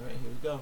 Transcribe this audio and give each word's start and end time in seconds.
All 0.00 0.06
right, 0.06 0.14
here 0.22 0.30
we 0.30 0.36
go. 0.48 0.60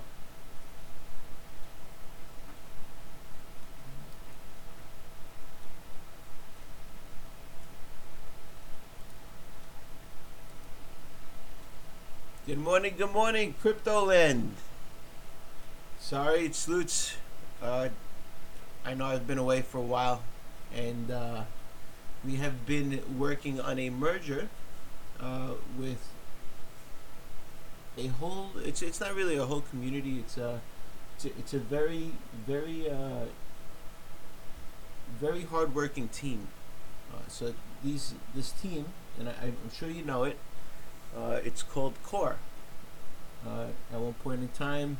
Good 12.47 12.59
morning, 12.59 12.95
good 12.97 13.13
morning, 13.13 13.55
Cryptoland. 13.63 14.53
Sorry, 16.01 16.47
it's 16.47 16.67
LooTz. 16.67 17.17
Uh, 17.61 17.89
I 18.87 18.95
know 18.95 19.07
I've 19.07 19.27
been 19.27 19.37
away 19.37 19.61
for 19.61 19.77
a 19.79 19.83
while, 19.83 20.23
and 20.75 21.11
uh, 21.11 21.43
we 22.25 22.37
have 22.37 22.65
been 22.65 23.03
working 23.19 23.61
on 23.61 23.79
a 23.79 23.91
merger 23.91 24.49
uh, 25.21 25.51
with 25.79 26.09
a 27.97 28.07
whole. 28.09 28.51
It's 28.65 28.83
it's 28.83 29.01
not 29.01 29.15
really 29.15 29.37
a 29.37 29.45
whole 29.45 29.63
community. 29.63 30.19
It's 30.19 30.37
a 30.37 30.61
it's 31.15 31.25
a, 31.25 31.29
it's 31.29 31.55
a 31.55 31.59
very 31.59 32.13
very 32.47 32.91
uh, 32.91 33.27
very 35.19 35.43
hardworking 35.43 36.09
team. 36.09 36.49
Uh, 37.13 37.19
so 37.29 37.55
these 37.83 38.15
this 38.35 38.53
team, 38.53 38.87
and 39.19 39.29
I, 39.29 39.33
I'm 39.43 39.71
sure 39.75 39.89
you 39.91 40.05
know 40.05 40.25
it. 40.25 40.39
Uh, 41.17 41.41
it's 41.45 41.63
called 41.63 41.95
Core. 42.03 42.37
Uh, 43.47 43.67
at 43.93 44.01
one 44.01 44.15
point 44.15 44.41
in 44.41 44.49
time, 44.49 44.99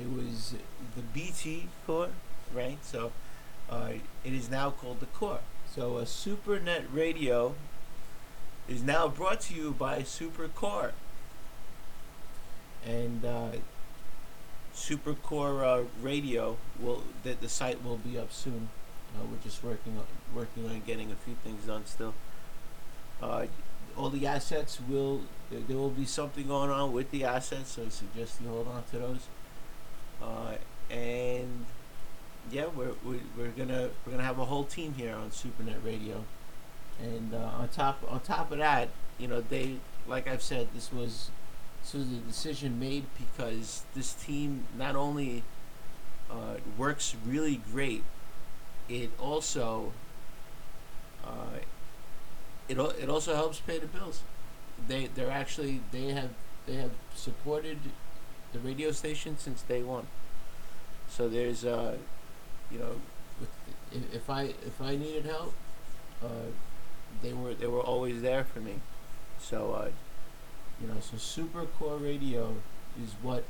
it 0.00 0.10
was 0.10 0.54
the 0.96 1.02
BT 1.02 1.68
Core, 1.86 2.10
right? 2.54 2.78
So 2.82 3.12
uh, 3.68 3.92
it 4.24 4.32
is 4.32 4.50
now 4.50 4.70
called 4.70 5.00
the 5.00 5.06
Core. 5.06 5.40
So 5.74 5.98
a 5.98 6.02
SuperNet 6.02 6.84
radio 6.92 7.54
is 8.68 8.82
now 8.82 9.08
brought 9.08 9.40
to 9.42 9.54
you 9.54 9.72
by 9.72 10.02
SuperCore. 10.02 10.92
And 12.86 13.24
uh, 13.24 13.50
SuperCore 14.74 15.62
uh, 15.62 15.84
radio 16.00 16.56
will 16.80 17.02
that 17.22 17.40
the 17.40 17.48
site 17.48 17.84
will 17.84 17.98
be 17.98 18.18
up 18.18 18.32
soon. 18.32 18.68
Uh, 19.14 19.24
we're 19.30 19.42
just 19.42 19.62
working 19.62 19.98
on 19.98 20.06
working 20.34 20.66
on 20.68 20.82
getting 20.86 21.12
a 21.12 21.14
few 21.14 21.34
things 21.44 21.66
done 21.66 21.84
still. 21.86 22.14
Uh, 23.22 23.46
all 23.96 24.08
the 24.08 24.26
assets 24.26 24.78
will 24.88 25.20
there, 25.50 25.76
will 25.76 25.90
be 25.90 26.06
something 26.06 26.46
going 26.46 26.70
on 26.70 26.92
with 26.92 27.10
the 27.10 27.24
assets, 27.24 27.72
so 27.72 27.82
I 27.84 27.88
suggest 27.88 28.40
you 28.42 28.48
hold 28.48 28.68
on 28.68 28.82
to 28.90 28.98
those. 28.98 29.26
Uh, 30.22 30.54
and 30.90 31.66
yeah, 32.50 32.66
we're, 32.74 32.92
we're 33.04 33.20
we're 33.36 33.48
gonna 33.48 33.90
we're 34.04 34.12
gonna 34.12 34.24
have 34.24 34.38
a 34.38 34.46
whole 34.46 34.64
team 34.64 34.94
here 34.94 35.14
on 35.14 35.30
SuperNet 35.30 35.84
Radio, 35.84 36.24
and 37.00 37.34
uh, 37.34 37.50
on 37.58 37.68
top 37.68 38.02
on 38.08 38.20
top 38.20 38.50
of 38.50 38.58
that, 38.58 38.88
you 39.18 39.28
know 39.28 39.40
they 39.40 39.76
like 40.06 40.26
I've 40.26 40.42
said 40.42 40.68
this 40.74 40.92
was 40.92 41.30
was 41.92 42.10
a 42.12 42.20
decision 42.28 42.78
made 42.78 43.04
because 43.18 43.82
this 43.94 44.12
team 44.14 44.66
not 44.78 44.96
only 44.96 45.42
uh, 46.30 46.56
works 46.78 47.14
really 47.26 47.60
great, 47.72 48.04
it 48.88 49.10
also 49.18 49.92
uh, 51.24 51.58
it 52.68 52.78
it 52.78 53.08
also 53.08 53.34
helps 53.34 53.60
pay 53.60 53.78
the 53.78 53.86
bills. 53.86 54.22
They 54.88 55.08
they're 55.14 55.30
actually 55.30 55.80
they 55.90 56.08
have 56.08 56.30
they 56.66 56.74
have 56.74 56.92
supported 57.14 57.78
the 58.52 58.58
radio 58.58 58.92
station 58.92 59.36
since 59.38 59.62
day 59.62 59.82
one. 59.82 60.06
So 61.08 61.28
there's 61.28 61.64
uh, 61.64 61.96
you 62.70 62.78
know, 62.78 63.00
if, 63.92 64.14
if 64.14 64.30
I 64.30 64.54
if 64.66 64.80
I 64.80 64.96
needed 64.96 65.26
help, 65.26 65.52
uh, 66.22 66.50
they 67.22 67.32
were 67.32 67.54
they 67.54 67.66
were 67.66 67.80
always 67.80 68.22
there 68.22 68.44
for 68.44 68.60
me. 68.60 68.76
So 69.38 69.72
uh, 69.72 69.88
you 70.82 70.88
know, 70.88 71.00
so 71.00 71.16
Super 71.16 71.64
Core 71.64 71.96
Radio 71.96 72.56
is 73.02 73.14
what 73.22 73.44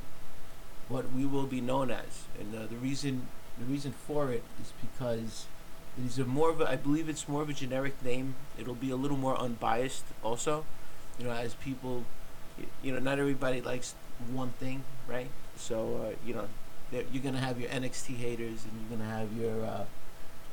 what 0.87 1.11
we 1.11 1.25
will 1.25 1.47
be 1.47 1.61
known 1.61 1.89
as, 1.89 2.25
and 2.39 2.53
uh, 2.53 2.67
the 2.67 2.75
reason 2.75 3.27
the 3.57 3.65
reason 3.65 3.91
for 3.91 4.31
it 4.31 4.43
is 4.61 4.71
because 4.81 5.45
it 5.97 6.05
is 6.05 6.19
a 6.19 6.25
more 6.25 6.49
of 6.49 6.61
a, 6.61 6.69
I 6.69 6.75
believe 6.75 7.09
it's 7.09 7.27
more 7.27 7.41
of 7.41 7.49
a 7.49 7.53
generic 7.53 8.03
name. 8.03 8.35
It'll 8.57 8.75
be 8.75 8.91
a 8.91 8.95
little 8.95 9.17
more 9.17 9.37
unbiased, 9.37 10.03
also. 10.23 10.65
You 11.19 11.25
know, 11.25 11.31
as 11.31 11.53
people, 11.55 12.05
you 12.81 12.91
know, 12.91 12.99
not 12.99 13.19
everybody 13.19 13.61
likes 13.61 13.95
one 14.31 14.49
thing, 14.59 14.83
right? 15.07 15.29
So 15.57 16.01
uh, 16.05 16.15
you 16.25 16.35
know, 16.35 16.47
you're 16.91 17.23
gonna 17.23 17.39
have 17.39 17.59
your 17.59 17.69
NXT 17.69 18.17
haters, 18.17 18.65
and 18.65 18.73
you're 18.79 18.97
gonna 18.97 19.09
have 19.09 19.33
your, 19.33 19.65
uh, 19.65 19.85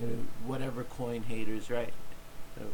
you 0.00 0.06
know, 0.06 0.12
whatever 0.47 0.84
coin 0.84 1.24
haters, 1.24 1.70
right? 1.70 1.92
Uh, 2.58 2.64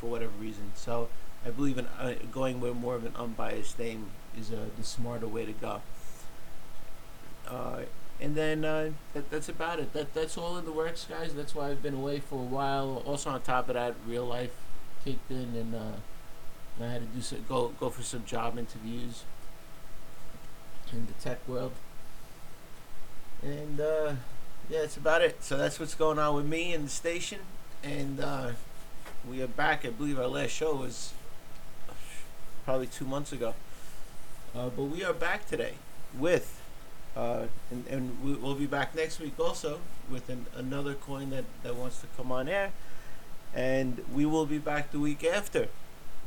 for 0.00 0.06
whatever 0.10 0.32
reason. 0.40 0.72
So 0.74 1.08
I 1.44 1.50
believe 1.50 1.76
in 1.78 1.86
uh, 1.98 2.14
going 2.32 2.60
with 2.60 2.74
more 2.74 2.94
of 2.94 3.04
an 3.04 3.12
unbiased 3.16 3.78
name 3.78 4.06
is 4.38 4.50
uh, 4.50 4.66
the 4.76 4.84
smarter 4.84 5.26
way 5.26 5.44
to 5.44 5.52
go. 5.52 5.82
Uh, 7.46 7.80
and 8.20 8.34
then 8.34 8.64
uh, 8.64 8.90
that, 9.12 9.30
that's 9.30 9.48
about 9.48 9.78
it. 9.78 9.92
That 9.92 10.14
that's 10.14 10.38
all 10.38 10.56
in 10.56 10.64
the 10.64 10.72
works, 10.72 11.06
guys. 11.08 11.34
That's 11.34 11.54
why 11.54 11.70
I've 11.70 11.82
been 11.82 11.94
away 11.94 12.20
for 12.20 12.36
a 12.36 12.44
while. 12.44 13.02
Also, 13.04 13.30
on 13.30 13.42
top 13.42 13.68
of 13.68 13.74
that, 13.74 13.94
real 14.06 14.24
life 14.24 14.56
kicked 15.04 15.30
in, 15.30 15.54
and 15.54 15.74
uh, 15.74 16.82
I 16.82 16.86
had 16.86 17.00
to 17.02 17.06
do 17.08 17.20
some, 17.20 17.44
go 17.46 17.72
go 17.78 17.90
for 17.90 18.02
some 18.02 18.24
job 18.24 18.56
interviews 18.56 19.24
in 20.92 21.06
the 21.06 21.12
tech 21.14 21.46
world. 21.46 21.72
And 23.42 23.80
uh, 23.80 24.14
yeah, 24.70 24.80
that's 24.80 24.96
about 24.96 25.20
it. 25.20 25.44
So 25.44 25.58
that's 25.58 25.78
what's 25.78 25.94
going 25.94 26.18
on 26.18 26.34
with 26.34 26.46
me 26.46 26.72
and 26.72 26.86
the 26.86 26.90
station. 26.90 27.40
And 27.82 28.24
we 29.28 29.42
are 29.42 29.46
back. 29.46 29.84
I 29.84 29.90
believe 29.90 30.18
our 30.18 30.26
last 30.26 30.50
show 30.50 30.74
was 30.74 31.12
probably 32.64 32.86
two 32.86 33.04
months 33.04 33.32
ago. 33.32 33.54
Uh, 34.54 34.68
but 34.68 34.84
we 34.84 35.04
are 35.04 35.12
back 35.12 35.48
today 35.48 35.74
with 36.16 36.60
uh, 37.16 37.46
and, 37.70 37.86
and 37.86 38.22
we, 38.24 38.34
we'll 38.34 38.54
be 38.54 38.66
back 38.66 38.94
next 38.94 39.20
week 39.20 39.38
also 39.38 39.78
with 40.10 40.28
an, 40.28 40.46
another 40.56 40.94
coin 40.94 41.30
that, 41.30 41.44
that 41.62 41.76
wants 41.76 42.00
to 42.00 42.06
come 42.16 42.32
on 42.32 42.48
air. 42.48 42.72
And 43.54 44.04
we 44.12 44.26
will 44.26 44.46
be 44.46 44.58
back 44.58 44.90
the 44.90 44.98
week 44.98 45.24
after 45.24 45.68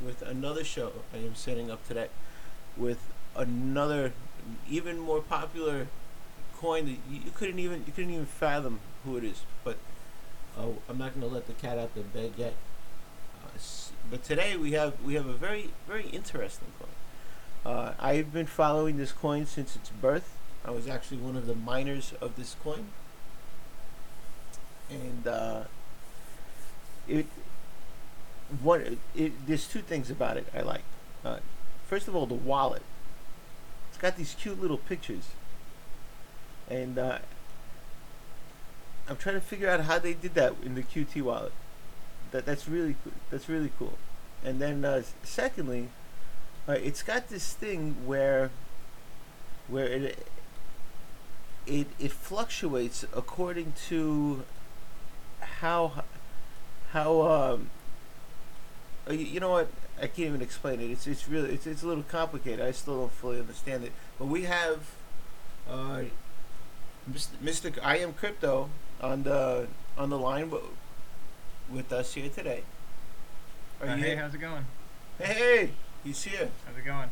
with 0.02 0.22
another 0.22 0.64
show 0.64 0.92
I 1.12 1.18
am 1.18 1.34
setting 1.34 1.70
up 1.70 1.86
today 1.86 2.08
with 2.76 3.00
another 3.36 4.12
even 4.70 4.98
more 4.98 5.20
popular 5.20 5.88
coin 6.56 6.86
that 6.86 6.96
you, 7.10 7.30
couldn't 7.34 7.58
even 7.58 7.84
you 7.86 7.92
couldn't 7.92 8.12
even 8.12 8.26
fathom 8.26 8.80
who 9.04 9.16
it 9.16 9.24
is. 9.24 9.42
But 9.64 9.76
uh, 10.56 10.68
I'm 10.88 10.98
not 10.98 11.14
going 11.14 11.28
to 11.28 11.34
let 11.34 11.46
the 11.46 11.52
cat 11.52 11.78
out 11.78 11.94
the 11.94 12.00
bag 12.00 12.32
yet. 12.36 12.54
But 14.10 14.24
today 14.24 14.56
we 14.56 14.72
have 14.72 15.02
we 15.02 15.14
have 15.14 15.26
a 15.26 15.34
very 15.34 15.70
very 15.86 16.06
interesting 16.08 16.68
coin. 16.78 17.74
Uh, 17.74 17.92
I've 17.98 18.32
been 18.32 18.46
following 18.46 18.96
this 18.96 19.12
coin 19.12 19.44
since 19.44 19.76
its 19.76 19.90
birth. 19.90 20.34
I 20.64 20.70
was 20.70 20.88
actually 20.88 21.18
one 21.18 21.36
of 21.36 21.46
the 21.46 21.54
miners 21.54 22.14
of 22.20 22.36
this 22.36 22.56
coin, 22.62 22.86
and 24.88 25.26
uh, 25.26 25.64
it 27.06 27.26
one 28.62 28.98
it, 29.14 29.46
there's 29.46 29.68
two 29.68 29.80
things 29.80 30.10
about 30.10 30.38
it 30.38 30.46
I 30.54 30.62
like. 30.62 30.84
Uh, 31.22 31.38
first 31.86 32.08
of 32.08 32.16
all, 32.16 32.24
the 32.24 32.34
wallet. 32.34 32.82
It's 33.90 33.98
got 33.98 34.16
these 34.16 34.34
cute 34.40 34.60
little 34.60 34.78
pictures, 34.78 35.28
and 36.70 36.98
uh, 36.98 37.18
I'm 39.06 39.16
trying 39.16 39.34
to 39.34 39.42
figure 39.42 39.68
out 39.68 39.82
how 39.82 39.98
they 39.98 40.14
did 40.14 40.32
that 40.34 40.54
in 40.64 40.76
the 40.76 40.82
QT 40.82 41.20
wallet. 41.20 41.52
That 42.32 42.44
that's 42.44 42.68
really 42.68 42.96
that's 43.30 43.48
really 43.48 43.72
cool. 43.78 43.98
And 44.44 44.60
then 44.60 44.84
uh, 44.84 45.02
secondly, 45.22 45.88
uh, 46.68 46.72
it's 46.72 47.02
got 47.02 47.28
this 47.28 47.52
thing 47.52 47.96
where 48.06 48.50
where 49.68 49.86
it 49.86 50.26
it 51.66 51.86
it 51.98 52.12
fluctuates 52.12 53.04
according 53.14 53.74
to 53.88 54.44
how 55.40 56.04
how 56.92 57.22
um 57.22 57.70
uh, 59.08 59.12
you, 59.12 59.40
know 59.40 59.50
what 59.50 59.68
I 59.98 60.06
can't 60.06 60.28
even 60.28 60.42
explain 60.42 60.80
it. 60.80 60.90
It's 60.90 61.06
it's 61.06 61.28
really 61.28 61.50
it's 61.50 61.66
it's 61.66 61.82
a 61.82 61.86
little 61.86 62.04
complicated. 62.04 62.60
I 62.64 62.72
still 62.72 62.98
don't 62.98 63.12
fully 63.12 63.40
understand 63.40 63.84
it. 63.84 63.92
But 64.18 64.26
we 64.26 64.44
have 64.44 64.90
uh 65.68 66.02
Mr. 67.10 67.28
Mr. 67.42 67.78
I 67.82 67.98
am 67.98 68.12
crypto 68.12 68.70
on 69.00 69.22
the 69.22 69.68
on 69.96 70.10
the 70.10 70.18
line 70.18 70.50
w- 70.50 70.68
with 71.70 71.92
us 71.92 72.14
here 72.14 72.28
today. 72.28 72.62
Are 73.80 73.88
Uh, 73.88 73.94
you 73.96 74.02
hey, 74.02 74.08
here? 74.10 74.18
how's 74.18 74.34
it 74.34 74.38
going? 74.38 74.64
Hey, 75.18 75.70
he's 76.04 76.22
here. 76.22 76.50
How's 76.66 76.76
it 76.76 76.84
going? 76.84 77.10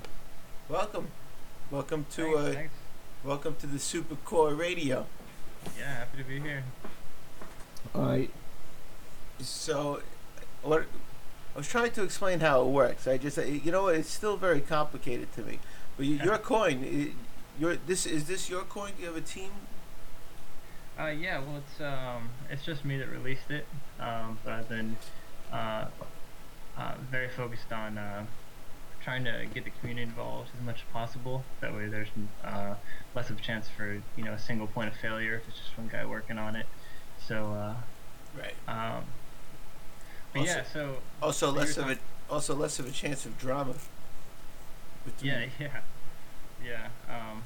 Welcome. 0.69 1.09
Welcome 1.71 2.07
to 2.13 2.23
thanks, 2.23 2.39
uh 2.39 2.53
thanks. 2.53 2.75
welcome 3.25 3.57
to 3.57 3.67
the 3.67 3.79
Super 3.79 4.15
Core 4.17 4.55
Radio. 4.55 5.07
Yeah, 5.79 5.95
happy 5.97 6.19
to 6.19 6.25
be 6.25 6.41
here. 6.41 6.65
Alright. 7.95 8.31
So, 9.41 10.01
what 10.63 10.83
I 11.55 11.59
was 11.59 11.69
trying 11.69 11.91
to 11.93 12.03
explain 12.03 12.41
how 12.41 12.63
it 12.63 12.67
works. 12.69 13.07
I 13.09 13.17
just, 13.19 13.39
you 13.39 13.73
know, 13.73 13.89
it's 13.89 14.11
still 14.11 14.37
very 14.37 14.61
complicated 14.61 15.33
to 15.35 15.43
me. 15.43 15.59
But 15.97 16.07
you, 16.07 16.17
your 16.25 16.39
coin, 16.39 17.15
your 17.59 17.77
this 17.77 18.07
is 18.07 18.25
this 18.27 18.49
your 18.51 18.63
coin? 18.63 18.93
Do 18.97 19.03
you 19.03 19.09
have 19.09 19.17
a 19.17 19.21
team? 19.21 19.51
Uh, 20.99 21.09
yeah, 21.09 21.39
well, 21.41 21.57
it's 21.59 21.81
um, 21.81 22.31
it's 22.51 22.65
just 22.65 22.85
me 22.85 22.97
that 22.99 23.09
released 23.11 23.51
it. 23.51 23.67
Um, 24.01 24.39
but 24.45 24.53
I've 24.55 24.69
been 24.69 24.97
uh, 25.53 25.87
uh, 26.79 26.95
very 27.11 27.29
focused 27.29 27.71
on 27.71 27.99
uh, 27.99 28.25
trying 29.05 29.25
to 29.25 29.45
get 29.53 29.65
the 29.65 29.71
community 29.81 30.03
involved 30.05 30.51
as 30.59 30.65
much 30.65 30.77
as 30.77 30.93
possible. 30.93 31.45
That 31.61 31.75
way, 31.75 31.89
there's 31.89 32.09
uh, 32.43 32.75
less 33.15 33.29
of 33.29 33.39
a 33.39 33.43
chance 33.43 33.69
for 33.69 34.01
you 34.17 34.25
know 34.25 34.33
a 34.33 34.39
single 34.39 34.67
point 34.67 34.89
of 34.93 34.97
failure 34.99 35.35
if 35.37 35.49
it's 35.49 35.59
just 35.59 35.77
one 35.77 35.89
guy 35.89 36.07
working 36.07 36.39
on 36.39 36.57
it. 36.57 36.67
So, 37.27 37.53
uh, 37.53 37.75
Right. 38.39 38.55
um, 38.69 39.05
but 40.33 40.41
Also- 40.41 40.53
yeah, 40.53 40.65
so 40.65 40.97
Also 41.23 41.47
So 41.51 41.53
less 41.53 41.77
of 41.77 41.91
a 41.91 41.99
also 42.31 42.55
less 42.55 42.79
of 42.79 42.87
a 42.87 42.91
chance 42.91 43.25
of 43.27 43.39
drama. 43.39 43.75
Yeah, 45.23 45.47
yeah, 45.61 45.81
yeah. 46.65 46.89
Um, 47.09 47.43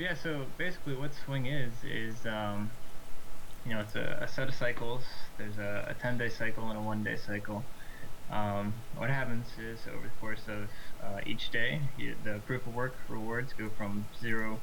yeah, 0.00 0.14
so 0.14 0.46
basically, 0.56 0.96
what 0.96 1.12
swing 1.12 1.46
is 1.46 1.72
is 1.84 2.24
um, 2.24 2.70
you 3.66 3.74
know 3.74 3.80
it's 3.80 3.94
a, 3.94 4.18
a 4.22 4.28
set 4.28 4.48
of 4.48 4.54
cycles. 4.54 5.02
There's 5.36 5.58
a, 5.58 5.88
a 5.90 5.94
ten 5.94 6.16
day 6.16 6.30
cycle 6.30 6.68
and 6.70 6.78
a 6.78 6.80
one 6.80 7.04
day 7.04 7.16
cycle. 7.16 7.62
Um, 8.30 8.72
what 8.96 9.10
happens 9.10 9.46
is 9.58 9.80
over 9.88 10.04
the 10.04 10.20
course 10.20 10.40
of 10.48 10.70
uh, 11.04 11.20
each 11.26 11.50
day, 11.50 11.80
you, 11.98 12.14
the 12.24 12.40
proof 12.46 12.66
of 12.66 12.74
work 12.74 12.94
rewards 13.08 13.52
go 13.52 13.68
from 13.76 14.06
zero 14.18 14.58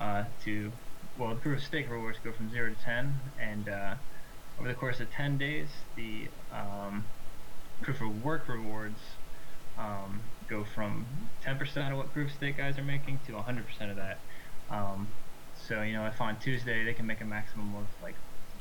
uh, 0.00 0.24
to 0.44 0.70
well, 1.18 1.30
the 1.30 1.40
proof 1.40 1.58
of 1.58 1.64
stake 1.64 1.90
rewards 1.90 2.18
go 2.22 2.32
from 2.32 2.48
zero 2.50 2.70
to 2.70 2.84
ten, 2.84 3.14
and 3.40 3.68
uh, 3.68 3.94
over 4.60 4.68
the 4.68 4.74
course 4.74 5.00
of 5.00 5.10
ten 5.10 5.38
days, 5.38 5.68
the 5.96 6.28
um, 6.52 7.04
proof 7.82 8.00
of 8.00 8.22
work 8.22 8.46
rewards 8.48 9.00
um, 9.78 10.20
go 10.48 10.64
from 10.74 11.06
10% 11.44 11.92
of 11.92 11.96
what 11.96 12.12
proof 12.12 12.30
of 12.30 12.36
stake 12.36 12.56
guys 12.56 12.78
are 12.78 12.82
making 12.82 13.20
to 13.26 13.32
100% 13.32 13.90
of 13.90 13.96
that. 13.96 14.18
Um, 14.70 15.08
so 15.66 15.82
you 15.82 15.92
know, 15.92 16.06
if 16.06 16.20
on 16.20 16.38
Tuesday 16.38 16.84
they 16.84 16.94
can 16.94 17.06
make 17.06 17.20
a 17.20 17.24
maximum 17.24 17.74
of 17.74 17.86
like 18.02 18.14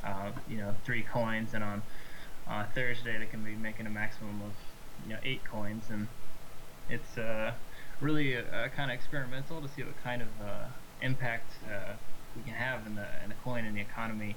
uh, 0.04 0.32
you 0.48 0.58
know 0.58 0.76
three 0.86 1.04
coins, 1.04 1.54
and 1.54 1.64
on 1.64 1.82
uh, 2.48 2.66
Thursday 2.74 3.18
they 3.18 3.26
can 3.26 3.44
be 3.44 3.56
making 3.56 3.86
a 3.86 3.90
maximum 3.90 4.42
of 4.42 4.52
you 5.06 5.14
know 5.14 5.20
eight 5.24 5.44
coins, 5.44 5.86
and 5.90 6.08
it's 6.90 7.18
uh, 7.18 7.54
really 8.02 8.38
uh, 8.38 8.68
kind 8.76 8.92
of 8.92 8.96
experimental 8.96 9.62
to 9.62 9.68
see 9.68 9.84
what 9.84 10.02
kind 10.04 10.22
of 10.22 10.28
uh, 10.42 10.66
impact 11.02 11.54
uh, 11.66 11.94
we 12.36 12.44
can 12.44 12.54
have 12.54 12.86
in 12.86 12.96
the 12.96 13.08
in 13.24 13.30
the 13.30 13.36
coin 13.44 13.66
and 13.66 13.76
the 13.76 13.82
economy 13.82 14.36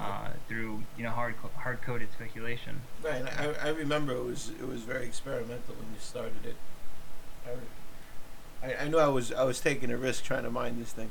uh, 0.00 0.28
through 0.48 0.82
you 0.96 1.04
know 1.04 1.10
hard 1.10 1.34
hard 1.56 1.82
coded 1.82 2.10
speculation. 2.12 2.80
Right. 3.02 3.24
I, 3.38 3.68
I 3.68 3.68
remember 3.68 4.12
it 4.12 4.24
was 4.24 4.50
it 4.60 4.66
was 4.66 4.82
very 4.82 5.06
experimental 5.06 5.74
when 5.74 5.92
you 5.92 6.00
started 6.00 6.44
it. 6.44 6.56
I, 8.64 8.84
I, 8.84 8.88
knew 8.88 8.98
I 8.98 9.08
was 9.08 9.32
I 9.32 9.44
was 9.44 9.60
taking 9.60 9.90
a 9.90 9.96
risk 9.96 10.24
trying 10.24 10.44
to 10.44 10.50
mine 10.50 10.78
this 10.78 10.92
thing. 10.92 11.10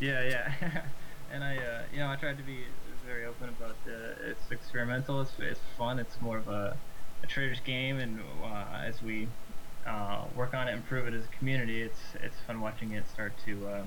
Yeah, 0.00 0.22
yeah. 0.24 0.52
and 1.32 1.44
I, 1.44 1.56
uh, 1.56 1.82
you 1.92 1.98
know, 1.98 2.08
I 2.08 2.16
tried 2.16 2.36
to 2.38 2.42
be 2.42 2.64
very 3.06 3.24
open 3.24 3.48
about 3.48 3.76
uh, 3.86 4.30
it's 4.30 4.50
experimental. 4.50 5.20
It's 5.20 5.32
it's 5.38 5.60
fun. 5.78 5.98
It's 5.98 6.20
more 6.20 6.38
of 6.38 6.48
a, 6.48 6.76
a 7.22 7.26
trader's 7.26 7.60
game, 7.60 7.98
and 7.98 8.20
uh, 8.44 8.82
as 8.84 9.00
we 9.02 9.28
uh, 9.86 10.24
work 10.34 10.54
on 10.54 10.68
it, 10.68 10.72
improve 10.72 11.06
it 11.06 11.14
as 11.14 11.24
a 11.24 11.38
community, 11.38 11.82
it's 11.82 12.00
it's 12.20 12.36
fun 12.46 12.60
watching 12.60 12.92
it 12.92 13.08
start 13.08 13.32
to, 13.44 13.68
uh, 13.68 13.82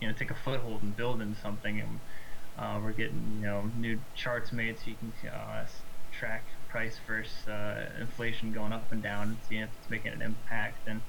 you 0.00 0.08
know, 0.08 0.14
take 0.14 0.30
a 0.30 0.34
foothold 0.34 0.82
and 0.82 0.96
build 0.96 1.20
into 1.20 1.38
something. 1.40 1.80
And 1.80 2.00
uh, 2.58 2.80
we're 2.82 2.92
getting 2.92 3.38
you 3.40 3.46
know 3.46 3.70
new 3.76 4.00
charts 4.14 4.52
made 4.52 4.78
so 4.78 4.84
you 4.86 4.96
can 4.96 5.28
uh, 5.28 5.66
track 6.18 6.44
price 6.68 6.98
versus 7.06 7.48
uh, 7.48 7.90
inflation 8.00 8.52
going 8.52 8.72
up 8.72 8.90
and 8.90 9.02
down, 9.02 9.28
and 9.28 9.36
seeing 9.48 9.62
if 9.62 9.70
it's 9.80 9.90
making 9.90 10.12
an 10.12 10.22
impact. 10.22 10.88
And 10.88 11.02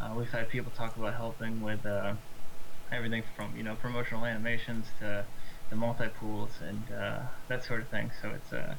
uh, 0.00 0.12
we've 0.16 0.30
had 0.30 0.48
people 0.48 0.72
talk 0.76 0.96
about 0.96 1.14
helping 1.14 1.62
with. 1.62 1.84
Uh, 1.86 2.14
everything 2.92 3.22
from 3.34 3.56
you 3.56 3.62
know 3.62 3.74
promotional 3.74 4.24
animations 4.24 4.86
to 5.00 5.24
the 5.70 5.76
multi 5.76 6.08
pools 6.08 6.50
and 6.66 6.82
uh, 6.92 7.20
that 7.48 7.64
sort 7.64 7.80
of 7.80 7.88
thing. 7.88 8.10
So 8.20 8.30
it's 8.30 8.52
uh, 8.52 8.74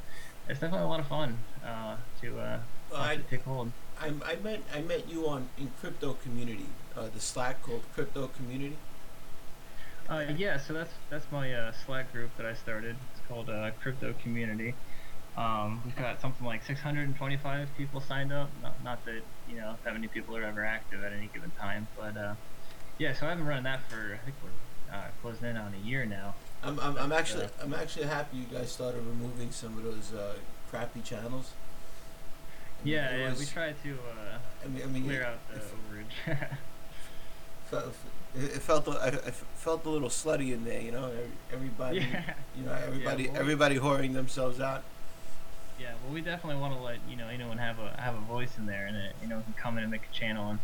it's 0.48 0.60
definitely 0.60 0.86
a 0.86 0.90
lot 0.90 1.00
of 1.00 1.08
fun 1.08 1.40
uh, 1.66 1.98
to 2.22 2.40
uh, 2.40 2.60
I, 2.96 3.14
it 3.14 3.30
take 3.30 3.44
hold. 3.44 3.72
I 4.00 4.08
I 4.26 4.36
met 4.36 4.62
I 4.74 4.82
met 4.82 5.10
you 5.10 5.28
on 5.28 5.50
in 5.58 5.72
crypto 5.82 6.14
community, 6.14 6.68
uh, 6.96 7.08
the 7.14 7.20
Slack 7.20 7.62
called 7.64 7.84
Crypto 7.94 8.28
Community. 8.28 8.78
Uh, 10.10 10.26
yeah, 10.36 10.58
so 10.58 10.74
that's 10.74 10.94
that's 11.10 11.26
my 11.32 11.54
uh, 11.54 11.72
Slack 11.86 12.12
group 12.12 12.36
that 12.38 12.46
I 12.46 12.54
started. 12.54 12.96
It's 13.14 13.28
called 13.28 13.50
uh, 13.50 13.72
Crypto 13.82 14.14
Community. 14.22 14.76
Um, 15.36 15.82
we've 15.84 15.96
got 15.96 16.22
something 16.22 16.46
like 16.46 16.64
625 16.66 17.70
people 17.78 18.02
signed 18.02 18.32
up. 18.32 18.50
Not, 18.62 18.84
not 18.84 19.06
that 19.06 19.22
you 19.50 19.56
know 19.56 19.76
that 19.84 19.94
many 19.94 20.08
people 20.08 20.38
are 20.38 20.44
ever 20.44 20.64
active 20.64 21.04
at 21.04 21.12
any 21.14 21.28
given 21.34 21.52
time, 21.60 21.88
but 21.98 22.16
uh, 22.16 22.36
yeah. 23.00 23.14
So 23.14 23.28
I've 23.28 23.38
been 23.38 23.48
running 23.48 23.64
that 23.64 23.82
for 23.90 24.14
I 24.14 24.24
think 24.24 24.36
we're 24.44 24.96
uh, 24.96 25.08
closing 25.22 25.50
in 25.50 25.58
on 25.58 25.74
a 25.74 25.88
year 25.88 26.06
now. 26.06 26.36
I'm 26.64 26.80
I'm, 26.80 26.98
I'm 26.98 27.12
actually 27.12 27.44
Yeah. 27.46 27.64
I'm 27.64 27.74
actually 27.74 28.06
happy 28.06 28.38
you 28.38 28.46
guys 28.46 28.72
started 28.72 29.00
removing 29.06 29.52
some 29.52 29.76
of 29.78 29.84
those 29.84 30.14
uh, 30.14 30.36
crappy 30.70 31.02
channels. 31.02 31.52
I 32.82 32.86
mean, 32.86 32.94
Yeah, 32.94 33.16
yeah. 33.18 33.30
was- 33.32 33.40
we 33.40 33.46
try 33.46 33.72
to 33.72 33.94
uh, 33.94 34.38
I 34.64 34.68
mean, 34.68 34.84
I 34.84 34.86
mean, 34.86 35.04
clear 35.06 35.24
out 35.24 35.40
the 35.50 35.56
it 35.56 35.64
overage. 35.64 36.48
felt, 37.72 37.96
it 38.36 38.62
felt 38.62 38.88
a- 38.88 39.04
I, 39.28 39.32
felt 39.56 39.86
a 39.86 39.90
little 39.90 40.10
slutty 40.10 40.54
in 40.54 40.64
there, 40.64 40.80
you 40.82 40.92
know. 40.92 41.12
Everybody, 41.52 41.98
yeah. 42.00 42.34
you 42.56 42.66
know, 42.66 42.74
everybody, 42.86 43.28
well- 43.30 43.38
everybody 43.38 43.80
whoring 43.80 44.14
themselves 44.14 44.60
out. 44.60 44.84
Yeah, 45.80 45.94
well, 46.04 46.14
we 46.14 46.22
definitely 46.22 46.62
want 46.62 46.76
to 46.76 46.80
let 46.82 46.98
you 47.10 47.16
know 47.16 47.28
anyone 47.28 47.58
have 47.58 47.80
a 47.80 48.00
have 48.00 48.16
a 48.16 48.20
voice 48.22 48.58
in 48.58 48.66
there, 48.66 48.86
and 48.86 48.96
it, 48.96 49.16
you 49.22 49.28
know 49.28 49.42
can 49.42 49.54
come 49.54 49.78
in 49.78 49.84
and 49.84 49.92
make 49.92 50.04
a 50.10 50.14
channel 50.14 50.50
and 50.50 50.60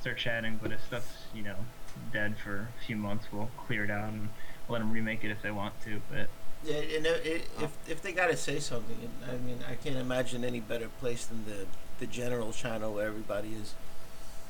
start 0.00 0.18
chatting. 0.18 0.58
But 0.60 0.72
if 0.72 0.84
stuff's 0.84 1.26
you 1.34 1.42
know 1.42 1.56
dead 2.12 2.36
for 2.38 2.68
a 2.80 2.84
few 2.84 2.96
months, 2.96 3.26
we'll 3.32 3.50
clear 3.56 3.84
it 3.84 3.90
out 3.90 4.08
and 4.12 4.30
let 4.68 4.78
them 4.80 4.92
remake 4.92 5.24
it 5.24 5.30
if 5.30 5.42
they 5.42 5.50
want 5.50 5.80
to. 5.82 6.02
But 6.10 6.28
Yeah, 6.64 6.76
and 6.76 7.06
it, 7.06 7.26
it, 7.26 7.50
if 7.60 7.76
if 7.86 8.02
they 8.02 8.12
gotta 8.12 8.36
say 8.36 8.58
something, 8.58 9.10
I 9.28 9.36
mean, 9.36 9.60
I 9.68 9.74
can't 9.76 9.96
imagine 9.96 10.44
any 10.44 10.60
better 10.60 10.88
place 10.88 11.24
than 11.26 11.44
the 11.44 11.66
the 11.98 12.06
general 12.06 12.52
channel 12.52 12.94
where 12.94 13.06
everybody 13.06 13.54
is. 13.54 13.74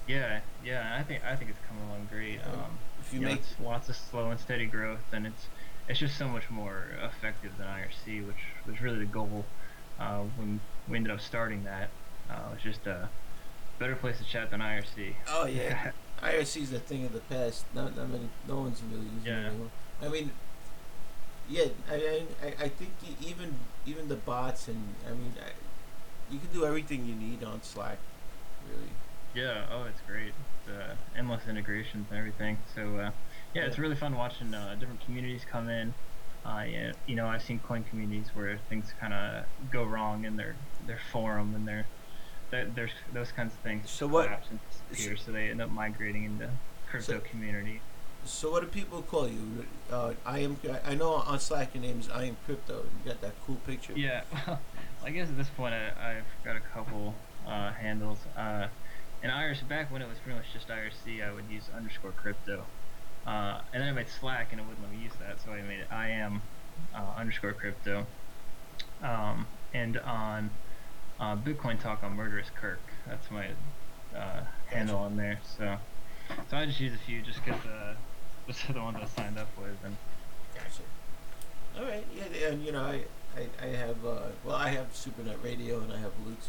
yeah, 0.06 0.40
yeah, 0.64 0.96
I 0.99 1.02
think 1.02 1.22
I 1.25 1.37
think 1.37 1.50
it's 1.50 1.60
coming 1.69 1.84
along 1.88 2.06
great. 2.10 2.40
Um, 2.46 2.78
If 3.00 3.12
you 3.12 3.20
you 3.20 3.26
know, 3.26 3.28
make 3.28 3.40
it's 3.40 3.58
lots 3.60 3.88
of 3.88 3.96
slow 3.96 4.31
and 4.31 4.40
steady 4.40 4.66
growth, 4.66 5.12
and 5.12 5.26
it's 5.26 5.49
it's 5.88 5.99
just 5.99 6.16
so 6.16 6.28
much 6.28 6.50
more 6.50 6.87
effective 7.02 7.56
than 7.58 7.66
IRC, 7.66 8.26
which 8.26 8.37
was 8.66 8.81
really 8.81 8.99
the 9.00 9.06
goal 9.06 9.46
uh, 9.99 10.23
when 10.37 10.61
we 10.89 10.97
ended 10.97 11.12
up 11.12 11.21
starting 11.21 11.65
that. 11.65 11.91
Uh, 12.31 12.35
it 12.50 12.55
was 12.55 12.62
just 12.62 12.87
a 12.87 13.09
better 13.79 13.95
place 13.97 14.19
to 14.19 14.25
chat 14.25 14.50
than 14.50 14.61
IRC. 14.61 15.15
oh 15.31 15.47
yeah, 15.47 15.93
IRC 16.23 16.62
is 16.62 16.73
a 16.73 16.79
thing 16.79 17.05
of 17.05 17.12
the 17.12 17.21
past. 17.21 17.65
Not 17.75 17.97
not 17.97 18.09
many, 18.11 18.29
no 18.47 18.56
one's 18.61 18.83
really 18.91 19.06
using 19.17 19.33
it 19.33 19.47
anymore. 19.47 19.71
I 20.03 20.09
mean, 20.09 20.31
yeah, 21.49 21.65
I 21.91 22.23
I, 22.43 22.65
I- 22.65 22.69
think 22.69 22.91
even 23.23 23.55
even 23.87 24.09
the 24.09 24.17
bots 24.17 24.69
and 24.69 24.95
I 25.06 25.11
mean, 25.12 25.35
I, 25.41 25.53
you 26.33 26.39
can 26.39 26.49
do 26.53 26.65
everything 26.67 27.06
you 27.06 27.15
need 27.15 27.43
on 27.43 27.62
Slack, 27.62 27.99
really. 28.69 28.91
Yeah, 29.35 29.67
oh, 29.71 29.85
it's 29.85 30.01
great. 30.06 30.33
It's, 30.67 30.69
uh, 30.77 30.94
endless 31.17 31.43
integrations 31.49 32.06
and 32.11 32.19
everything. 32.19 32.59
So, 32.75 32.97
uh, 32.97 33.11
yeah, 33.55 33.62
it's 33.62 33.79
really 33.79 33.94
fun 33.94 34.17
watching 34.17 34.53
uh, 34.53 34.75
different 34.79 35.01
communities 35.05 35.43
come 35.51 35.69
in. 35.69 35.94
Uh, 36.48 36.93
you 37.06 37.14
know, 37.14 37.26
I've 37.26 37.43
seen 37.43 37.58
coin 37.60 37.84
communities 37.84 38.28
where 38.34 38.58
things 38.70 38.94
kind 38.98 39.12
of 39.12 39.44
go 39.70 39.84
wrong 39.84 40.24
in 40.24 40.36
their 40.36 40.56
their 40.86 40.98
forum 41.12 41.55
and 41.55 41.69
their 41.69 41.86
there- 42.50 42.64
there's 42.64 42.93
those 43.12 43.31
kinds 43.32 43.52
of 43.52 43.60
things 43.60 43.90
So 43.90 44.06
what- 44.06 44.31
disappear. 44.90 45.17
So 45.19 45.32
they 45.32 45.50
end 45.50 45.60
up 45.60 45.70
migrating 45.70 46.24
into 46.24 46.48
crypto 46.88 47.19
So- 47.19 47.20
community. 47.20 47.82
So 48.24 48.50
what 48.50 48.60
do 48.60 48.67
people 48.69 49.02
call 49.02 49.28
you? 49.28 49.67
Uh, 49.93 50.14
I 50.24 50.38
am. 50.40 50.58
I 50.84 50.94
know 50.94 51.12
on 51.14 51.38
Slack 51.38 51.74
your 51.74 51.82
name 51.82 52.00
is 52.00 52.08
I 52.10 52.24
am 52.24 52.36
crypto. 52.46 52.84
You 53.05 53.12
got 53.12 53.20
that 53.20 53.34
cool 53.46 53.56
picture. 53.67 53.93
Yeah, 53.93 54.22
well, 54.46 54.60
I 55.05 55.10
guess 55.10 55.28
at 55.28 55.36
this 55.36 55.48
point 55.50 55.74
I, 55.74 55.88
I've 56.19 56.44
got 56.44 56.56
a 56.56 56.60
couple 56.60 57.14
uh, 57.46 57.72
handles. 57.72 58.19
Uh, 58.36 58.69
in 59.22 59.31
IRC, 59.31 59.69
back 59.69 59.90
when 59.90 60.00
it 60.02 60.08
was 60.08 60.19
pretty 60.19 60.38
much 60.38 60.52
just 60.52 60.69
IRC, 60.69 61.22
I 61.26 61.32
would 61.32 61.44
use 61.50 61.64
underscore 61.76 62.12
crypto. 62.12 62.64
Uh, 63.29 63.61
and 63.75 63.82
then 63.82 63.91
I 63.91 63.93
made 63.93 64.08
Slack 64.08 64.49
and 64.53 64.61
it 64.61 64.67
wouldn't 64.67 64.82
let 64.82 64.91
me 64.91 65.05
use 65.05 65.13
that, 65.20 65.39
so 65.44 65.53
I 65.53 65.61
made 65.61 65.81
it 65.81 65.89
I 65.91 66.08
am 66.08 66.41
uh, 66.94 67.03
underscore 67.19 67.53
crypto. 67.53 68.06
Um, 69.03 69.47
and 69.75 69.99
on 69.99 70.51
uh, 71.20 71.37
Bitcoin 71.37 71.79
Talk 71.79 72.03
on 72.03 72.17
Murderous 72.17 72.49
Kirk, 72.58 72.81
that's 73.06 73.31
my 73.31 73.49
uh, 74.17 74.41
handle 74.69 74.97
on 74.97 75.19
there. 75.19 75.41
So, 75.58 75.77
so 76.51 76.56
I 76.56 76.65
just 76.65 76.81
use 76.81 76.94
a 76.94 77.05
few 77.05 77.20
just 77.20 77.44
because 77.44 77.61
uh, 77.67 77.94
those 78.47 78.56
are 78.70 78.73
the 78.73 78.81
ones 78.81 78.97
I 79.03 79.06
signed 79.20 79.39
up 79.39 79.49
with. 79.58 79.77
And 79.85 79.94
Gotcha. 80.55 80.82
All 81.79 81.85
right. 81.85 82.06
Yeah. 82.17 82.49
And 82.49 82.65
you 82.65 82.73
know, 82.73 82.82
I 82.82 83.03
I, 83.37 83.47
I 83.63 83.67
have 83.77 84.06
uh, 84.06 84.20
well, 84.43 84.56
I 84.56 84.70
have 84.70 84.94
SuperNet 84.94 85.44
Radio 85.44 85.81
and 85.81 85.93
I 85.93 85.99
have 85.99 86.13
LooTz. 86.27 86.47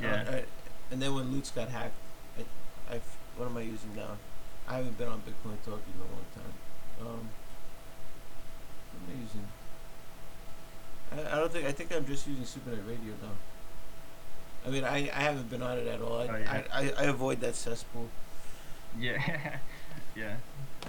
And, 0.00 0.02
Yeah. 0.02 0.24
I, 0.28 0.44
and 0.90 1.00
then 1.00 1.14
when 1.14 1.26
LooTz 1.32 1.54
got 1.54 1.68
hacked, 1.68 1.94
I, 2.36 2.94
I 2.96 3.00
what 3.36 3.46
am 3.46 3.56
I 3.56 3.62
using 3.62 3.94
now? 3.94 4.16
I 4.68 4.76
haven't 4.76 4.98
been 4.98 5.08
on 5.08 5.18
Bitcoin 5.20 5.56
Talk 5.64 5.80
in 5.86 6.00
a 6.00 6.04
long 6.12 6.26
time. 6.34 6.52
Um, 7.06 7.28
what 9.06 9.16
am 11.22 11.26
I? 11.30 11.36
I, 11.36 11.40
don't 11.40 11.52
think 11.52 11.66
I 11.66 11.72
think 11.72 11.94
I'm 11.94 12.06
just 12.06 12.26
using 12.26 12.44
SuperNet 12.44 12.86
Radio 12.88 13.12
now. 13.22 13.30
I 14.66 14.70
mean, 14.70 14.84
I, 14.84 15.08
I 15.14 15.20
haven't 15.20 15.48
been 15.48 15.62
on 15.62 15.78
it 15.78 15.86
at 15.86 16.00
all. 16.00 16.18
I, 16.18 16.26
Oh, 16.26 16.36
yeah. 16.36 16.62
I, 16.72 16.82
I, 16.82 16.92
I 16.98 17.02
avoid 17.04 17.40
that 17.40 17.54
cesspool. 17.54 18.08
yeah, 18.98 19.16
yeah, 20.16 20.34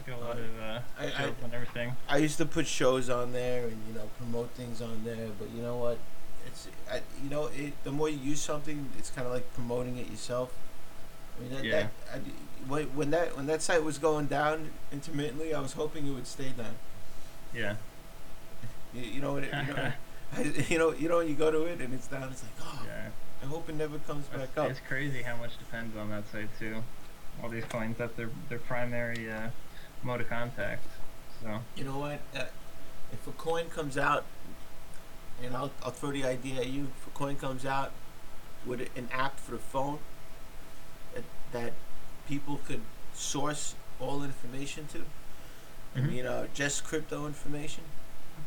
got 0.08 0.20
a 0.20 0.24
lot 0.24 0.38
of 0.40 0.60
uh, 0.60 0.80
I- 1.00 1.06
I- 1.06 1.34
and 1.44 1.54
everything. 1.54 1.94
I 2.10 2.18
used 2.18 2.38
to 2.40 2.46
put 2.46 2.66
shows 2.66 3.10
on 3.10 3.34
there 3.34 3.68
and 3.68 3.78
you 3.88 3.94
know 3.94 4.10
promote 4.18 4.50
things 4.52 4.82
on 4.82 5.04
there, 5.06 5.28
but 5.38 5.50
you 5.52 5.62
know 5.62 5.78
what? 5.78 6.00
it's 6.48 6.68
I, 6.92 7.02
you 7.24 7.30
know 7.30 7.48
it. 7.54 7.74
The 7.84 7.92
more 7.92 8.10
you 8.10 8.18
use 8.18 8.42
something, 8.42 8.90
it's 8.98 9.12
kind 9.12 9.28
of 9.28 9.34
like 9.34 9.54
promoting 9.54 9.98
it 9.98 10.10
yourself. 10.10 10.52
I 11.38 11.42
mean 11.42 11.52
that, 11.54 11.64
Yeah. 11.64 11.82
that 11.82 11.92
I, 12.70 12.82
when 12.84 13.12
that 13.12 13.36
when 13.38 13.46
that 13.48 13.62
site 13.62 13.84
was 13.84 13.98
going 13.98 14.26
down 14.28 14.72
intermittently, 14.92 15.54
I 15.54 15.60
was 15.62 15.74
hoping 15.74 16.08
it 16.08 16.12
would 16.12 16.28
stay 16.28 16.50
down. 16.50 16.76
Yeah. 17.54 17.76
You, 18.94 19.02
you 19.02 19.22
know 19.22 19.34
what 19.34 19.44
it, 19.44 19.54
you 19.68 19.74
know. 19.74 19.92
I, 20.38 20.42
you 20.70 20.78
know, 20.78 20.92
you 20.92 21.08
know, 21.08 21.20
you 21.22 21.36
go 21.36 21.52
to 21.52 21.62
it 21.64 21.80
and 21.80 21.94
it's 21.94 22.08
down, 22.08 22.30
it's 22.32 22.44
like, 22.44 22.52
oh, 22.62 22.82
Yeah. 22.86 23.10
I 23.42 23.46
hope 23.46 23.70
it 23.70 23.76
never 23.76 24.00
comes 24.00 24.26
It's, 24.34 24.36
back 24.36 24.58
up. 24.58 24.72
it's 24.72 24.80
crazy 24.88 25.22
how 25.22 25.38
much 25.38 25.58
depends 25.60 25.96
on 25.96 26.10
that 26.10 26.24
site 26.32 26.50
too. 26.60 26.84
All 27.42 27.50
these 27.50 27.66
coins, 27.66 27.98
that's 28.00 28.16
their 28.16 28.30
their 28.50 28.58
primary 28.60 29.30
uh, 29.32 29.50
mode 30.04 30.22
of 30.22 30.30
contact. 30.30 30.84
So 31.42 31.60
You 31.76 31.84
know 31.84 32.00
what? 32.00 32.20
Uh, 32.36 32.46
if 33.14 33.26
a 33.28 33.32
coin 33.32 33.70
comes 33.70 33.96
out, 33.98 34.26
and 35.42 35.56
I'll, 35.56 35.70
I'll 35.84 35.92
throw 35.92 36.12
the 36.12 36.26
idea 36.26 36.62
at 36.62 36.68
you. 36.68 36.88
If 37.00 37.08
a 37.08 37.12
coin 37.12 37.36
comes 37.36 37.64
out 37.64 37.92
with 38.66 38.82
an 38.98 39.08
app 39.12 39.40
for 39.40 39.52
the 39.52 39.60
phone 39.60 40.00
that, 41.52 41.74
people 42.28 42.60
could 42.68 42.82
source 43.14 43.76
all 44.00 44.24
information 44.24 44.88
to, 44.88 45.06
I 45.96 46.00
Mhm. 46.00 46.08
mean, 46.10 46.26
uh, 46.26 46.48
just 46.54 46.84
crypto 46.84 47.26
information. 47.26 47.84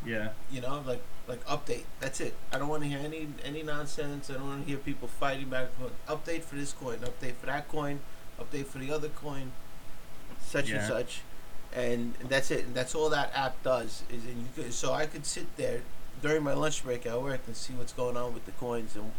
yeah, 0.05 0.29
You 0.49 0.61
know, 0.61 0.81
like 0.85 1.01
like 1.27 1.45
update. 1.45 1.83
That's 1.99 2.19
it. 2.19 2.33
I 2.51 2.57
don't 2.57 2.67
want 2.67 2.81
to 2.83 2.89
hear 2.89 2.97
any 2.99 3.27
any 3.43 3.61
nonsense. 3.61 4.29
I 4.29 4.33
don't 4.33 4.47
want 4.47 4.63
to 4.63 4.67
hear 4.69 4.77
people 4.79 5.07
fighting 5.07 5.49
back. 5.49 5.67
Update 6.07 6.43
for 6.43 6.55
this 6.55 6.73
coin. 6.73 6.97
Update 6.99 7.35
for 7.35 7.45
that 7.45 7.67
coin. 7.67 7.99
Update 8.39 8.65
for 8.67 8.79
the 8.79 8.91
other 8.91 9.09
coin. 9.09 9.51
Such 10.43 10.69
and 10.71 10.87
such, 10.87 11.21
and 11.73 12.15
that's 12.27 12.49
it. 12.51 12.65
And 12.65 12.73
that's 12.75 12.95
all 12.95 13.09
that 13.09 13.31
app 13.35 13.61
does. 13.63 14.03
Is 14.09 14.23
and 14.25 14.41
you 14.41 14.47
could, 14.55 14.73
so 14.73 14.91
I 14.93 15.05
could 15.05 15.25
sit 15.25 15.55
there 15.57 15.81
during 16.21 16.43
my 16.43 16.53
lunch 16.53 16.83
break 16.83 17.05
at 17.05 17.21
work 17.21 17.41
and 17.47 17.55
see 17.55 17.73
what's 17.73 17.93
going 17.93 18.17
on 18.17 18.33
with 18.33 18.45
the 18.45 18.51
coins 18.53 18.95
and 18.95 19.11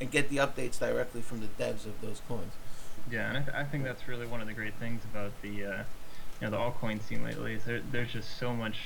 and 0.00 0.10
get 0.10 0.28
the 0.28 0.38
updates 0.38 0.78
directly 0.80 1.22
from 1.22 1.40
the 1.40 1.46
devs 1.62 1.84
of 1.86 2.00
those 2.00 2.20
coins. 2.26 2.52
Yeah, 3.10 3.28
and 3.28 3.38
I, 3.38 3.42
th- 3.42 3.56
I 3.56 3.64
think 3.64 3.84
that's 3.84 4.08
really 4.08 4.26
one 4.26 4.40
of 4.40 4.46
the 4.46 4.52
great 4.52 4.74
things 4.74 5.02
about 5.04 5.32
the 5.42 5.64
uh, 5.64 5.82
you 6.40 6.42
know 6.42 6.50
the 6.50 6.56
altcoin 6.56 7.00
scene 7.02 7.22
lately. 7.22 7.54
Is 7.54 7.64
there, 7.64 7.80
there's 7.92 8.12
just 8.12 8.38
so 8.38 8.52
much 8.54 8.78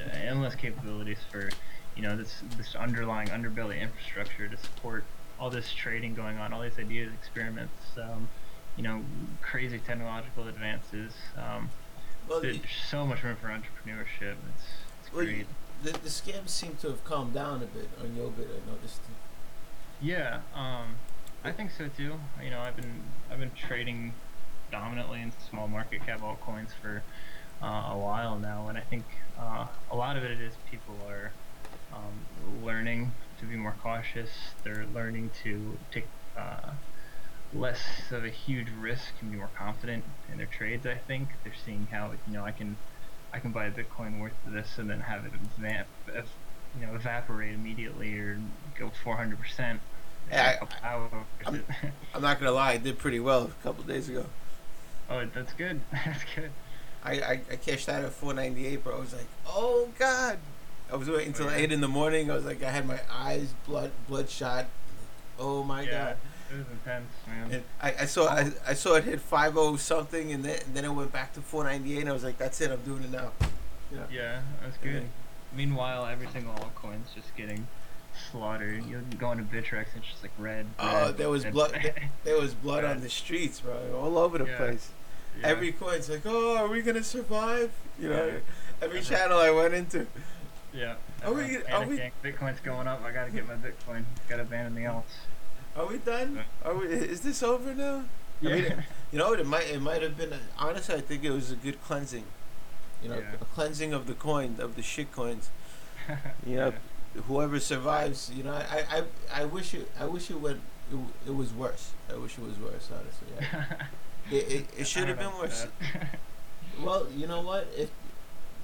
uh, 0.00 0.08
endless 0.12 0.54
capabilities 0.54 1.18
for 1.30 1.50
you 1.96 2.02
know 2.02 2.16
this 2.16 2.42
this 2.56 2.74
underlying 2.74 3.28
underbelly 3.28 3.80
infrastructure 3.80 4.48
to 4.48 4.56
support 4.56 5.04
all 5.40 5.50
this 5.50 5.72
trading 5.72 6.14
going 6.14 6.36
on, 6.38 6.52
all 6.52 6.60
these 6.62 6.78
ideas, 6.78 7.12
experiments, 7.14 7.96
um, 7.96 8.28
you 8.76 8.82
know, 8.82 9.02
crazy 9.40 9.78
technological 9.78 10.48
advances. 10.48 11.12
Um, 11.36 11.70
Well, 12.28 12.40
there's 12.40 12.58
so 12.90 13.06
much 13.06 13.22
room 13.22 13.36
for 13.36 13.46
entrepreneurship. 13.48 14.34
It's, 14.54 14.66
it's 15.00 15.12
well, 15.12 15.24
great. 15.24 15.46
the 15.82 15.92
the 15.92 16.08
scams 16.08 16.48
seem 16.50 16.76
to 16.82 16.88
have 16.88 17.04
calmed 17.04 17.34
down 17.34 17.62
a 17.62 17.66
bit 17.66 17.88
on 18.00 18.08
Yobit. 18.16 18.48
I 18.48 18.70
noticed. 18.70 19.00
Yeah, 20.00 20.40
um, 20.54 20.96
I 21.44 21.52
think 21.52 21.70
so 21.70 21.88
too. 21.88 22.20
You 22.40 22.50
know, 22.50 22.60
I've 22.60 22.76
been 22.76 23.14
I've 23.30 23.38
been 23.38 23.54
trading 23.54 24.20
dominantly 24.70 25.22
in 25.22 25.32
small 25.38 25.68
market 25.68 26.04
cap 26.04 26.20
altcoins 26.20 26.72
for 26.80 27.06
uh, 27.62 27.66
a 27.92 27.98
while 27.98 28.38
now, 28.40 28.68
and 28.68 28.78
I 28.78 28.84
think 28.84 29.08
uh, 29.40 29.66
a 29.90 29.96
lot 29.96 30.16
of 30.16 30.24
it 30.24 30.40
is 30.40 30.58
people 30.70 31.02
are 31.08 31.36
um, 31.92 32.26
learning 32.36 33.18
to 33.38 33.46
be 33.46 33.56
more 33.56 33.76
cautious. 33.82 34.30
They're 34.64 34.86
learning 34.86 35.32
to 35.44 35.86
take 35.92 36.10
uh, 36.36 36.76
less 37.52 38.12
of 38.12 38.24
a 38.24 38.30
huge 38.30 38.70
risk 38.70 39.14
and 39.20 39.30
be 39.30 39.36
more 39.38 39.52
confident 39.56 40.06
in 40.28 40.38
their 40.38 40.48
trades. 40.48 40.86
I 40.86 40.98
think 41.06 41.30
they're 41.44 41.54
seeing 41.54 41.86
how 41.86 42.12
you 42.12 42.32
know 42.32 42.44
I 42.44 42.52
can 42.52 42.80
I 43.32 43.40
can 43.40 43.52
buy 43.52 43.66
a 43.66 43.72
Bitcoin 43.72 44.20
worth 44.20 44.36
this 44.44 44.78
and 44.78 44.90
then 44.90 45.00
have 45.00 45.24
it 45.26 45.32
you 46.72 46.86
know 46.86 46.94
evaporate 46.94 47.54
immediately 47.54 48.14
or 48.18 48.38
go 48.78 48.90
400 48.90 49.38
percent. 49.38 49.82
I'm- 50.32 51.64
I'm 52.14 52.22
not 52.22 52.38
gonna 52.40 52.52
lie. 52.52 52.72
I 52.72 52.76
did 52.78 52.98
pretty 52.98 53.20
well 53.20 53.44
a 53.44 53.62
couple 53.62 53.84
days 53.84 54.08
ago. 54.08 54.26
oh, 55.10 55.24
that's 55.34 55.52
good. 55.54 55.80
That's 55.92 56.22
good. 56.34 56.50
I, 57.04 57.12
I, 57.12 57.40
I 57.52 57.56
cashed 57.56 57.88
out 57.88 58.02
at 58.04 58.12
498, 58.12 58.82
bro. 58.84 58.96
I 58.96 59.00
was 59.00 59.12
like, 59.14 59.26
oh 59.46 59.88
god. 59.98 60.38
I 60.92 60.96
was 60.96 61.08
waiting 61.08 61.28
until 61.28 61.46
Oh, 61.46 61.50
yeah. 61.50 61.56
eight 61.56 61.72
in 61.72 61.80
the 61.80 61.88
morning. 61.88 62.30
I 62.30 62.34
was 62.34 62.44
like, 62.44 62.62
I 62.62 62.70
had 62.70 62.86
my 62.86 62.98
eyes 63.10 63.54
blood 63.66 63.92
bloodshot. 64.08 64.66
Oh 65.38 65.62
my 65.62 65.82
yeah, 65.82 65.90
god. 65.90 66.16
it 66.50 66.56
was 66.58 66.66
intense, 66.72 67.12
man. 67.26 67.50
And 67.52 67.62
I, 67.80 68.02
I 68.02 68.04
saw 68.06 68.26
I, 68.26 68.50
I 68.66 68.74
saw 68.74 68.94
it 68.94 69.04
hit 69.04 69.20
50 69.20 69.76
something, 69.76 70.32
and 70.32 70.44
then 70.44 70.60
and 70.66 70.74
then 70.74 70.84
it 70.84 70.88
went 70.90 71.12
back 71.12 71.32
to 71.34 71.40
498. 71.40 72.00
And 72.00 72.08
I 72.08 72.12
was 72.12 72.24
like, 72.24 72.36
that's 72.38 72.60
it. 72.60 72.70
I'm 72.70 72.80
doing 72.82 73.04
it 73.04 73.10
now. 73.12 73.30
Yeah. 73.92 73.98
Yeah, 74.12 74.40
that's 74.62 74.76
good. 74.78 75.04
Meanwhile, 75.54 76.04
every 76.06 76.26
single 76.28 76.52
altcoin's 76.54 77.10
just 77.14 77.34
getting 77.36 77.68
slaughtered. 78.30 78.84
You 78.86 79.02
go 79.18 79.32
into 79.32 79.44
Bittrex, 79.44 79.86
it's 79.96 80.06
just 80.06 80.22
like 80.22 80.32
red. 80.38 80.66
Oh, 80.78 81.06
red, 81.06 81.16
there 81.18 81.28
was 81.30 81.44
red. 81.44 81.52
blood. 81.52 81.92
There 82.24 82.38
was 82.40 82.54
blood 82.64 82.84
on 82.84 83.00
the 83.00 83.08
streets, 83.10 83.60
bro, 83.60 83.76
all 84.00 84.18
over 84.18 84.38
the 84.38 84.46
Yeah. 84.46 84.56
place. 84.56 84.90
Yeah. 85.40 85.46
Every 85.48 85.72
coin's 85.72 86.08
like, 86.10 86.22
oh, 86.24 86.56
are 86.56 86.68
we 86.68 86.82
gonna 86.82 87.04
survive? 87.04 87.70
You 87.98 88.08
know, 88.10 88.32
every 88.82 89.00
channel 89.10 89.38
I 89.38 89.50
went 89.50 89.74
into. 89.74 90.06
Yeah. 90.72 90.94
Are 91.24 91.32
we- 91.32 91.62
are 91.64 91.86
we- 91.86 92.12
Bitcoin's 92.22 92.60
going 92.60 92.86
up. 92.86 93.02
I 93.04 93.12
gotta 93.12 93.30
get 93.30 93.46
my 93.46 93.54
Bitcoin. 93.54 94.04
Gotta 94.28 94.42
abandon 94.42 94.74
the 94.74 94.82
alts. 94.82 95.04
Are 95.76 95.86
we 95.86 95.98
done? 95.98 96.40
Are 96.64 96.74
we? 96.74 96.86
Is 96.88 97.20
this 97.20 97.42
over 97.42 97.72
now? 97.74 98.04
I 98.42 98.44
mean, 98.44 98.64
Yeah. 98.64 98.80
You 99.12 99.18
know 99.18 99.28
what? 99.30 99.40
It 99.40 99.46
might 99.46 99.66
it 99.68 99.80
might 99.80 100.02
have 100.02 100.16
been. 100.18 100.32
Honestly, 100.58 100.94
I 100.96 101.00
think 101.00 101.24
it 101.24 101.30
was 101.30 101.50
a 101.50 101.56
good 101.56 101.82
cleansing. 101.82 102.24
You 103.02 103.08
know, 103.10 103.18
Yeah. 103.18 103.34
a 103.40 103.44
cleansing 103.44 103.92
of 103.92 104.06
the 104.06 104.14
coin 104.14 104.56
of 104.58 104.74
the 104.76 104.82
shit 104.82 105.12
coins. 105.12 105.50
You 106.46 106.56
know, 106.56 106.72
whoever 107.26 107.58
survives. 107.60 108.30
You 108.34 108.44
know, 108.44 108.52
I 108.52 108.84
I, 109.32 109.42
I 109.42 109.44
wish 109.44 109.74
it 109.74 109.90
I 109.98 110.06
wish 110.06 110.30
it 110.30 110.40
went. 110.40 110.60
It, 110.92 110.98
it 111.28 111.34
was 111.34 111.52
worse. 111.52 111.92
I 112.12 112.16
wish 112.16 112.38
it 112.38 112.44
was 112.44 112.58
worse. 112.58 112.88
Honestly, 112.92 113.28
yeah. 113.40 113.64
it, 114.38 114.52
it, 114.52 114.66
it 114.78 114.86
should 114.86 115.08
have 115.08 115.18
been 115.18 115.32
worse. 115.38 115.66
Well, 116.82 117.06
you 117.14 117.26
know 117.26 117.40
what? 117.42 117.66
If 117.76 117.90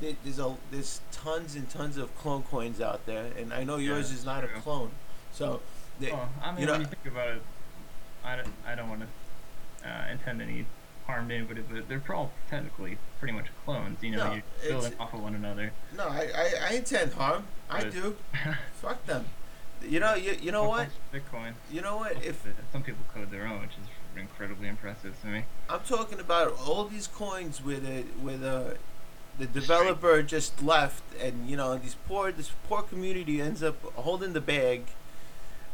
there's 0.01 0.39
a 0.39 0.55
there's 0.71 1.01
tons 1.13 1.55
and 1.55 1.69
tons 1.69 1.97
of 1.97 2.15
clone 2.19 2.43
coins 2.45 2.81
out 2.81 3.05
there, 3.07 3.27
and 3.39 3.53
I 3.53 3.65
know 3.65 3.77
Yeah, 3.77 3.95
yours 3.95 4.07
is 4.11 4.25
that's 4.25 4.27
not 4.27 4.45
a 4.45 4.49
clone. 4.61 4.91
So, 5.33 5.61
they, 6.01 6.13
well, 6.13 6.29
I 6.43 6.53
mean, 6.53 6.61
you 6.61 6.67
know- 6.67 6.73
when 6.73 6.81
you 6.83 6.87
think 6.87 7.07
about 7.07 7.29
it, 7.29 7.43
I 8.25 8.37
don't, 8.37 8.53
I 8.67 8.75
don't 8.75 8.89
want 8.89 9.03
to 9.03 9.89
uh, 9.89 10.05
intend 10.13 10.41
any 10.41 10.65
harm 11.07 11.29
to 11.29 11.35
anybody, 11.35 11.63
but 11.71 11.89
they're 11.89 12.03
all 12.15 12.31
technically 12.49 12.99
pretty 13.19 13.35
much 13.35 13.47
clones. 13.65 14.03
You 14.03 14.13
know, 14.13 14.25
No, 14.29 14.33
you're 14.35 14.43
building 14.69 14.93
off 14.99 15.13
of 15.15 15.23
one 15.23 15.35
another. 15.35 15.73
no, 15.97 16.09
I, 16.09 16.29
I 16.35 16.51
I 16.71 16.73
intend 16.75 17.13
harm. 17.15 17.45
I 17.71 17.85
do. 17.85 18.17
Fuck 18.81 19.05
them. 19.07 19.27
You 19.87 20.01
know 20.01 20.15
you 20.15 20.37
you 20.41 20.51
know 20.53 20.69
what? 20.69 20.89
Bitcoin. 21.13 21.55
You 21.71 21.83
know 21.83 21.97
what? 21.97 22.13
If 22.25 22.43
some 22.73 22.83
people 22.83 23.05
code 23.13 23.31
their 23.31 23.47
own, 23.47 23.61
which 23.63 23.71
is 23.73 23.89
incredibly 24.17 24.69
impressive 24.69 25.21
to 25.23 25.27
me. 25.27 25.45
I'm 25.69 25.81
talking 25.81 26.21
about 26.21 26.57
all 26.67 26.85
these 26.85 27.07
coins 27.07 27.63
where 27.63 27.81
the 27.81 28.03
where 28.23 28.37
the 28.39 28.77
the 29.39 29.47
developer 29.47 30.23
just 30.23 30.63
left, 30.63 31.03
and 31.21 31.49
you 31.51 31.57
know 31.57 31.77
these 31.77 31.97
poor 32.07 32.31
this 32.33 32.53
poor 32.69 32.83
community 32.83 33.43
ends 33.43 33.63
up 33.63 33.83
holding 33.97 34.33
the 34.33 34.41
bag. 34.41 34.85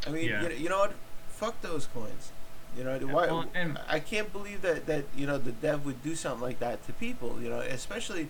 I 0.05 0.09
mean, 0.09 0.25
Yeah. 0.25 0.41
you, 0.49 0.55
you 0.55 0.69
know 0.69 0.79
what? 0.79 0.93
Fuck 1.29 1.61
those 1.61 1.85
coins. 1.87 2.31
You 2.77 2.83
know 2.85 2.97
why? 3.07 3.27
well, 3.27 3.45
and- 3.53 3.79
I 3.87 3.99
can't 3.99 4.31
believe 4.31 4.61
that 4.61 4.85
that 4.87 5.05
you 5.15 5.27
know 5.27 5.37
the 5.37 5.51
dev 5.51 5.85
would 5.85 6.01
do 6.03 6.15
something 6.15 6.41
like 6.41 6.59
that 6.59 6.85
to 6.87 6.93
people. 6.93 7.41
You 7.41 7.49
know, 7.49 7.59
especially 7.59 8.29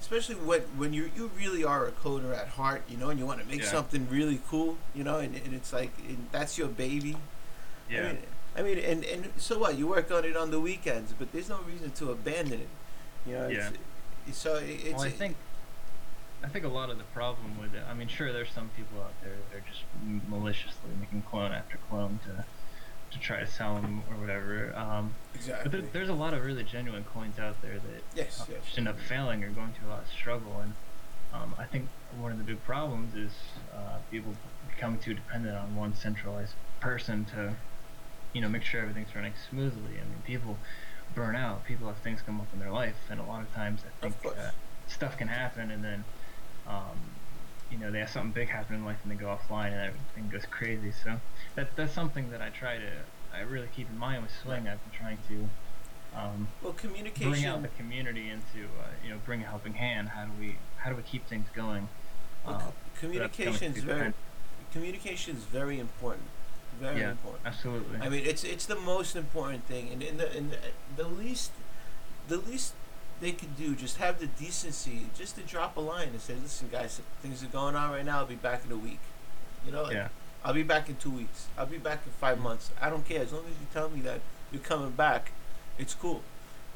especially 0.00 0.36
when 0.36 0.60
when 0.76 0.92
you 0.92 1.10
you 1.16 1.30
really 1.36 1.64
are 1.64 1.86
a 1.86 1.92
coder 1.92 2.36
at 2.36 2.48
heart. 2.48 2.82
You 2.88 2.96
know, 2.96 3.10
and 3.10 3.18
you 3.18 3.26
want 3.26 3.40
to 3.40 3.46
make 3.46 3.60
Yeah. 3.62 3.66
something 3.70 4.06
really 4.10 4.40
cool. 4.48 4.76
You 4.94 5.02
know, 5.04 5.18
and, 5.18 5.34
and 5.34 5.52
it's 5.54 5.72
like 5.72 5.90
and 6.08 6.26
that's 6.32 6.56
your 6.56 6.68
baby. 6.68 7.16
Yeah. 7.90 8.00
I 8.00 8.02
mean, 8.12 8.18
I 8.56 8.62
mean, 8.62 8.78
and, 8.78 9.04
and 9.04 9.32
so 9.36 9.58
what? 9.58 9.76
You 9.76 9.88
work 9.88 10.10
on 10.12 10.24
it 10.24 10.36
on 10.36 10.50
the 10.52 10.60
weekends, 10.60 11.12
but 11.18 11.32
there's 11.32 11.48
no 11.48 11.58
reason 11.68 11.90
to 11.92 12.12
abandon 12.12 12.60
it. 12.60 12.68
You 13.26 13.32
know, 13.34 13.48
it's, 13.48 13.70
it's 14.28 14.38
so 14.38 14.56
it- 14.56 14.68
it's. 14.84 14.94
well, 14.94 15.02
I 15.02 15.10
think 15.10 15.36
I 16.44 16.48
think 16.48 16.64
a 16.64 16.68
lot 16.68 16.90
of 16.90 16.98
the 16.98 17.04
problem 17.04 17.58
with 17.60 17.74
it. 17.74 17.82
I 17.90 17.94
mean, 17.94 18.06
sure, 18.06 18.32
there's 18.32 18.50
some 18.52 18.70
people 18.76 19.00
out 19.02 19.14
there 19.22 19.32
that 19.50 19.56
are 19.58 19.64
just 19.68 19.82
maliciously 20.28 20.90
making 21.00 21.22
clone 21.22 21.50
after 21.52 21.78
clone 21.90 22.20
to 22.26 22.44
to 23.14 23.20
try 23.20 23.40
to 23.40 23.46
sell 23.46 23.76
them 23.76 24.02
or 24.10 24.16
whatever. 24.16 24.74
Um, 24.76 25.14
but 25.62 25.72
there, 25.72 25.82
there's 25.92 26.08
a 26.08 26.14
lot 26.14 26.34
of 26.34 26.44
really 26.44 26.64
genuine 26.64 27.04
coins 27.04 27.38
out 27.38 27.60
there 27.62 27.74
that 27.74 28.02
Yes, 28.14 28.40
uh, 28.40 28.44
yes. 28.50 28.62
end 28.76 28.88
up 28.88 28.98
failing 28.98 29.42
or 29.44 29.48
going 29.50 29.72
through 29.72 29.88
a 29.88 29.92
lot 29.92 30.02
of 30.02 30.08
struggle. 30.08 30.60
And 30.60 30.74
um, 31.32 31.54
I 31.58 31.64
think 31.64 31.88
one 32.18 32.32
of 32.32 32.38
the 32.38 32.44
big 32.44 32.62
problems 32.64 33.14
is 33.14 33.32
uh, 33.74 33.98
people 34.10 34.34
becoming 34.74 34.98
too 34.98 35.14
dependent 35.14 35.56
on 35.56 35.76
one 35.76 35.94
centralized 35.94 36.54
person 36.80 37.24
to, 37.26 37.54
you 38.32 38.40
know, 38.40 38.48
make 38.48 38.62
sure 38.64 38.80
everything's 38.82 39.14
running 39.14 39.32
smoothly. 39.48 39.92
I 39.94 40.04
mean, 40.04 40.22
people 40.26 40.58
burn 41.14 41.36
out. 41.36 41.64
People 41.64 41.86
have 41.86 41.98
things 41.98 42.20
come 42.20 42.40
up 42.40 42.48
in 42.52 42.58
their 42.58 42.72
life, 42.72 42.96
and 43.08 43.20
a 43.20 43.24
lot 43.24 43.42
of 43.42 43.54
times 43.54 43.82
I 43.86 44.08
think 44.08 44.16
uh, 44.26 44.50
stuff 44.88 45.16
can 45.16 45.28
happen, 45.28 45.70
and 45.70 45.84
then, 45.84 46.04
um, 46.66 46.98
you 47.70 47.78
know, 47.78 47.90
they 47.90 48.00
have 48.00 48.10
something 48.10 48.32
big 48.32 48.48
happen 48.48 48.76
in 48.76 48.84
life, 48.84 48.98
and 49.02 49.10
they 49.12 49.16
go 49.16 49.26
offline, 49.26 49.72
and 49.72 49.80
everything 49.80 50.28
goes 50.30 50.46
crazy. 50.50 50.92
So 50.92 51.20
that 51.54 51.74
that's 51.76 51.92
something 51.92 52.30
that 52.30 52.40
I 52.42 52.50
try 52.50 52.78
to. 52.78 52.90
I 53.34 53.40
really 53.40 53.68
keep 53.74 53.90
in 53.90 53.98
mind 53.98 54.22
with 54.22 54.32
Swing. 54.42 54.68
I've 54.68 54.80
been 54.84 54.98
trying 54.98 55.18
to 55.28 55.48
um, 56.16 56.48
well, 56.62 56.72
bring 56.72 56.94
out 57.06 57.14
communication. 57.14 57.62
the 57.62 57.68
community 57.68 58.30
into 58.30 58.68
uh, 58.80 58.86
you 59.02 59.10
know 59.10 59.18
bring 59.24 59.42
a 59.42 59.46
helping 59.46 59.74
hand. 59.74 60.10
How 60.10 60.24
do 60.24 60.30
we 60.38 60.56
how 60.76 60.90
do 60.90 60.96
we 60.96 61.02
keep 61.02 61.26
things 61.26 61.46
going? 61.54 61.88
Well, 62.46 62.54
Uh, 62.56 62.58
co- 63.00 63.08
without 63.08 63.32
becoming 63.36 63.54
communication's 63.58 63.74
too 63.80 63.86
very 63.86 64.12
communication 64.72 65.36
is 65.36 65.44
very 65.44 65.78
important. 65.78 66.28
Very 66.80 67.00
Yeah. 67.00 67.12
important. 67.12 67.46
Absolutely. 67.46 68.00
I 68.00 68.08
mean, 68.08 68.24
it's 68.26 68.44
it's 68.44 68.66
the 68.66 68.76
most 68.76 69.16
important 69.16 69.66
thing, 69.66 69.90
and 69.92 70.02
in 70.02 70.16
the 70.18 70.30
and 70.36 70.50
the, 70.52 70.58
the 70.96 71.08
least, 71.08 71.52
the 72.28 72.36
least 72.36 72.74
they 73.20 73.32
could 73.32 73.56
do, 73.56 73.74
just 73.74 73.98
have 73.98 74.18
the 74.18 74.26
decency, 74.26 75.06
just 75.16 75.36
to 75.36 75.42
drop 75.42 75.76
a 75.76 75.80
line 75.80 76.08
and 76.08 76.20
say, 76.20 76.34
"Listen, 76.34 76.68
guys, 76.70 77.00
things 77.22 77.42
are 77.42 77.46
going 77.46 77.74
on 77.76 77.90
right 77.90 78.04
now. 78.04 78.18
I'll 78.18 78.26
be 78.26 78.34
back 78.34 78.64
in 78.64 78.72
a 78.72 78.76
week." 78.76 79.00
You 79.66 79.72
know, 79.72 79.90
yeah. 79.90 80.08
I'll 80.44 80.54
be 80.54 80.62
back 80.62 80.88
in 80.88 80.96
two 80.96 81.10
weeks. 81.10 81.46
I'll 81.56 81.66
be 81.66 81.78
back 81.78 82.02
in 82.04 82.12
five 82.12 82.36
mm-hmm. 82.36 82.44
months. 82.44 82.70
I 82.80 82.90
don't 82.90 83.06
care 83.06 83.22
as 83.22 83.32
long 83.32 83.44
as 83.44 83.52
you 83.60 83.66
tell 83.72 83.88
me 83.88 84.00
that 84.02 84.20
you're 84.52 84.62
coming 84.62 84.90
back. 84.90 85.32
It's 85.78 85.94
cool. 85.94 86.22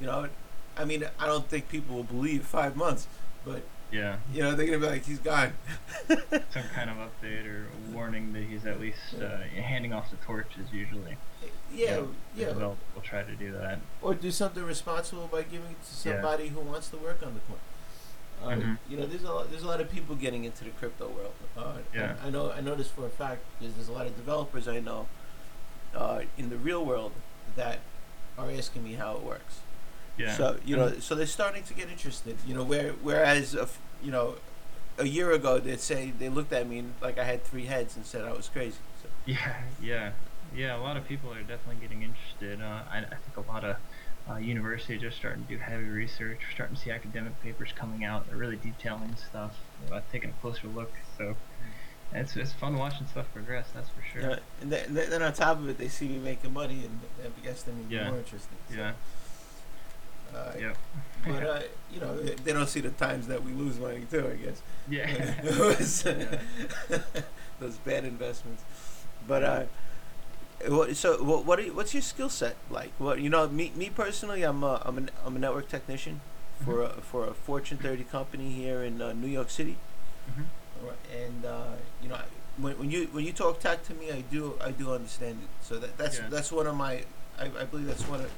You 0.01 0.07
know, 0.07 0.29
I 0.77 0.85
mean, 0.85 1.05
I 1.19 1.27
don't 1.27 1.49
think 1.49 1.69
people 1.69 1.97
will 1.97 2.05
believe 2.05 2.47
five 2.47 2.77
months, 2.77 3.07
but 3.45 3.63
Yeah. 3.91 4.17
you 4.33 4.43
know, 4.43 4.55
they're 4.55 4.67
gonna 4.67 4.79
be 4.79 4.87
like, 4.87 5.05
he's 5.07 5.19
gone. 5.19 5.53
Some 6.09 6.65
kind 6.75 6.91
of 6.91 6.97
update 6.99 7.47
or 7.47 7.67
warning 7.93 8.33
that 8.35 8.43
he's 8.45 8.67
at 8.67 8.81
least 8.81 8.99
uh, 9.21 9.39
handing 9.61 9.93
off 9.93 10.11
the 10.11 10.17
torch 10.19 10.53
is 10.63 10.73
usually. 10.73 11.17
yeah, 11.73 12.03
yeah. 12.37 12.53
We'll, 12.53 12.77
we'll 12.95 13.03
try 13.03 13.23
to 13.23 13.35
do 13.35 13.53
that. 13.53 13.79
Or 14.03 14.15
do 14.15 14.31
something 14.31 14.63
responsible 14.63 15.29
by 15.31 15.43
giving 15.43 15.71
it 15.71 15.83
to 15.85 16.09
Yeah. 16.09 16.15
somebody 16.17 16.49
who 16.49 16.61
wants 16.61 16.89
to 16.91 16.97
work 16.99 17.23
on 17.25 17.35
the 17.35 17.41
coin. 17.41 17.59
Uh, 18.43 18.57
Mhm. 18.57 18.79
You 18.89 18.97
know, 18.99 19.07
there's 19.07 19.25
a 19.25 19.33
lot, 19.33 19.51
there's 19.51 19.63
a 19.65 19.67
lot 19.67 19.81
of 19.81 19.91
people 19.91 20.15
getting 20.15 20.45
into 20.45 20.65
the 20.65 20.71
crypto 20.71 21.09
world. 21.09 21.33
Uh, 21.57 21.79
Yeah. 21.95 22.15
I, 22.23 22.27
I 22.27 22.31
know 22.31 22.53
I 22.53 22.61
know 22.61 22.75
this 22.75 22.89
for 22.89 23.07
a 23.07 23.11
fact 23.11 23.41
because 23.59 23.75
there's 23.75 23.89
a 23.89 23.93
lot 23.93 24.07
of 24.07 24.15
developers 24.17 24.69
I 24.69 24.81
know 24.81 25.09
uh, 25.95 26.21
in 26.37 26.51
the 26.51 26.57
real 26.57 26.85
world 26.85 27.13
that 27.57 27.79
are 28.37 28.51
asking 28.51 28.85
me 28.85 28.93
how 28.95 29.17
it 29.17 29.23
works. 29.23 29.61
Yeah. 30.19 30.35
So 30.37 30.59
you 30.65 30.77
know, 30.77 30.99
so 30.99 31.15
they're 31.15 31.27
starting 31.27 31.63
to 31.65 31.75
get 31.75 31.89
interested. 31.89 32.37
You 32.47 32.55
know, 32.55 32.65
where 32.65 32.93
whereas 33.03 33.55
a 33.55 33.69
you 34.03 34.11
know, 34.11 34.37
a 34.99 35.07
year 35.07 35.33
ago 35.33 35.59
they'd 35.59 35.81
say 35.81 36.13
they 36.19 36.29
looked 36.29 36.53
at 36.53 36.69
me 36.69 36.79
and, 36.81 36.95
like 37.01 37.19
I 37.19 37.25
had 37.25 37.45
three 37.45 37.67
heads 37.67 37.97
and 37.97 38.05
said 38.05 38.25
I 38.25 38.33
was 38.33 38.49
crazy. 38.49 38.79
So, 39.03 39.09
Yeah, 39.27 39.55
yeah, 39.83 40.11
yeah. 40.55 40.77
A 40.77 40.81
lot 40.83 40.97
of 40.97 41.07
people 41.07 41.33
are 41.33 41.41
definitely 41.41 41.77
getting 41.81 42.03
interested. 42.03 42.61
Uh, 42.61 42.83
I, 42.91 42.99
I 42.99 43.17
think 43.17 43.37
a 43.37 43.51
lot 43.53 43.65
of 43.65 43.77
uh, 44.31 44.37
universities 44.37 45.03
are 45.03 45.11
starting 45.11 45.45
to 45.45 45.49
do 45.49 45.59
heavy 45.59 45.85
research. 45.85 46.39
We're 46.47 46.55
starting 46.55 46.77
to 46.77 46.83
see 46.83 46.91
academic 46.91 47.41
papers 47.43 47.71
coming 47.75 48.05
out. 48.05 48.27
They're 48.29 48.37
really 48.37 48.57
detailing 48.57 49.15
stuff, 49.17 49.57
uh, 49.93 50.01
taking 50.13 50.31
a 50.31 50.35
closer 50.41 50.67
look. 50.69 50.93
So 51.17 51.37
it's 52.13 52.37
it's 52.37 52.53
fun 52.53 52.77
watching 52.77 53.07
stuff 53.07 53.27
progress. 53.33 53.69
That's 53.75 53.89
for 53.91 54.03
sure. 54.13 54.33
uh, 54.33 54.39
and 54.63 54.73
then, 54.73 54.95
then 54.95 55.23
on 55.23 55.33
top 55.33 55.59
of 55.59 55.69
it, 55.69 55.79
they 55.79 55.89
see 55.89 56.09
me 56.09 56.19
making 56.19 56.53
money 56.53 56.85
and 56.85 57.01
that 57.23 57.43
gets 57.43 57.63
them 57.63 57.77
even 57.81 57.91
Yeah. 57.91 58.09
more 58.11 58.19
interested. 58.19 58.57
So, 58.71 58.77
Yeah. 58.77 58.93
Uh, 60.35 60.53
Yep. 60.59 60.77
But 61.27 61.43
uh, 61.43 61.61
you 61.93 62.01
know, 62.01 62.17
they, 62.17 62.35
they 62.37 62.53
don't 62.53 62.69
see 62.69 62.81
the 62.81 62.91
times 62.91 63.27
that 63.27 63.43
we 63.43 63.53
lose 63.53 63.79
money 63.79 64.07
too. 64.11 64.31
I 64.33 64.37
guess. 64.45 64.63
yeah. 64.89 65.43
Was- 65.59 66.05
Yeah. 66.91 66.99
those 67.61 67.77
bad 67.79 68.05
investments. 68.05 68.63
But 69.27 69.43
uh, 69.43 69.65
what, 70.69 70.97
so 70.97 71.23
what? 71.23 71.45
What 71.45 71.59
are 71.59 71.63
you, 71.63 71.75
what's 71.75 71.93
your 71.93 72.03
skill 72.03 72.29
set 72.29 72.57
like? 72.71 72.93
What 72.99 73.21
you 73.21 73.29
know? 73.31 73.49
Me, 73.49 73.73
me 73.75 73.91
personally, 73.91 74.43
I'm 74.43 74.63
a, 74.63 74.81
I'm 74.85 74.99
a, 74.99 75.03
I'm 75.27 75.37
a 75.37 75.39
network 75.39 75.69
technician 75.69 76.21
for 76.65 76.83
a, 76.83 76.89
for 76.89 77.27
a 77.27 77.35
Fortune 77.35 77.79
30 77.79 78.05
company 78.05 78.51
here 78.53 78.83
in 78.83 79.03
uh, 79.03 79.13
New 79.13 79.29
York 79.29 79.51
City. 79.51 79.77
Mm-hmm. 80.31 80.43
And 81.15 81.45
uh, 81.45 81.65
you 82.03 82.09
know, 82.09 82.15
I, 82.17 82.25
when, 82.59 82.79
when 82.79 82.91
you 82.91 83.09
when 83.13 83.25
you 83.25 83.33
talk 83.33 83.61
tech 83.61 83.83
to 83.87 83.95
me, 83.95 84.11
I 84.13 84.21
do 84.23 84.55
I 84.65 84.71
do 84.71 84.93
understand 84.93 85.39
it. 85.43 85.49
So 85.67 85.79
that 85.79 85.99
that's 85.99 86.19
Yeah. 86.19 86.29
that's 86.31 86.53
one 86.53 86.67
of 86.69 86.77
my 86.77 87.03
I, 87.39 87.47
I 87.61 87.65
believe 87.65 87.87
that's 87.87 88.07
one 88.09 88.21
of 88.21 88.31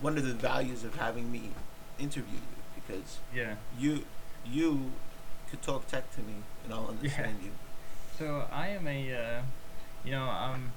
one 0.00 0.16
of 0.18 0.24
the 0.26 0.34
values 0.34 0.84
of 0.84 0.94
having 0.96 1.30
me 1.30 1.50
interview 1.98 2.34
you 2.34 2.40
because 2.74 3.18
Yeah. 3.34 3.56
you 3.78 4.04
you 4.46 4.92
could 5.50 5.60
talk 5.62 5.86
tech 5.88 6.10
to 6.14 6.20
me 6.20 6.34
and 6.64 6.72
I'll 6.72 6.88
understand 6.88 7.38
you. 7.42 7.50
So 8.18 8.46
I 8.50 8.68
am 8.68 8.86
a, 8.86 9.14
uh, 9.14 9.42
you 10.04 10.12
know, 10.12 10.22
I'm, 10.24 10.72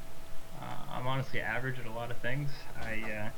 uh, 0.62 0.66
I'm 0.92 1.08
honestly 1.08 1.40
average 1.42 1.80
at 1.80 1.86
a 1.86 1.92
lot 1.92 2.12
of 2.12 2.18
things. 2.18 2.50
I, 2.82 3.02
uh, 3.02 3.30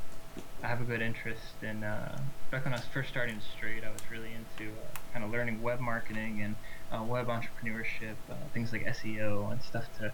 I 0.62 0.66
have 0.66 0.80
a 0.80 0.84
good 0.84 1.00
interest 1.00 1.62
in. 1.62 1.84
Uh, 1.84 2.18
back 2.50 2.64
when 2.64 2.74
I 2.74 2.78
was 2.78 2.86
first 2.86 3.08
starting 3.10 3.40
straight, 3.56 3.84
I 3.84 3.90
was 3.90 4.00
really 4.10 4.30
into 4.32 4.72
uh, 4.72 4.84
kind 5.12 5.24
of 5.24 5.30
learning 5.30 5.62
web 5.62 5.80
marketing 5.80 6.42
and 6.42 6.56
uh, 6.92 7.02
web 7.04 7.28
entrepreneurship, 7.28 8.16
uh, 8.30 8.34
things 8.52 8.72
like 8.72 8.84
SEO 8.86 9.50
and 9.52 9.62
stuff 9.62 9.84
to 9.98 10.12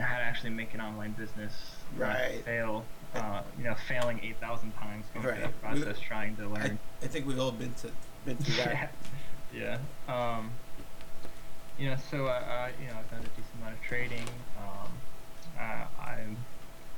how 0.00 0.16
to 0.18 0.22
actually 0.22 0.50
make 0.50 0.72
an 0.74 0.80
online 0.80 1.12
business 1.12 1.52
Right. 1.96 2.42
fail. 2.44 2.84
Uh, 3.14 3.42
you 3.58 3.64
know, 3.64 3.74
failing 3.74 4.20
eight 4.22 4.40
thousand 4.40 4.72
times 4.72 5.04
going 5.12 5.26
through 5.26 5.40
that 5.42 5.60
process, 5.60 5.98
trying 6.00 6.34
to 6.36 6.48
learn. 6.48 6.78
I 7.02 7.06
think 7.06 7.26
we've 7.26 7.38
all 7.38 7.52
been 7.52 7.74
to 7.74 7.90
been 8.24 8.38
through 8.38 8.56
that. 8.56 8.94
yeah. 9.52 9.78
Um, 10.08 10.50
you 11.78 11.90
know, 11.90 11.96
so 12.10 12.26
I, 12.26 12.38
I, 12.38 12.72
you 12.80 12.86
know, 12.88 12.94
I've 12.98 13.10
done 13.10 13.20
a 13.20 13.28
decent 13.36 13.54
amount 13.60 13.74
of 13.74 13.82
trading. 13.82 14.26
Um, 14.56 14.92
uh, 15.58 15.86
I 16.00 16.24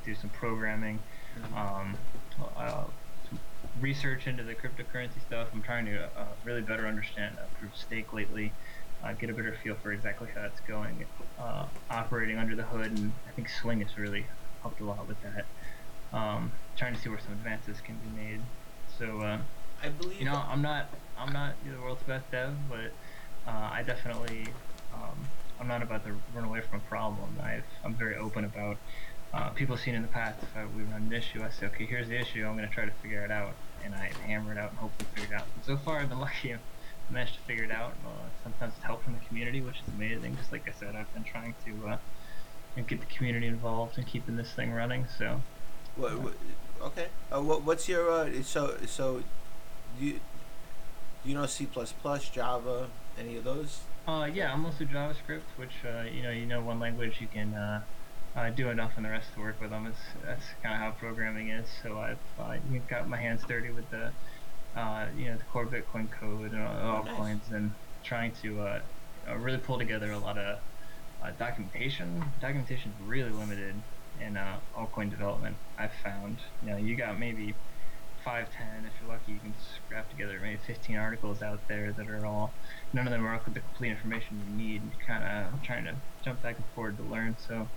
do 0.05 0.15
some 0.15 0.31
programming, 0.31 1.01
Mhm. 1.37 1.57
um, 1.57 1.97
uh, 2.57 2.85
some 3.29 3.41
research 3.81 4.27
into 4.29 4.45
the 4.45 4.55
cryptocurrency 4.55 5.21
stuff. 5.27 5.49
I'm 5.53 5.63
trying 5.63 5.87
to 5.87 6.05
uh, 6.17 6.27
really 6.45 6.61
better 6.63 6.87
understand 6.87 7.39
uh, 7.39 7.47
proof 7.59 7.73
of 7.73 7.79
stake 7.79 8.13
lately, 8.13 8.53
uh, 9.03 9.13
get 9.15 9.31
a 9.31 9.33
better 9.33 9.57
feel 9.65 9.75
for 9.83 9.91
exactly 9.93 10.29
how 10.35 10.45
it's 10.45 10.61
going, 10.61 11.07
uh, 11.39 11.67
operating 11.91 12.39
under 12.39 12.55
the 12.55 12.63
hood, 12.65 12.93
and 12.93 13.13
I 13.27 13.33
think 13.33 13.49
Swing 13.49 13.81
has 13.81 13.97
really 13.97 14.27
helped 14.63 14.81
a 14.81 14.85
lot 14.85 15.09
with 15.09 15.21
that. 15.23 15.47
Um, 16.15 16.53
trying 16.77 16.95
to 16.95 17.01
see 17.01 17.11
where 17.11 17.19
some 17.19 17.33
advances 17.33 17.81
can 17.81 17.97
be 17.97 18.23
made. 18.23 18.41
So. 18.99 19.21
Uh, 19.21 19.39
I 19.85 19.91
believe 19.91 20.19
you 20.19 20.25
know, 20.25 20.43
I'm 20.49 20.63
not 20.63 20.87
I'm 21.19 21.33
not 21.33 21.55
the 21.63 21.79
world's 21.81 22.03
best 22.05 22.31
dev, 22.31 22.55
but 22.71 22.93
uh, 23.47 23.71
I 23.73 23.83
definitely 23.83 24.47
um, 24.95 25.29
I'm 25.61 25.69
not 25.69 25.83
about 25.83 26.05
to 26.07 26.13
run 26.35 26.45
away 26.45 26.63
from 26.63 26.79
a 26.79 26.83
problem. 26.89 27.39
I've, 27.43 27.65
I'm 27.85 27.95
very 27.95 28.17
open 28.17 28.45
about 28.45 28.79
uh, 29.35 29.51
people 29.51 29.77
seen 29.77 29.95
in 29.95 30.03
the 30.03 30.09
past. 30.09 30.43
If 30.43 30.57
I, 30.57 30.65
we 30.65 30.85
run 30.85 31.03
an 31.03 31.13
issue, 31.13 31.43
I 31.43 31.51
say, 31.51 31.67
okay, 31.67 31.85
here's 31.85 32.09
the 32.09 32.19
issue. 32.19 32.47
I'm 32.47 32.57
going 32.57 32.69
to 32.69 32.75
try 32.75 32.87
to 32.87 32.93
figure 33.03 33.25
it 33.25 33.31
out, 33.31 33.53
and 33.85 33.95
I 33.95 34.11
hammer 34.27 34.53
it 34.53 34.59
out 34.59 34.71
and 34.71 34.79
hopefully 34.79 35.09
figure 35.15 35.35
it 35.35 35.41
out. 35.41 35.47
And 35.55 35.65
so 35.65 35.77
far, 35.77 35.99
I've 35.99 36.09
been 36.09 36.21
lucky. 36.29 36.55
I've 36.55 36.61
managed 37.11 37.35
to 37.35 37.41
figure 37.41 37.65
it 37.65 37.71
out. 37.71 37.93
Uh, 38.07 38.29
sometimes 38.43 38.73
it's 38.77 38.85
help 38.85 39.05
from 39.05 39.13
the 39.13 39.25
community, 39.27 39.61
which 39.61 39.77
is 39.77 39.95
amazing. 39.95 40.37
Just 40.37 40.51
like 40.51 40.67
I 40.67 40.73
said, 40.73 40.97
I've 40.97 41.13
been 41.13 41.25
trying 41.25 41.55
to 41.67 41.89
uh, 41.89 41.97
get 42.87 43.01
the 43.01 43.15
community 43.15 43.47
involved 43.47 43.99
and 43.99 44.07
keeping 44.07 44.37
this 44.37 44.53
thing 44.53 44.73
running. 44.73 45.07
So. 45.19 45.43
What, 45.97 46.19
what, 46.19 46.35
okay. 46.83 47.07
Uh, 47.35 47.41
what, 47.41 47.63
what's 47.63 47.89
your 47.89 48.11
uh, 48.11 48.43
so 48.43 48.77
so? 48.87 49.23
Do 49.99 50.05
you, 50.07 50.13
do 51.23 51.31
you 51.31 51.35
know 51.35 51.47
C 51.47 51.67
plus 51.67 51.93
plus, 51.93 52.29
Java, 52.29 52.89
any 53.19 53.37
of 53.37 53.45
those? 53.45 53.81
Uh, 54.07 54.29
yeah, 54.33 54.53
I'm 54.53 54.61
mostly 54.63 54.87
JavaScript, 54.87 55.47
which 55.57 55.71
uh, 55.85 56.03
you 56.03 56.23
know, 56.23 56.31
you 56.31 56.47
know, 56.47 56.61
one 56.61 56.81
language 56.81 57.21
you 57.21 57.29
can 57.29 57.55
uh, 57.55 57.83
uh, 58.37 58.51
do 58.51 58.69
enough, 58.69 58.93
and 58.97 59.05
the 59.07 59.11
rest 59.11 59.33
to 59.35 59.41
work 59.41 59.61
with 59.61 59.71
them. 59.71 59.87
It's 59.87 59.99
that's 60.25 60.45
kind 60.63 60.75
of 60.75 60.81
how 60.81 60.91
programming 60.99 61.49
is. 61.49 61.67
So 61.83 61.99
I've 61.99 62.19
uh, 62.39 62.57
got 62.89 63.09
my 63.09 63.17
hands 63.17 63.43
dirty 63.47 63.71
with 63.71 63.89
the, 63.91 64.11
uh, 64.77 65.07
you 65.17 65.27
know, 65.27 65.37
the 65.37 65.45
core 65.45 65.67
Bitcoin 65.67 66.11
code 66.11 66.53
and 66.53 66.63
all 66.63 67.03
Oh, 67.03 67.03
nice. 67.05 67.17
coins, 67.17 67.43
and 67.53 67.73
trying 68.03 68.33
to 68.43 68.61
uh, 68.61 68.81
uh, 69.29 69.37
really 69.37 69.59
pull 69.59 69.79
together 69.79 70.11
a 70.11 70.19
lot 70.19 70.37
of 70.37 70.59
uh, 71.23 71.31
documentation. 71.39 72.25
Documentation 72.41 72.93
is 73.01 73.07
really 73.07 73.31
limited 73.31 73.75
in 74.21 74.37
uh, 74.37 74.59
altcoin 74.77 75.11
development. 75.11 75.57
I've 75.79 75.93
found. 76.03 76.39
You 76.63 76.71
know, 76.71 76.77
you 76.77 76.97
got 76.97 77.19
maybe 77.19 77.55
five, 78.25 78.51
ten. 78.53 78.85
If 78.87 78.93
you're 79.01 79.11
lucky, 79.13 79.33
you 79.33 79.39
can 79.39 79.55
scrap 79.87 80.11
together 80.11 80.39
maybe 80.41 80.59
15 80.67 80.97
articles 80.97 81.43
out 81.43 81.61
there 81.69 81.93
that 81.93 82.09
are 82.09 82.25
all 82.25 82.53
none 82.93 83.07
of 83.07 83.13
them 83.13 83.27
are 83.27 83.41
with 83.45 83.55
the 83.55 83.61
complete 83.61 83.91
information 83.91 84.41
you 84.51 84.57
need. 84.57 84.83
You're 84.97 85.07
kind 85.07 85.25
of 85.25 85.63
trying 85.63 85.85
to 85.85 85.95
jump 86.25 86.43
back 86.43 86.57
and 86.57 86.65
forward 86.75 86.97
to 86.99 87.03
learn. 87.05 87.37
So 87.47 87.69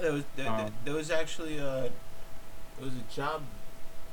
There 0.00 0.12
was 0.12 0.24
there, 0.36 0.46
there- 0.46 0.54
Um, 0.66 0.74
there 0.84 0.94
was 0.94 1.10
actually 1.10 1.58
a 1.58 1.90
there 2.78 2.84
was 2.86 2.94
a 2.94 3.14
job. 3.14 3.42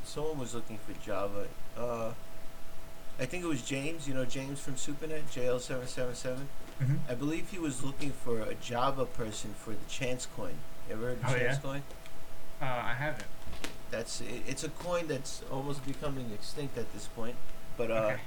Someone 0.04 0.38
was 0.39 0.54
looking 0.54 0.78
for 0.80 0.94
Java. 1.06 1.48
Uh, 1.78 2.13
I 3.20 3.26
think 3.26 3.44
it 3.44 3.48
was 3.48 3.62
James. 3.63 4.08
You 4.08 4.13
know 4.13 4.26
James 4.26 4.60
from 4.60 4.76
SuperNet, 4.76 5.24
JL 5.34 5.60
seven 5.60 5.88
seven 5.88 6.15
seven. 6.15 6.50
I 7.10 7.13
believe 7.13 7.50
he 7.50 7.60
was 7.60 7.84
looking 7.84 8.12
for 8.12 8.39
a 8.39 8.54
Java 8.56 9.06
person 9.06 9.54
for 9.54 9.72
the 9.72 9.86
Chance 9.89 10.28
Coin. 10.38 10.60
You 10.89 10.95
ever 10.95 11.06
heard 11.10 11.17
of 11.17 11.25
Oh, 11.25 11.28
Chance 11.30 11.41
yeah? 11.41 11.56
Coin? 11.62 11.84
uh, 12.62 12.65
I 12.65 12.93
haven't. 12.93 13.23
That's 13.91 14.21
it, 14.21 14.43
it's 14.47 14.63
a 14.63 14.69
coin 14.69 15.08
that's 15.08 15.41
almost 15.52 15.86
becoming 15.86 16.32
extinct 16.34 16.78
at 16.78 16.91
this 16.93 17.08
point. 17.08 17.36
But 17.78 17.91
uh, 17.91 17.93
Okay. 17.95 18.19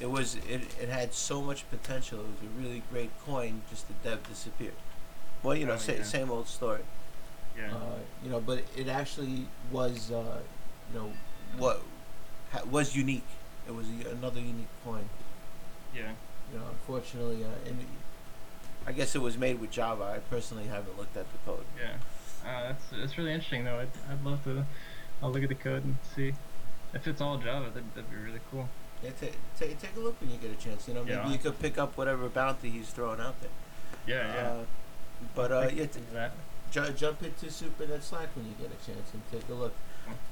it 0.00 0.10
was 0.10 0.34
it, 0.36 0.62
it 0.80 0.88
had 0.88 1.14
so 1.14 1.40
much 1.40 1.68
potential. 1.70 2.20
It 2.20 2.26
was 2.26 2.42
a 2.42 2.62
really 2.62 2.82
great 2.92 3.10
coin. 3.26 3.62
Just 3.70 3.88
the 3.88 3.94
dev 4.04 4.26
disappeared. 4.28 4.74
Well, 5.42 5.56
you 5.56 5.66
know, 5.66 5.74
Oh, 5.74 5.78
sa- 5.78 5.92
yeah. 5.92 6.02
same 6.02 6.30
old 6.30 6.48
story. 6.48 6.82
Yeah. 7.56 7.74
Uh, 7.74 7.98
you 8.22 8.30
know, 8.30 8.40
but 8.40 8.62
it 8.76 8.88
actually 8.88 9.46
was, 9.72 10.10
uh, 10.12 10.38
you 10.92 10.98
know, 10.98 11.12
what 11.56 11.82
ha- 12.52 12.62
was 12.70 12.94
unique. 12.94 13.26
It 13.66 13.74
was 13.74 13.86
a, 14.04 14.10
another 14.10 14.40
unique 14.40 14.68
coin. 14.84 15.08
yeah. 15.94 16.12
You 16.52 16.58
know, 16.58 16.64
unfortunately, 16.70 17.44
uh, 17.44 17.68
and 17.68 17.78
I 18.90 18.92
guess 18.92 19.14
it 19.14 19.20
was 19.22 19.38
made 19.38 19.60
with 19.60 19.70
Java. 19.70 20.02
I 20.16 20.18
personally 20.34 20.64
haven't 20.66 20.98
looked 20.98 21.16
at 21.16 21.26
the 21.32 21.38
code. 21.46 21.64
Yeah. 21.78 21.92
Uh, 22.44 22.62
that's 22.72 22.84
that's 22.90 23.16
really 23.18 23.32
interesting 23.32 23.64
though. 23.64 23.78
I'd, 23.78 23.88
I'd 24.10 24.24
love 24.24 24.42
to. 24.44 24.64
I'll 25.22 25.30
look 25.30 25.44
at 25.44 25.48
the 25.48 25.54
code 25.54 25.84
and 25.84 25.96
see 26.16 26.34
if 26.92 27.06
it's 27.06 27.20
all 27.20 27.38
Java. 27.38 27.66
That'd, 27.72 27.94
that'd 27.94 28.10
be 28.10 28.16
really 28.16 28.40
cool. 28.50 28.68
Yeah, 29.04 29.10
ta 29.10 29.26
ta 29.58 29.66
take 29.80 29.96
a 29.96 30.00
look 30.00 30.20
when 30.20 30.30
you 30.32 30.38
get 30.38 30.50
a 30.50 30.56
chance. 30.56 30.88
You 30.88 30.94
know, 30.94 31.04
maybe 31.04 31.14
Yeah. 31.16 31.30
you 31.30 31.38
could 31.38 31.58
pick 31.60 31.78
up 31.78 31.96
whatever 31.96 32.28
bounty 32.28 32.68
he's 32.70 32.90
throwing 32.90 33.20
out 33.20 33.36
there. 33.40 33.50
Yeah. 34.08 34.34
Yeah. 34.34 34.48
Uh, 34.50 34.64
But 35.36 35.52
uh, 35.52 35.68
yeah, 35.72 35.86
t- 35.86 36.00
ju- 36.72 36.92
jump 36.96 37.22
into 37.22 37.46
SuperNet 37.46 38.02
Slack 38.02 38.28
when 38.34 38.46
you 38.46 38.54
get 38.58 38.70
a 38.72 38.84
chance 38.84 39.08
and 39.12 39.22
take 39.30 39.48
a 39.48 39.54
look. 39.54 39.74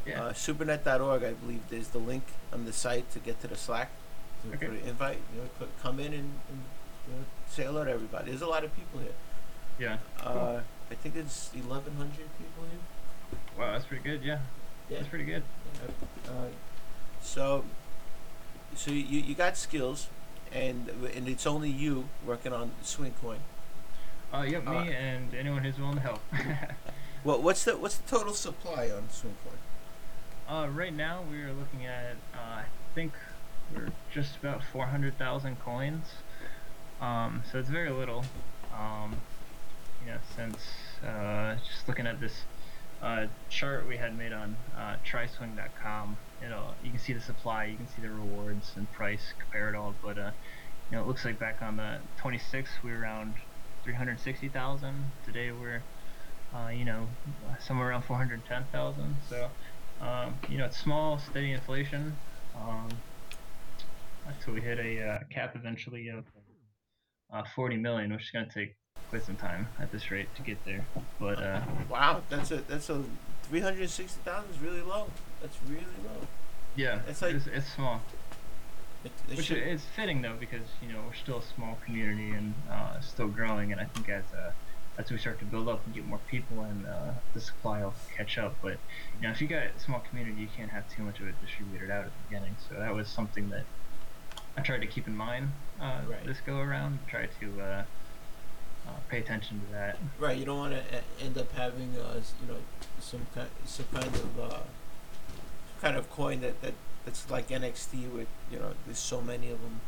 Yeah. 0.04 0.24
Uh, 0.24 0.32
supernet.org, 0.32 1.22
I 1.22 1.32
believe, 1.34 1.60
there's 1.68 1.88
the 1.88 1.98
link 1.98 2.24
on 2.52 2.64
the 2.64 2.72
site 2.72 3.08
to 3.12 3.20
get 3.20 3.40
to 3.42 3.46
the 3.46 3.56
Slack 3.56 3.90
to, 4.42 4.54
Okay. 4.56 4.80
invite. 4.88 5.18
You 5.34 5.42
know, 5.42 5.66
come 5.82 6.00
in 6.00 6.12
and, 6.14 6.30
and 6.50 6.60
say 7.48 7.64
hello 7.64 7.84
to 7.84 7.90
everybody. 7.90 8.30
There's 8.30 8.42
a 8.42 8.46
lot 8.46 8.64
of 8.64 8.74
people 8.76 9.00
here. 9.00 9.12
yeah. 9.78 9.98
Uh, 10.24 10.60
I 10.90 10.94
think 10.94 11.16
it's 11.16 11.50
1,100 11.52 12.10
people 12.38 12.64
here. 12.70 13.38
Wow, 13.58 13.72
that's 13.72 13.84
pretty 13.84 14.02
good. 14.02 14.22
Yeah. 14.22 14.38
Yeah. 14.88 14.98
That's 14.98 15.08
pretty 15.08 15.24
good. 15.24 15.42
Uh, 16.26 16.30
so, 17.20 17.64
so 18.74 18.90
you, 18.90 19.20
you 19.20 19.34
got 19.34 19.56
skills, 19.58 20.08
and 20.52 20.88
and 21.14 21.28
it's 21.28 21.46
only 21.46 21.68
you 21.68 22.08
working 22.26 22.52
on 22.54 22.70
Swing 22.82 23.14
Coin. 23.20 23.40
Uh, 24.32 24.46
yep, 24.48 24.64
me 24.64 24.76
Uh, 24.76 24.82
and 24.84 25.34
anyone 25.34 25.62
who's 25.64 25.78
willing 25.78 25.96
to 25.96 26.00
help. 26.02 26.20
Well, 27.24 27.42
what's 27.42 27.64
the 27.64 27.76
what's 27.76 27.96
the 27.96 28.08
total 28.08 28.32
supply 28.32 28.90
on 28.90 29.10
Swing 29.10 29.34
Coin? 29.44 29.58
uh, 30.48 30.68
right 30.68 30.94
now 30.94 31.22
we 31.30 31.42
are 31.42 31.52
looking 31.52 31.84
at, 31.84 32.14
uh, 32.32 32.60
I 32.60 32.64
think 32.94 33.12
we're 33.74 33.90
just 34.14 34.36
about 34.36 34.62
400,000 34.72 35.58
coins. 35.60 36.06
Um, 37.00 37.42
so 37.50 37.58
it's 37.58 37.68
very 37.68 37.90
little. 37.90 38.24
Um, 38.76 39.16
you 40.00 40.12
know, 40.12 40.18
since 40.36 40.58
uh, 41.06 41.56
just 41.56 41.88
looking 41.88 42.06
at 42.06 42.20
this 42.20 42.34
uh, 43.02 43.26
chart 43.48 43.86
we 43.86 43.96
had 43.96 44.16
made 44.16 44.32
on 44.32 44.56
uh, 44.76 44.96
triswing.com, 45.04 46.16
you 46.42 46.48
know, 46.48 46.74
you 46.82 46.90
can 46.90 46.98
see 46.98 47.12
the 47.12 47.20
supply, 47.20 47.66
you 47.66 47.76
can 47.76 47.88
see 47.88 48.02
the 48.02 48.10
rewards 48.10 48.72
and 48.76 48.90
price, 48.92 49.32
compare 49.38 49.68
it 49.68 49.76
all. 49.76 49.94
But 50.02 50.18
uh, 50.18 50.30
you 50.90 50.96
know, 50.96 51.02
it 51.02 51.06
looks 51.06 51.24
like 51.24 51.38
back 51.38 51.62
on 51.62 51.76
the 51.76 51.98
26th 52.22 52.82
we 52.82 52.90
were 52.90 52.98
around 52.98 53.34
360,000. 53.84 55.12
Today 55.24 55.52
we're 55.52 55.82
uh, 56.54 56.68
you 56.68 56.84
know, 56.84 57.06
somewhere 57.60 57.90
around 57.90 58.02
410,000. 58.02 59.16
So, 59.28 59.48
um, 60.00 60.34
you 60.48 60.58
know, 60.58 60.64
it's 60.64 60.78
small, 60.78 61.18
steady 61.18 61.52
inflation. 61.52 62.16
Um, 62.56 62.88
until 64.26 64.54
we 64.54 64.60
hit 64.60 64.78
a 64.78 65.02
uh, 65.02 65.18
cap 65.30 65.54
eventually 65.54 66.08
of 66.08 66.24
uh, 67.32 67.42
40 67.54 67.76
million, 67.76 68.12
which 68.12 68.24
is 68.24 68.30
going 68.30 68.46
to 68.46 68.52
take 68.52 68.74
quite 69.10 69.24
some 69.24 69.36
time 69.36 69.68
at 69.80 69.90
this 69.92 70.10
rate 70.10 70.28
to 70.36 70.42
get 70.42 70.62
there. 70.64 70.84
But 71.18 71.42
uh, 71.42 71.60
Wow, 71.88 72.22
that's 72.28 72.50
a 72.50 72.56
that's 72.68 72.88
a 72.90 73.02
360,000 73.44 74.50
is 74.50 74.58
really 74.60 74.82
low. 74.82 75.06
That's 75.40 75.56
really 75.68 75.84
low. 76.04 76.26
yeah, 76.76 77.00
It's 77.08 77.22
like- 77.22 77.34
it's, 77.34 77.46
it's 77.46 77.72
small. 77.72 78.02
It, 79.04 79.12
it 79.30 79.36
Which 79.36 79.46
should- 79.46 79.58
is 79.58 79.84
fitting 79.96 80.22
though, 80.22 80.36
because 80.38 80.66
you 80.82 80.92
know 80.92 81.00
we're 81.06 81.14
still 81.14 81.38
a 81.38 81.42
small 81.42 81.78
community 81.84 82.30
and 82.32 82.52
uh, 82.70 83.00
still 83.00 83.28
growing, 83.28 83.72
and 83.72 83.80
I 83.80 83.84
think 83.84 84.08
as 84.08 84.24
uh, 84.36 84.50
as 84.98 85.10
we 85.12 85.18
start 85.18 85.38
to 85.38 85.44
build 85.44 85.68
up 85.68 85.80
and 85.86 85.94
get 85.94 86.04
more 86.04 86.18
people 86.28 86.62
and 86.62 86.84
uh, 86.84 87.12
the 87.32 87.40
supply 87.40 87.84
will 87.84 87.94
catch 88.16 88.36
up. 88.38 88.56
But 88.60 88.78
you 89.20 89.22
know, 89.22 89.30
if 89.30 89.40
you 89.40 89.46
got 89.46 89.62
a 89.76 89.78
small 89.78 90.00
community, 90.00 90.40
you 90.40 90.48
can't 90.56 90.70
have 90.70 90.88
too 90.90 91.02
much 91.04 91.20
of 91.20 91.28
it 91.28 91.36
distributed 91.40 91.90
out 91.90 92.06
at 92.06 92.10
the 92.10 92.22
beginning. 92.28 92.56
So 92.68 92.74
that 92.80 92.92
was 92.92 93.08
something 93.08 93.48
that 93.50 93.62
I 94.58 94.60
tried 94.60 94.80
to 94.80 94.88
keep 94.88 95.06
in 95.06 95.16
mind 95.16 95.52
uh, 95.80 96.00
Right. 96.08 96.24
this 96.26 96.38
go 96.44 96.58
around. 96.58 96.98
Try 97.08 97.28
to 97.40 97.60
uh, 97.60 97.82
uh, 98.88 98.90
pay 99.08 99.18
attention 99.18 99.60
to 99.60 99.72
that. 99.72 99.98
Right, 100.18 100.36
you 100.36 100.44
don't 100.44 100.58
want 100.58 100.74
to 100.74 101.24
end 101.24 101.38
up 101.38 101.52
having, 101.52 101.94
uh, 101.96 102.20
you 102.42 102.48
know, 102.52 102.58
some 103.00 103.24
kind, 103.34 103.48
some 103.64 103.86
kind 103.92 104.06
of, 104.06 104.40
uh, 104.40 104.58
kind 105.80 105.96
of 105.96 106.10
coin 106.10 106.40
that, 106.40 106.60
that 106.62 106.74
that's 107.04 107.30
like 107.30 107.48
NXT 107.48 108.10
with, 108.12 108.26
you 108.50 108.58
know, 108.58 108.72
there's 108.84 108.98
so 108.98 109.20
many 109.20 109.48
of 109.50 109.62
them. 109.62 109.80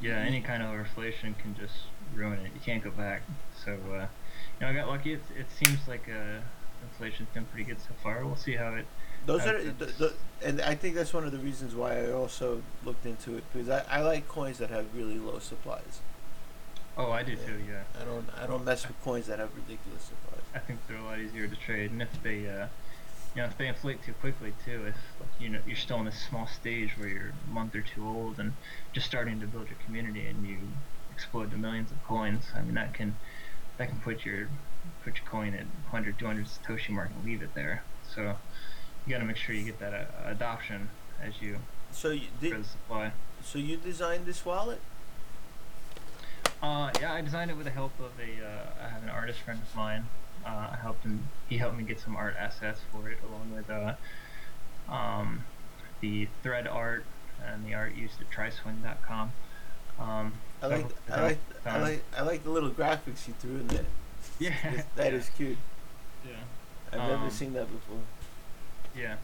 Yeah, 0.00 0.18
any 0.18 0.40
kind 0.42 0.62
of 0.62 0.72
inflation 0.78 1.34
can 1.34 1.56
just 1.56 1.74
ruin 2.14 2.38
it. 2.38 2.52
You 2.54 2.60
can't 2.64 2.84
go 2.84 2.92
back. 2.92 3.22
So, 3.64 3.72
uh, 3.72 4.06
you 4.06 4.60
know, 4.60 4.68
I 4.68 4.72
got 4.74 4.86
lucky. 4.86 5.14
It, 5.14 5.22
it 5.36 5.46
seems 5.50 5.88
like 5.88 6.08
uh, 6.08 6.38
inflation's 6.82 7.28
been 7.34 7.44
pretty 7.46 7.64
good 7.64 7.80
so 7.80 7.94
far. 8.02 8.24
We'll 8.24 8.36
see 8.36 8.54
how 8.54 8.74
it. 8.74 8.86
Those 9.26 9.46
are, 9.46 9.62
the, 9.62 9.86
the, 9.86 10.12
and 10.44 10.60
I 10.60 10.74
think 10.74 10.94
that's 10.94 11.12
one 11.12 11.24
of 11.24 11.32
the 11.32 11.38
reasons 11.38 11.74
why 11.74 12.04
I 12.04 12.12
also 12.12 12.62
looked 12.84 13.04
into 13.04 13.36
it 13.36 13.44
because 13.52 13.68
I, 13.68 13.84
I 13.90 14.00
like 14.02 14.28
coins 14.28 14.58
that 14.58 14.70
have 14.70 14.86
really 14.94 15.18
low 15.18 15.38
supplies. 15.38 16.00
Oh, 16.96 17.10
I 17.12 17.22
do 17.22 17.32
Yeah. 17.32 17.46
too. 17.46 17.60
Yeah. 17.68 17.82
I 18.00 18.04
don't 18.04 18.26
I 18.42 18.46
don't 18.46 18.64
mess 18.64 18.86
with 18.86 19.00
coins 19.04 19.26
that 19.26 19.38
have 19.38 19.50
ridiculous 19.54 20.02
supplies. 20.02 20.42
I 20.54 20.58
think 20.60 20.80
they're 20.88 20.96
a 20.96 21.02
lot 21.02 21.20
easier 21.20 21.46
to 21.46 21.56
trade, 21.56 21.90
and 21.90 22.02
if 22.02 22.22
they, 22.22 22.48
uh, 22.48 22.66
you 23.34 23.42
know, 23.42 23.44
if 23.44 23.58
they 23.58 23.68
inflate 23.68 24.02
too 24.04 24.14
quickly 24.14 24.52
too, 24.64 24.86
if 24.86 24.96
like, 25.20 25.28
you 25.40 25.48
know 25.48 25.60
you're 25.66 25.76
still 25.76 25.98
in 25.98 26.06
this 26.06 26.20
small 26.28 26.46
stage 26.46 26.96
where 26.98 27.08
you're 27.08 27.32
a 27.46 27.50
month 27.52 27.74
or 27.74 27.82
two 27.82 28.06
old 28.06 28.38
and 28.40 28.52
just 28.92 29.06
starting 29.06 29.40
to 29.40 29.46
build 29.46 29.68
your 29.68 29.78
community, 29.84 30.26
and 30.26 30.46
you 30.46 30.56
explode 31.12 31.50
to 31.50 31.56
millions 31.56 31.90
of 31.90 32.02
coins, 32.04 32.44
I 32.56 32.62
mean 32.62 32.74
that 32.74 32.94
can 32.94 33.14
that 33.76 33.88
can 33.90 34.00
put 34.00 34.24
your 34.24 34.48
put 35.04 35.16
your 35.18 35.26
coin 35.26 35.54
at 35.54 35.66
100, 35.90 36.18
200 36.18 36.46
satoshi 36.46 36.90
mark 36.90 37.10
and 37.14 37.24
leave 37.24 37.42
it 37.42 37.54
there. 37.54 37.82
So 38.14 38.36
you 39.06 39.12
got 39.12 39.18
to 39.18 39.24
make 39.24 39.36
sure 39.36 39.54
you 39.54 39.64
get 39.64 39.78
that 39.80 39.92
uh, 39.94 40.30
adoption 40.30 40.90
as 41.22 41.40
you 41.40 41.58
So 41.92 42.10
you 42.10 42.28
did 42.40 42.64
supply. 42.66 43.12
so 43.42 43.58
you 43.58 43.76
designed 43.76 44.26
this 44.26 44.44
wallet? 44.44 44.80
Uh, 46.62 46.90
yeah, 47.00 47.12
I 47.14 47.20
designed 47.20 47.50
it 47.50 47.56
with 47.56 47.66
the 47.66 47.72
help 47.72 47.92
of 48.00 48.12
a. 48.18 48.44
Uh, 48.44 48.84
I 48.84 48.88
have 48.88 49.02
an 49.02 49.08
artist 49.10 49.40
friend 49.40 49.60
of 49.62 49.76
mine. 49.76 50.06
Uh, 50.44 50.68
I 50.72 50.78
helped 50.80 51.04
him. 51.04 51.28
He 51.48 51.58
helped 51.58 51.76
me 51.76 51.84
get 51.84 52.00
some 52.00 52.16
art 52.16 52.34
assets 52.38 52.80
for 52.90 53.08
it, 53.08 53.18
along 53.28 53.52
with 53.54 53.70
uh, 53.70 53.94
um, 54.92 55.44
the 56.00 56.28
thread 56.42 56.66
art 56.66 57.04
and 57.46 57.64
the 57.64 57.74
art 57.74 57.94
used 57.94 58.20
at 58.20 58.30
triswing.com. 58.30 59.32
Um, 60.00 60.32
I 60.62 60.66
like 60.66 60.86
I 61.10 61.22
like 61.22 61.38
I 61.64 61.78
like 61.80 62.04
I 62.16 62.22
like 62.22 62.44
the 62.44 62.50
little 62.50 62.70
graphics 62.70 63.28
you 63.28 63.34
threw 63.38 63.56
in 63.56 63.66
there. 63.68 63.84
Yeah, 64.38 64.54
It's- 64.68 64.84
That 64.96 65.12
is 65.14 65.28
cute. 65.30 65.58
Yeah, 66.26 66.32
I've 66.92 66.98
never 67.08 67.24
Um, 67.24 67.30
seen 67.30 67.52
that 67.54 67.70
before. 67.70 68.00
yeah, 68.96 69.16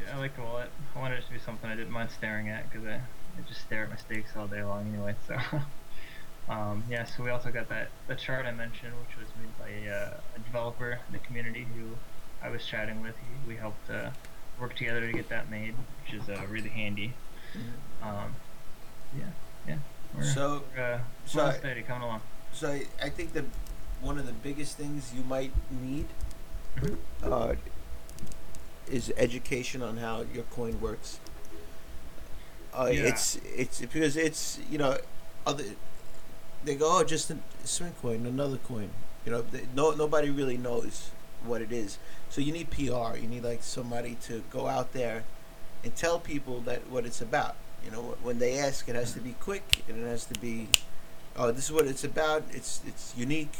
yeah. 0.00 0.14
I 0.14 0.18
like 0.18 0.34
the 0.36 0.42
wallet. 0.42 0.70
I 0.94 0.98
wanted 0.98 1.18
it 1.18 1.26
to 1.26 1.32
be 1.32 1.38
something 1.38 1.68
I 1.70 1.74
didn't 1.76 1.92
mind 1.92 2.10
staring 2.10 2.48
at 2.48 2.70
because 2.70 2.86
I, 2.86 2.94
I 2.96 3.40
just 3.48 3.60
stare 3.62 3.84
at 3.84 3.90
mistakes 3.90 4.30
all 4.36 4.46
day 4.46 4.62
long 4.62 4.88
anyway. 4.92 5.14
So. 5.26 5.36
Um, 6.48 6.82
yeah, 6.90 7.04
so 7.04 7.22
we 7.22 7.30
also 7.30 7.52
got 7.52 7.68
that 7.68 7.90
the 8.08 8.16
chart 8.16 8.46
I 8.46 8.50
mentioned, 8.50 8.92
which 9.06 9.16
was 9.16 9.28
made 9.40 9.56
by 9.60 9.88
a, 9.88 9.94
uh, 9.94 10.14
a 10.34 10.38
developer 10.40 10.98
in 11.06 11.12
the 11.12 11.20
community 11.20 11.68
who 11.76 11.90
I 12.44 12.50
was 12.50 12.64
chatting 12.66 13.00
with. 13.00 13.14
He, 13.14 13.48
we 13.48 13.54
helped 13.54 13.88
uh, 13.88 14.10
work 14.60 14.74
together 14.74 15.00
to 15.06 15.12
get 15.12 15.28
that 15.28 15.48
made, 15.48 15.74
which 16.04 16.20
is 16.20 16.28
uh, 16.28 16.42
really 16.50 16.68
handy. 16.70 17.14
Um, 18.02 18.34
yeah, 19.16 19.26
yeah. 19.68 19.76
We're, 20.16 20.24
So 20.24 20.64
we're, 20.76 20.82
uh, 20.82 20.98
so 21.26 21.32
slow 21.32 21.44
and 21.46 21.54
I- 21.54 21.58
steady, 21.60 21.82
coming 21.82 22.02
along. 22.02 22.22
so 22.52 22.72
I, 22.72 22.86
I 23.00 23.08
think 23.08 23.34
that 23.34 23.44
one 24.02 24.18
of 24.18 24.26
the 24.26 24.32
biggest 24.32 24.76
things 24.76 25.12
you 25.16 25.22
might 25.22 25.52
need 25.70 26.06
uh, 27.22 27.54
is 28.90 29.12
education 29.16 29.82
on 29.82 29.96
how 29.98 30.24
your 30.34 30.44
coin 30.44 30.80
works. 30.80 31.18
Uh, 32.74 32.90
Yeah. 32.92 33.02
It's 33.04 33.38
it's 33.56 33.80
because 33.80 34.16
it's 34.16 34.58
you 34.70 34.78
know 34.78 34.98
other 35.46 35.64
they 36.64 36.74
go 36.74 36.98
oh 36.98 37.04
just 37.04 37.30
a 37.30 37.36
swing 37.64 37.92
coin 38.00 38.24
another 38.26 38.56
coin 38.56 38.90
you 39.26 39.32
know 39.32 39.42
they, 39.42 39.62
no 39.74 39.90
nobody 39.90 40.30
really 40.30 40.56
knows 40.56 41.10
what 41.44 41.60
it 41.60 41.72
is 41.72 41.98
so 42.30 42.40
you 42.40 42.52
need 42.52 42.70
PR 42.70 43.16
you 43.16 43.26
need 43.28 43.42
like 43.42 43.62
somebody 43.62 44.16
to 44.22 44.42
go 44.50 44.68
out 44.68 44.92
there 44.92 45.24
and 45.84 45.94
tell 45.96 46.18
people 46.20 46.60
that 46.60 46.88
what 46.88 47.04
it's 47.04 47.20
about 47.20 47.56
you 47.84 47.90
know 47.90 48.16
when 48.22 48.38
they 48.38 48.56
ask 48.58 48.88
it 48.88 48.94
has 48.94 49.12
to 49.12 49.20
be 49.20 49.32
quick 49.40 49.82
and 49.88 49.98
it 49.98 50.06
has 50.06 50.24
to 50.24 50.38
be 50.38 50.68
oh 51.36 51.50
this 51.50 51.64
is 51.66 51.72
what 51.72 51.86
it's 51.86 52.04
about 52.04 52.44
it's 52.52 52.80
it's 52.86 53.12
unique 53.16 53.56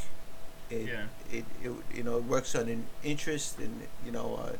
it, 0.73 0.87
Yeah. 0.87 1.05
it, 1.31 1.45
it 1.63 1.71
you 1.95 2.03
know 2.03 2.17
it 2.17 2.23
works 2.23 2.55
on 2.55 2.67
an 2.69 2.85
interest 3.03 3.59
and 3.59 3.81
you 4.05 4.11
know 4.11 4.35
uh, 4.43 4.53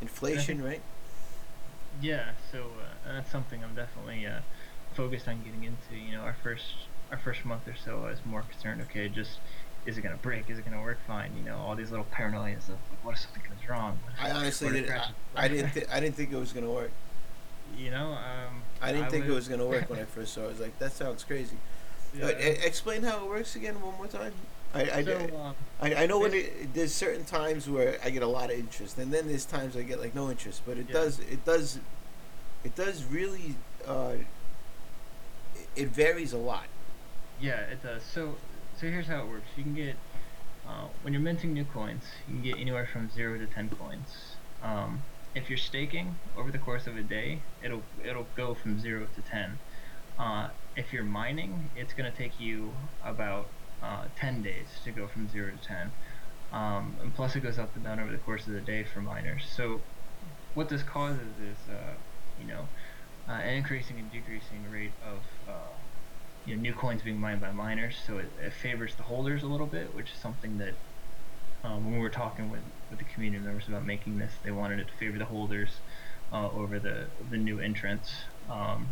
inflation 0.00 0.62
right 0.62 0.80
Yeah, 2.00 2.30
so 2.52 2.58
uh, 3.06 3.12
that's 3.14 3.30
something 3.30 3.62
I'm 3.62 3.74
definitely 3.74 4.26
uh, 4.26 4.40
focused 4.94 5.28
on 5.28 5.42
getting 5.42 5.64
into. 5.64 5.96
You 6.02 6.16
know, 6.16 6.22
our 6.22 6.36
first 6.42 6.64
our 7.10 7.18
first 7.18 7.44
month 7.44 7.66
or 7.66 7.74
so, 7.84 7.98
I 8.06 8.10
was 8.10 8.24
more 8.24 8.42
concerned. 8.42 8.80
Okay, 8.82 9.08
just 9.08 9.38
is 9.86 9.98
it 9.98 10.02
gonna 10.02 10.16
break? 10.16 10.48
Is 10.48 10.58
it 10.58 10.64
gonna 10.64 10.82
work 10.82 10.98
fine? 11.06 11.32
You 11.36 11.42
know, 11.44 11.56
all 11.58 11.74
these 11.74 11.90
little 11.90 12.06
paranoias 12.12 12.68
of 12.68 12.76
what 13.02 13.12
if 13.16 13.20
something 13.20 13.42
goes 13.42 13.68
wrong? 13.68 13.98
I 14.20 14.30
honestly 14.30 14.70
didn't. 14.70 14.90
I. 14.90 15.10
I 15.44 15.48
didn't. 15.48 15.72
Th- 15.72 15.86
I 15.92 16.00
didn't 16.00 16.14
think 16.14 16.32
it 16.32 16.36
was 16.36 16.52
gonna 16.52 16.70
work. 16.70 16.92
You 17.76 17.90
know, 17.90 18.12
um, 18.12 18.62
I 18.80 18.92
didn't 18.92 19.10
think 19.10 19.26
it 19.26 19.32
was 19.32 19.48
gonna 19.48 19.66
work 19.66 19.90
when 19.90 19.98
I 19.98 20.04
first 20.16 20.32
saw. 20.34 20.42
it. 20.42 20.44
I 20.44 20.48
was 20.48 20.60
like, 20.60 20.78
that 20.78 20.92
sounds 20.92 21.24
crazy. 21.24 21.56
yeah. 22.16 22.26
Uh, 22.26 22.28
explain 22.28 23.02
how 23.02 23.24
it 23.24 23.28
works 23.28 23.56
again 23.56 23.80
one 23.82 23.96
more 23.96 24.06
time. 24.06 24.32
I 24.74 24.80
I, 24.98 25.04
so, 25.04 25.16
um, 25.42 25.54
I, 25.80 25.94
I 26.02 26.06
know 26.06 26.20
when 26.20 26.32
it, 26.34 26.72
there's 26.74 26.94
certain 26.94 27.24
times 27.24 27.68
where 27.68 27.98
I 28.04 28.10
get 28.10 28.22
a 28.22 28.26
lot 28.28 28.50
of 28.50 28.58
interest, 28.58 28.98
and 28.98 29.12
then 29.12 29.26
there's 29.26 29.44
times 29.44 29.76
I 29.76 29.82
get 29.82 30.00
like 30.00 30.14
no 30.14 30.30
interest. 30.30 30.62
But 30.66 30.78
it 30.78 30.86
Yeah. 30.88 30.94
does. 30.94 31.18
It 31.20 31.44
does. 31.44 31.78
It 32.64 32.76
does 32.76 33.04
really. 33.04 33.56
Uh, 33.86 34.14
it, 35.56 35.68
it 35.82 35.88
varies 35.88 36.32
a 36.32 36.38
lot. 36.38 36.66
Yeah, 37.40 37.60
it 37.60 37.82
does. 37.82 38.02
So, 38.02 38.36
so 38.78 38.86
here's 38.86 39.06
how 39.06 39.22
it 39.22 39.28
works. 39.28 39.48
You 39.56 39.62
can 39.64 39.74
get 39.74 39.96
uh, 40.68 40.86
when 41.02 41.12
you're 41.12 41.22
minting 41.22 41.52
new 41.52 41.64
coins, 41.64 42.04
you 42.28 42.34
can 42.34 42.42
get 42.42 42.58
anywhere 42.58 42.86
from 42.92 43.10
zero 43.10 43.38
to 43.38 43.46
ten 43.46 43.70
coins. 43.70 44.36
Um, 44.62 45.02
if 45.34 45.48
you're 45.48 45.58
staking 45.58 46.16
over 46.36 46.50
the 46.50 46.58
course 46.58 46.86
of 46.86 46.96
a 46.96 47.02
day, 47.02 47.40
it'll 47.62 47.82
it'll 48.04 48.26
go 48.36 48.54
from 48.54 48.78
zero 48.78 49.06
to 49.16 49.22
ten. 49.22 49.58
Uh, 50.18 50.48
if 50.76 50.92
you're 50.92 51.02
mining, 51.04 51.70
it's 51.74 51.92
gonna 51.94 52.10
take 52.10 52.38
you 52.38 52.72
about 53.04 53.46
uh, 53.82 54.04
10 54.16 54.42
days 54.42 54.66
to 54.84 54.90
go 54.90 55.06
from 55.06 55.28
0 55.28 55.50
to 55.50 55.66
10. 55.66 55.92
Um, 56.52 56.96
and 57.00 57.14
plus, 57.14 57.36
it 57.36 57.40
goes 57.40 57.58
up 57.58 57.74
and 57.76 57.84
down 57.84 58.00
over 58.00 58.10
the 58.10 58.18
course 58.18 58.46
of 58.46 58.52
the 58.52 58.60
day 58.60 58.84
for 58.84 59.00
miners. 59.00 59.42
So, 59.54 59.80
what 60.54 60.68
this 60.68 60.82
causes 60.82 61.20
is, 61.40 61.56
uh, 61.70 61.94
you 62.40 62.46
know, 62.46 62.68
uh, 63.28 63.32
an 63.32 63.54
increasing 63.54 63.98
and 63.98 64.10
decreasing 64.10 64.68
rate 64.72 64.92
of 65.06 65.18
uh, 65.48 65.68
you 66.46 66.56
know, 66.56 66.62
new 66.62 66.72
coins 66.72 67.02
being 67.02 67.20
mined 67.20 67.40
by 67.40 67.52
miners. 67.52 67.96
So 68.06 68.18
it, 68.18 68.26
it, 68.42 68.52
favors 68.52 68.94
the 68.96 69.04
holders 69.04 69.42
a 69.42 69.46
little 69.46 69.66
bit, 69.66 69.94
which 69.94 70.10
is 70.10 70.18
something 70.18 70.58
that 70.58 70.74
um, 71.62 71.84
when 71.84 71.94
we 71.94 72.00
were 72.00 72.10
talking 72.10 72.50
with, 72.50 72.62
with 72.88 72.98
the 72.98 73.04
community 73.04 73.44
members 73.44 73.68
about 73.68 73.84
making 73.86 74.18
this, 74.18 74.32
they 74.42 74.50
wanted 74.50 74.80
it 74.80 74.88
to 74.88 74.94
favor 74.94 75.18
the 75.18 75.26
holders 75.26 75.70
uh, 76.32 76.48
over 76.50 76.78
the 76.78 77.06
the 77.30 77.36
new 77.36 77.60
entrants. 77.60 78.10
Um, 78.48 78.88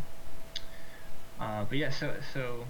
uh, 1.39 1.65
but 1.65 1.77
yeah, 1.77 1.89
so 1.89 2.15
so 2.33 2.65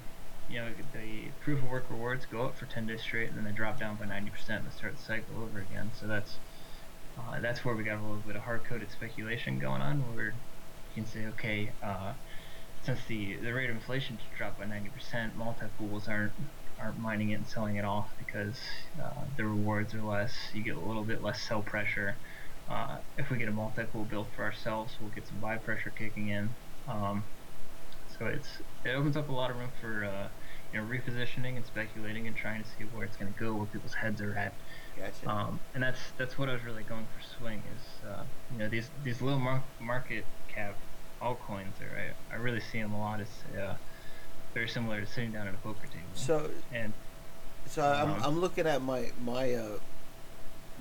you 0.50 0.60
know 0.60 0.70
the 0.94 1.30
proof 1.44 1.62
of 1.62 1.70
work 1.70 1.86
rewards 1.90 2.26
go 2.26 2.44
up 2.44 2.58
for 2.58 2.66
10 2.66 2.88
days 2.88 3.02
straight, 3.02 3.30
and 3.30 3.38
then 3.38 3.46
they 3.46 3.52
drop 3.52 3.80
down 3.80 3.96
by 3.96 4.06
90% 4.06 4.32
and 4.50 4.74
start 4.74 4.98
the 4.98 5.04
cycle 5.04 5.44
over 5.44 5.60
again. 5.60 5.92
So 6.00 6.08
that's 6.08 6.38
uh, 7.18 7.40
that's 7.40 7.64
where 7.64 7.76
we 7.76 7.84
got 7.84 8.00
a 8.00 8.02
little 8.02 8.24
bit 8.26 8.36
of 8.36 8.44
hard-coded 8.44 8.92
speculation 8.92 9.60
going 9.60 9.82
on, 9.82 10.00
where 10.16 10.28
you 10.28 10.34
can 10.96 11.06
say, 11.06 11.26
okay, 11.28 11.72
uh, 11.84 12.14
since 12.84 13.00
the 13.08 13.36
the 13.36 13.52
rate 13.52 13.70
of 13.70 13.76
inflation 13.76 14.18
dropped 14.38 14.60
by 14.60 14.66
90%, 14.66 15.36
multi-pools 15.36 16.08
aren't 16.08 16.34
aren't 16.80 17.00
mining 17.00 17.32
it 17.32 17.36
and 17.36 17.48
selling 17.48 17.76
it 17.76 17.84
off 17.84 18.10
because 18.18 18.58
uh, 19.02 19.26
the 19.38 19.44
rewards 19.44 19.94
are 19.94 20.02
less. 20.02 20.34
You 20.54 20.64
get 20.64 20.76
a 20.76 20.80
little 20.80 21.04
bit 21.04 21.22
less 21.22 21.42
sell 21.42 21.62
pressure. 21.62 22.16
Uh, 22.70 22.98
if 23.18 23.30
we 23.30 23.38
get 23.38 23.50
a 23.50 23.52
multi-pool 23.52 24.06
built 24.06 24.28
for 24.36 24.44
ourselves, 24.44 24.96
we'll 25.02 25.10
get 25.10 25.28
some 25.28 25.40
buy 25.40 25.58
pressure 25.58 25.90
kicking 25.90 26.30
in. 26.30 26.50
Um, 26.88 27.24
so 28.18 28.26
it's 28.26 28.48
it 28.86 28.92
opens 28.92 29.18
up 29.18 29.30
a 29.30 29.32
lot 29.32 29.52
of 29.52 29.58
room 29.58 29.72
for 29.82 30.06
uh, 30.06 30.28
you 30.74 30.80
know 30.80 30.88
repositioning 30.88 31.56
and 31.56 31.66
speculating 31.66 32.28
and 32.28 32.36
trying 32.36 32.64
to 32.64 32.70
see 32.70 32.84
where 32.94 33.06
it's 33.06 33.18
going 33.18 33.32
to 33.34 33.40
go, 33.40 33.54
where 33.54 33.66
people's 33.66 33.94
heads 33.94 34.22
are 34.22 34.36
at. 34.36 34.54
Gotcha. 34.98 35.30
Um, 35.30 35.60
and 35.74 35.84
that's 35.84 36.00
that's 36.18 36.38
what 36.38 36.50
I 36.50 36.54
was 36.54 36.64
really 36.64 36.84
going 36.84 37.06
for 37.06 37.38
swing 37.40 37.64
is 37.76 38.08
uh, 38.08 38.24
you 38.52 38.60
know 38.60 38.70
these 38.70 38.90
these 39.04 39.22
little 39.22 39.40
mar- 39.40 39.64
market 39.80 40.26
cap 40.48 40.76
altcoins. 41.22 41.80
Are, 41.82 42.14
I, 42.32 42.34
I 42.34 42.38
really 42.38 42.62
see 42.62 42.82
them 42.82 42.94
a 42.94 43.00
lot 43.00 43.20
as 43.20 43.28
uh, 43.60 43.76
very 44.54 44.68
similar 44.68 45.00
to 45.00 45.08
sitting 45.08 45.32
down 45.32 45.48
at 45.48 45.54
a 45.54 45.58
poker 45.58 45.88
table. 45.88 46.04
So 46.14 46.50
and 46.74 46.94
so 47.66 47.84
I'm 47.84 48.12
um, 48.12 48.24
I'm 48.24 48.42
looking 48.42 48.68
at 48.68 48.82
my 48.82 49.12
my 49.24 49.54
uh 49.54 49.80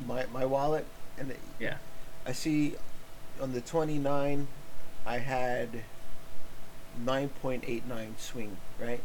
my 0.06 0.26
my 0.32 0.44
wallet 0.44 0.86
and 1.18 1.30
it, 1.30 1.40
yeah, 1.58 1.76
I 2.26 2.32
see 2.32 2.74
on 3.40 3.52
the 3.52 3.60
29 3.60 4.46
I 5.06 5.18
had 5.18 5.82
9.89 7.04 8.18
swing, 8.18 8.56
right? 8.80 9.02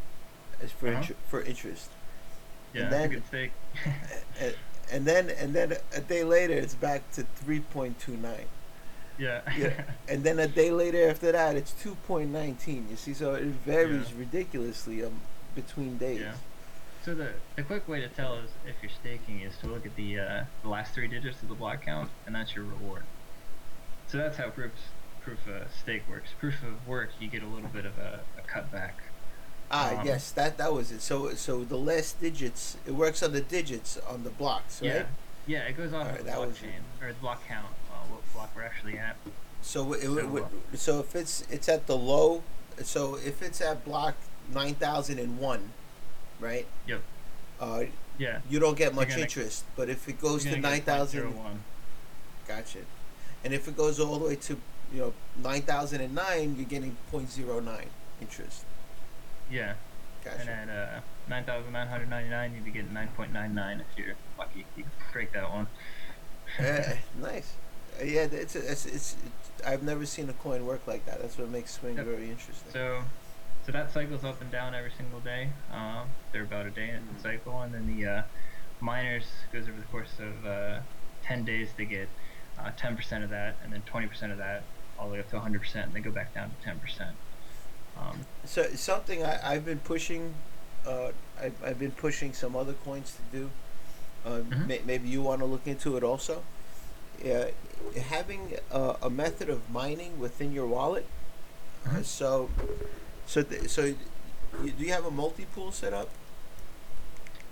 As 0.63 0.71
for 0.71 0.87
Uh-huh. 0.87 0.97
inter- 1.01 1.15
for 1.29 1.41
interest. 1.41 1.89
yeah, 2.73 2.83
And 2.83 2.91
that's 2.93 3.05
a 3.05 3.07
then- 3.07 3.09
good 3.11 3.27
stake. 3.27 3.51
and, 4.39 4.55
and 4.91 5.05
then 5.05 5.29
and 5.29 5.53
then 5.53 5.77
a 5.95 6.01
day 6.01 6.23
later 6.23 6.53
it's 6.53 6.75
back 6.75 7.01
to 7.13 7.25
3.29. 7.45 8.45
yeah, 9.17 9.41
Yeah. 9.57 9.83
And 10.07 10.23
then 10.23 10.39
a 10.39 10.47
day 10.47 10.71
later 10.71 11.09
after 11.09 11.31
that 11.31 11.55
it's 11.55 11.71
2.19. 11.83 12.89
You 12.89 12.95
see 12.95 13.13
so 13.13 13.33
it 13.35 13.43
varies 13.65 14.09
Yeah. 14.11 14.19
ridiculously 14.19 15.03
um 15.03 15.21
between 15.55 15.97
days. 15.97 16.21
Yeah. 16.21 16.33
So 17.05 17.13
the 17.13 17.33
the 17.57 17.63
quick 17.63 17.87
way 17.87 17.99
to 18.01 18.07
tell 18.07 18.35
is 18.35 18.49
if 18.65 18.75
you're 18.81 18.91
staking 19.01 19.41
is 19.41 19.57
to 19.57 19.67
look 19.67 19.85
at 19.85 19.95
the 19.97 20.19
uh, 20.19 20.43
the 20.61 20.69
last 20.69 20.93
three 20.93 21.07
digits 21.09 21.41
of 21.43 21.49
the 21.49 21.55
block 21.55 21.81
count, 21.83 22.09
and 22.25 22.33
that's 22.33 22.55
your 22.55 22.63
reward. 22.63 23.03
So 24.07 24.17
that's 24.17 24.37
how 24.37 24.49
proof 24.49 24.71
proof 25.21 25.39
of 25.47 25.67
stake 25.81 26.03
works. 26.09 26.29
Proof 26.39 26.63
of 26.63 26.87
work, 26.87 27.09
you 27.19 27.27
get 27.27 27.43
a 27.43 27.47
little 27.47 27.69
bit 27.69 27.85
of 27.85 27.97
a, 27.97 28.21
a 28.37 28.41
cutback. 28.47 28.93
Ah, 29.75 29.99
Um, 29.99 30.05
yes, 30.05 30.29
that 30.31 30.57
that 30.57 30.71
was 30.71 30.91
it. 30.91 31.01
So 31.01 31.33
so 31.33 31.63
the 31.63 31.77
last 31.77 32.21
digits 32.21 32.77
it 32.85 32.91
works 32.91 33.23
on 33.23 33.31
the 33.33 33.41
digits 33.41 33.97
on 34.07 34.23
the 34.23 34.29
blocks, 34.29 34.81
right? 34.81 34.87
Yeah, 34.91 35.05
yeah, 35.47 35.59
it 35.69 35.75
goes 35.75 35.91
off 35.93 36.05
Alright, 36.05 36.19
of 36.19 36.25
the 36.25 36.31
that 36.31 36.39
was 36.39 36.49
it. 36.61 36.65
blockchain 36.67 37.03
or 37.03 37.07
the 37.07 37.19
block 37.19 37.47
count, 37.47 37.65
uh, 37.91 37.95
what 38.11 38.21
block 38.33 38.51
we're 38.55 38.61
actually 38.63 38.97
at. 38.99 39.15
So 39.63 39.93
it, 39.93 40.01
So, 40.03 40.37
it, 40.73 40.79
so 40.79 40.99
if 40.99 41.15
it's 41.15 41.41
it's 41.49 41.67
at 41.69 41.87
the 41.87 41.97
low, 41.97 42.43
so 42.83 43.15
if 43.15 43.41
it's 43.41 43.61
at 43.61 43.83
block 43.83 44.13
nine 44.53 44.75
thousand 44.75 45.17
and 45.19 45.39
one, 45.39 45.71
right? 46.39 46.67
Yep. 46.87 47.01
Uh, 47.59 47.83
Yeah. 48.19 48.41
you 48.49 48.59
don't 48.59 48.77
get 48.77 48.93
much 48.93 49.09
gonna- 49.09 49.21
interest, 49.23 49.63
but 49.75 49.89
if 49.89 50.07
it 50.07 50.21
goes 50.21 50.43
to 50.43 50.55
nine 50.57 50.81
thousand, 50.83 51.33
0.01. 51.33 51.57
gotcha. 52.47 52.79
And 53.43 53.53
if 53.55 53.67
it 53.67 53.75
goes 53.75 53.99
all 53.99 54.19
the 54.19 54.25
way 54.25 54.35
to 54.35 54.53
you 54.93 54.99
know 54.99 55.13
nine 55.41 55.63
thousand 55.63 56.01
and 56.01 56.13
nine, 56.13 56.55
you're 56.57 56.65
getting 56.69 56.95
0.09 57.11 57.87
interest. 58.21 58.65
Yeah, 59.49 59.73
Gotcha. 60.23 60.39
and 60.49 60.69
at 60.69 60.97
uh, 60.97 61.01
9,999, 61.27 62.55
you'd 62.55 62.65
be 62.65 62.71
getting 62.71 62.91
9.99 62.91 63.81
if 63.81 63.85
you're 63.97 64.15
lucky. 64.37 64.65
You 64.75 64.85
break 65.11 65.33
that 65.33 65.49
one. 65.51 65.67
Eh, 66.59 66.97
nice. 67.21 67.53
Uh, 67.99 68.05
yeah, 68.05 68.21
it's, 68.23 68.55
it's 68.55 68.85
it's 68.85 68.85
it's. 68.87 69.15
I've 69.65 69.83
never 69.83 70.05
seen 70.05 70.29
a 70.29 70.33
coin 70.33 70.65
work 70.65 70.87
like 70.87 71.05
that. 71.05 71.21
That's 71.21 71.37
what 71.37 71.49
makes 71.49 71.71
swing 71.73 71.95
Yep. 71.97 72.05
very 72.05 72.29
interesting. 72.29 72.71
So, 72.71 73.01
so 73.65 73.71
that 73.71 73.91
cycles 73.91 74.23
up 74.23 74.41
and 74.41 74.51
down 74.51 74.73
every 74.73 74.91
single 74.97 75.19
day. 75.19 75.49
Uh, 75.71 76.05
they're 76.31 76.43
about 76.43 76.65
a 76.65 76.71
day 76.71 76.89
in 76.89 77.01
Mhm. 77.03 77.15
the 77.15 77.21
cycle, 77.21 77.61
and 77.61 77.73
then 77.73 77.85
the 77.87 78.05
uh, 78.07 78.23
miners 78.79 79.25
goes 79.51 79.67
over 79.69 79.77
the 79.77 79.85
course 79.87 80.19
of 80.19 80.45
uh, 80.45 80.79
10 81.23 81.45
days. 81.45 81.69
They 81.77 81.85
get 81.85 82.09
uh, 82.57 82.71
10% 82.71 83.23
of 83.23 83.29
that, 83.29 83.55
and 83.63 83.71
then 83.71 83.83
20% 83.83 84.31
of 84.31 84.37
that, 84.39 84.63
all 84.97 85.07
the 85.07 85.13
way 85.13 85.19
up 85.19 85.29
to 85.29 85.35
100%, 85.39 85.75
and 85.83 85.93
they 85.93 85.99
go 86.01 86.11
back 86.11 86.33
down 86.33 86.49
to 86.49 86.69
10%. 86.69 87.13
Um, 87.97 88.25
So 88.45 88.63
something 88.75 89.23
I, 89.23 89.53
I've 89.53 89.65
been 89.65 89.79
pushing. 89.79 90.33
Uh, 90.85 91.11
I've, 91.41 91.63
I've 91.63 91.79
been 91.79 91.91
pushing 91.91 92.33
some 92.33 92.55
other 92.55 92.73
coins 92.73 93.15
to 93.15 93.37
do. 93.37 93.49
Uh, 94.25 94.39
Mhm. 94.41 94.67
may, 94.67 94.81
maybe 94.85 95.09
you 95.09 95.21
want 95.21 95.39
to 95.39 95.45
look 95.45 95.65
into 95.67 95.97
it 95.97 96.03
also. 96.03 96.43
Yeah, 97.23 97.49
having 98.09 98.57
a, 98.71 98.95
a 99.03 99.09
method 99.09 99.49
of 99.49 99.69
mining 99.71 100.19
within 100.19 100.51
your 100.53 100.67
wallet. 100.67 101.05
Uh, 101.85 101.89
Mhm. 101.89 102.05
so, 102.05 102.49
so 103.27 103.43
th- 103.43 103.69
so, 103.69 103.83
you, 103.85 104.71
do 104.77 104.83
you 104.85 104.91
have 104.91 105.05
a 105.05 105.11
multi 105.11 105.45
pool 105.45 105.71
set 105.71 105.93
up? 105.93 106.09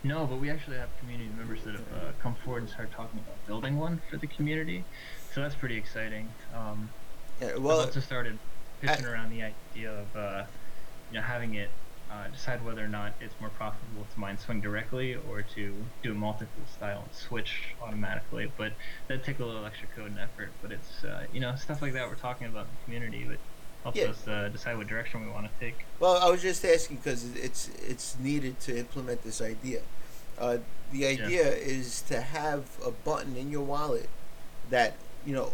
no, 0.04 0.26
but 0.26 0.38
we 0.38 0.50
actually 0.50 0.78
have 0.78 0.90
community 1.00 1.30
members 1.38 1.64
that 1.64 1.74
have 1.76 1.94
uh, 1.94 2.12
come 2.24 2.34
forward 2.44 2.64
and 2.64 2.70
started 2.72 2.92
talking 2.92 3.20
about 3.20 3.38
building 3.46 3.78
one 3.78 4.02
for 4.10 4.18
the 4.18 4.26
community. 4.26 4.84
So 5.34 5.42
that's 5.42 5.54
pretty 5.54 5.78
exciting. 5.78 6.28
Um, 6.56 6.90
Yeah, 7.40 7.50
I've 7.50 7.62
well, 7.62 7.82
also 7.82 8.00
started 8.00 8.40
pitching 8.82 9.06
around 9.06 9.30
the 9.32 9.44
idea 9.44 9.92
of 9.92 10.16
uh, 10.16 10.44
you 11.12 11.18
know 11.18 11.24
having 11.24 11.56
it 11.56 11.70
uh, 12.12 12.28
decide 12.28 12.64
whether 12.66 12.84
or 12.84 12.88
not 12.90 13.14
it's 13.22 13.34
more 13.40 13.50
profitable 13.52 14.06
to 14.14 14.20
mine 14.20 14.38
swing 14.38 14.60
directly 14.60 15.16
or 15.30 15.42
to 15.42 15.74
do 16.04 16.12
a 16.12 16.16
multi-pool 16.16 16.66
style 16.76 17.04
and 17.06 17.16
switch 17.16 17.74
automatically. 17.82 18.52
But 18.58 18.74
that'd 19.08 19.24
take 19.24 19.40
a 19.40 19.46
little 19.46 19.66
extra 19.66 19.88
code 19.96 20.08
and 20.12 20.20
effort. 20.20 20.50
But 20.62 20.72
it's 20.72 21.04
uh, 21.04 21.24
you 21.32 21.40
know 21.40 21.56
stuff 21.56 21.82
like 21.82 21.94
that 21.94 22.08
we're 22.10 22.16
talking 22.16 22.48
about 22.48 22.66
in 22.66 22.72
the 22.78 22.84
community 22.86 23.24
that 23.30 23.40
helps 23.84 23.98
Yeah. 23.98 24.08
us 24.08 24.28
uh, 24.28 24.50
decide 24.52 24.78
what 24.78 24.88
direction 24.88 25.26
we 25.26 25.32
want 25.32 25.48
to 25.48 25.60
take. 25.66 25.86
Well, 26.00 26.18
I 26.18 26.30
was 26.30 26.42
just 26.42 26.66
asking 26.66 26.98
because 26.98 27.34
it's 27.36 27.70
it's 27.88 28.18
needed 28.20 28.60
to 28.62 28.78
implement 28.78 29.24
this 29.24 29.42
idea. 29.42 29.82
Uh, 30.38 30.58
the 30.92 31.06
idea 31.06 31.48
is 31.54 32.02
to 32.04 32.20
have 32.20 32.64
a 32.86 32.92
button 32.92 33.38
in 33.38 33.52
your 33.52 33.64
wallet 33.64 34.10
that 34.70 34.96
you 35.26 35.34
know. 35.34 35.54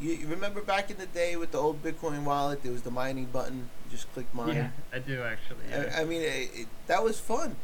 You, 0.00 0.12
you 0.12 0.26
remember 0.28 0.60
back 0.60 0.90
in 0.90 0.96
the 0.96 1.06
day 1.06 1.36
with 1.36 1.50
the 1.52 1.58
old 1.58 1.82
Bitcoin 1.82 2.22
wallet, 2.24 2.62
there 2.62 2.72
was 2.72 2.82
the 2.82 2.90
mining 2.90 3.26
button. 3.26 3.68
You 3.84 3.90
just 3.90 4.12
click 4.14 4.26
mine. 4.32 4.54
Yeah, 4.54 4.70
I 4.92 4.98
do 5.00 5.22
actually. 5.22 5.58
Yeah. 5.70 5.92
I, 5.96 6.02
I 6.02 6.04
mean, 6.04 6.22
it, 6.22 6.50
it, 6.54 6.66
that 6.86 7.02
was 7.02 7.18
fun. 7.18 7.56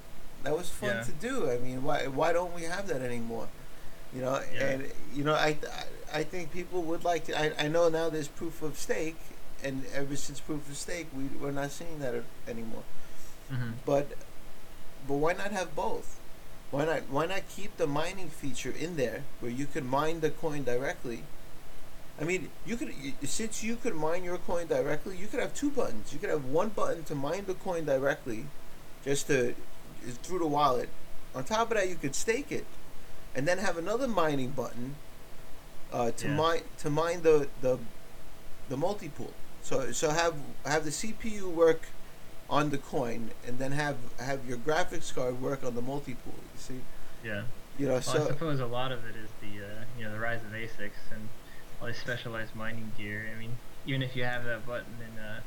That 0.42 0.57
was 0.57 0.68
fun 0.68 0.90
Yeah. 0.90 1.03
to 1.05 1.12
do. 1.12 1.51
I 1.51 1.59
mean, 1.59 1.83
why 1.85 2.07
why 2.07 2.33
don't 2.33 2.55
we 2.55 2.62
have 2.62 2.88
that 2.88 3.03
anymore? 3.03 3.49
You 4.14 4.23
know, 4.23 4.40
Yeah. 4.53 4.66
and 4.68 4.92
you 5.14 5.25
know, 5.25 5.35
I, 5.35 5.57
I 6.12 6.20
I 6.20 6.23
think 6.25 6.53
people 6.53 6.83
would 6.83 7.05
like 7.05 7.25
to. 7.27 7.38
I, 7.38 7.66
I 7.66 7.68
know 7.68 7.88
now 7.88 8.09
there's 8.11 8.29
proof 8.29 8.62
of 8.62 8.79
stake, 8.79 9.16
and 9.62 9.85
ever 9.94 10.16
since 10.16 10.40
proof 10.40 10.68
of 10.68 10.77
stake, 10.77 11.07
we 11.16 11.25
we're 11.40 11.53
not 11.53 11.70
seeing 11.70 11.99
that 12.01 12.14
anymore. 12.49 12.83
hmm 13.51 13.73
But 13.87 14.09
but 15.07 15.14
why 15.14 15.33
not 15.35 15.51
have 15.53 15.75
both? 15.77 16.18
Why 16.73 16.85
not 16.85 17.03
why 17.09 17.27
not 17.27 17.42
keep 17.49 17.77
the 17.77 17.87
mining 17.87 18.29
feature 18.29 18.75
in 18.77 18.97
there 18.97 19.23
where 19.40 19.53
you 19.53 19.66
can 19.66 19.87
mine 19.87 20.18
the 20.20 20.31
coin 20.31 20.64
directly? 20.64 21.23
I 22.20 22.24
mean, 22.24 22.50
you 22.64 22.77
could 22.77 22.92
since 23.24 23.62
you 23.64 23.77
could 23.77 23.94
mine 23.94 24.22
your 24.22 24.38
coin 24.38 24.66
directly, 24.68 25.16
you 25.16 25.27
could 25.27 25.40
have 25.40 25.55
two 25.55 25.70
buttons. 25.70 26.12
You 26.12 26.18
could 26.18 26.31
have 26.31 26.44
one 26.44 26.68
button 26.68 27.03
to 27.05 27.14
mine 27.14 27.44
the 27.46 27.55
coin 27.55 27.85
directly, 27.85 28.46
just 29.05 29.27
to 29.29 29.55
through 30.22 30.38
the 30.38 30.46
wallet. 30.46 30.88
On 31.35 31.42
top 31.42 31.70
of 31.72 31.77
that, 31.77 31.88
you 31.88 31.96
could 31.96 32.14
stake 32.14 32.53
it, 32.53 32.66
and 33.35 33.48
then 33.48 33.59
have 33.59 33.77
another 33.77 34.07
mining 34.07 34.50
button 34.50 34.94
uh, 35.92 36.12
to 36.12 36.29
Yeah. 36.29 36.35
mine 36.37 36.62
to 36.79 36.90
mine 36.90 37.22
the 37.22 37.48
the 37.61 37.79
the 38.68 38.77
multi 38.77 39.09
pool. 39.09 39.33
So 39.62 39.90
so 39.90 40.11
have 40.11 40.35
have 40.64 40.85
the 40.85 40.90
CPU 40.92 41.50
work 41.50 41.88
on 42.48 42.70
the 42.70 42.79
coin, 42.79 43.31
and 43.44 43.59
then 43.59 43.72
have 43.72 43.96
have 44.20 44.46
your 44.46 44.59
graphics 44.59 45.12
card 45.12 45.40
work 45.42 45.64
on 45.64 45.74
the 45.74 45.83
multi 45.83 46.14
pool. 46.14 46.35
You 46.55 46.61
see, 46.61 46.81
Yeah. 47.24 47.42
you 47.77 47.87
know. 47.88 47.94
Well, 48.07 48.22
I 48.22 48.27
suppose 48.29 48.61
a 48.61 48.66
lot 48.66 48.92
of 48.92 49.05
it 49.05 49.16
is 49.16 49.31
the 49.40 49.64
uh, 49.64 49.85
you 49.98 50.05
know 50.05 50.12
the 50.12 50.20
rise 50.20 50.42
of 50.44 50.53
ASICs 50.53 51.11
and 51.11 51.29
all 51.85 51.88
these 51.92 51.99
specialized 52.01 52.55
mining 52.57 52.90
gear. 52.97 53.27
I 53.35 53.38
mean, 53.38 53.51
even 53.87 54.03
if 54.03 54.16
you 54.16 54.25
have 54.25 54.44
that 54.44 54.66
button 54.66 54.94
and 55.07 55.18
uh, 55.18 55.40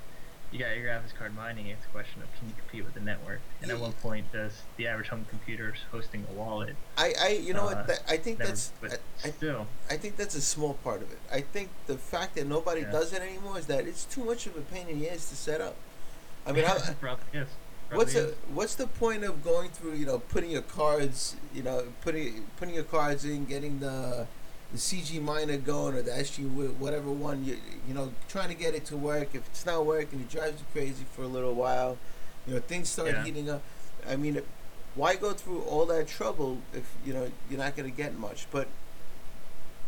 you 0.51 0.59
got 0.59 0.77
your 0.77 0.85
graphics 0.87 1.15
card 1.17 1.35
mining. 1.35 1.65
It's 1.67 1.83
a 1.83 1.89
question 1.89 2.21
of 2.21 2.27
can 2.37 2.47
you 2.47 2.53
compete 2.59 2.85
with 2.85 2.93
the 2.93 2.99
network? 2.99 3.39
And 3.61 3.71
at 3.71 3.79
what 3.79 3.99
point 4.01 4.31
does 4.31 4.61
the 4.77 4.87
average 4.87 5.07
home 5.07 5.25
computer 5.29 5.73
hosting 5.91 6.25
a 6.29 6.33
wallet? 6.33 6.75
I, 6.95 7.13
I 7.19 7.27
you 7.29 7.53
know 7.53 7.63
Uh, 7.63 7.73
what 7.75 7.87
that, 7.87 8.03
I 8.07 8.17
think 8.17 8.37
Never, 8.39 8.51
that's 8.51 8.71
but 8.79 8.99
I, 9.25 9.31
still, 9.31 9.65
I 9.89 9.97
think 9.97 10.15
that's 10.15 10.35
a 10.35 10.41
small 10.41 10.75
part 10.75 11.01
of 11.01 11.11
it. 11.11 11.17
I 11.33 11.41
think 11.41 11.69
the 11.87 11.97
fact 11.97 12.35
that 12.35 12.45
nobody 12.47 12.81
Yeah. 12.81 12.91
does 12.91 13.13
it 13.13 13.21
anymore 13.21 13.57
is 13.57 13.65
that 13.65 13.87
it's 13.87 14.05
too 14.05 14.23
much 14.23 14.45
of 14.45 14.55
a 14.55 14.61
pain 14.61 14.87
in 14.87 14.99
the 14.99 15.09
ass 15.09 15.29
to 15.29 15.35
set 15.35 15.59
up. 15.59 15.75
I 16.45 16.51
mean, 16.51 16.65
I, 16.65 16.77
probably 17.01 17.25
is. 17.33 17.47
what's 17.91 18.15
a, 18.15 18.27
what's 18.53 18.75
the 18.75 18.87
point 18.87 19.23
of 19.23 19.43
going 19.43 19.69
through 19.69 19.95
you 19.95 20.05
know 20.05 20.19
putting 20.19 20.51
your 20.51 20.61
cards 20.61 21.35
you 21.53 21.63
know 21.63 21.87
putting 22.01 22.45
putting 22.57 22.75
your 22.75 22.83
cards 22.85 23.25
in, 23.25 23.45
getting 23.45 23.79
the 23.79 24.27
the 24.71 24.77
CG 24.77 25.21
miner 25.21 25.57
going 25.57 25.95
or 25.95 26.01
the 26.01 26.11
SG 26.11 26.45
whatever 26.77 27.09
one 27.09 27.45
you 27.45 27.57
you 27.87 27.93
know 27.93 28.11
trying 28.27 28.49
to 28.49 28.55
get 28.55 28.73
it 28.75 28.85
to 28.85 28.97
work. 28.97 29.29
If 29.33 29.45
it's 29.47 29.65
not 29.65 29.85
working, 29.85 30.19
it 30.19 30.29
drives 30.29 30.59
you 30.59 30.65
crazy 30.73 31.05
for 31.13 31.23
a 31.23 31.27
little 31.27 31.53
while. 31.53 31.97
You 32.45 32.55
know 32.55 32.59
things 32.59 32.89
start 32.89 33.09
Yeah. 33.09 33.23
heating 33.23 33.49
up. 33.49 33.61
I 34.07 34.15
mean, 34.15 34.41
why 34.95 35.15
go 35.15 35.33
through 35.33 35.61
all 35.61 35.85
that 35.87 36.07
trouble 36.07 36.59
if 36.73 36.93
you 37.05 37.13
know 37.13 37.31
you're 37.49 37.59
not 37.59 37.75
going 37.75 37.89
to 37.89 37.95
get 37.95 38.17
much? 38.17 38.47
But 38.51 38.67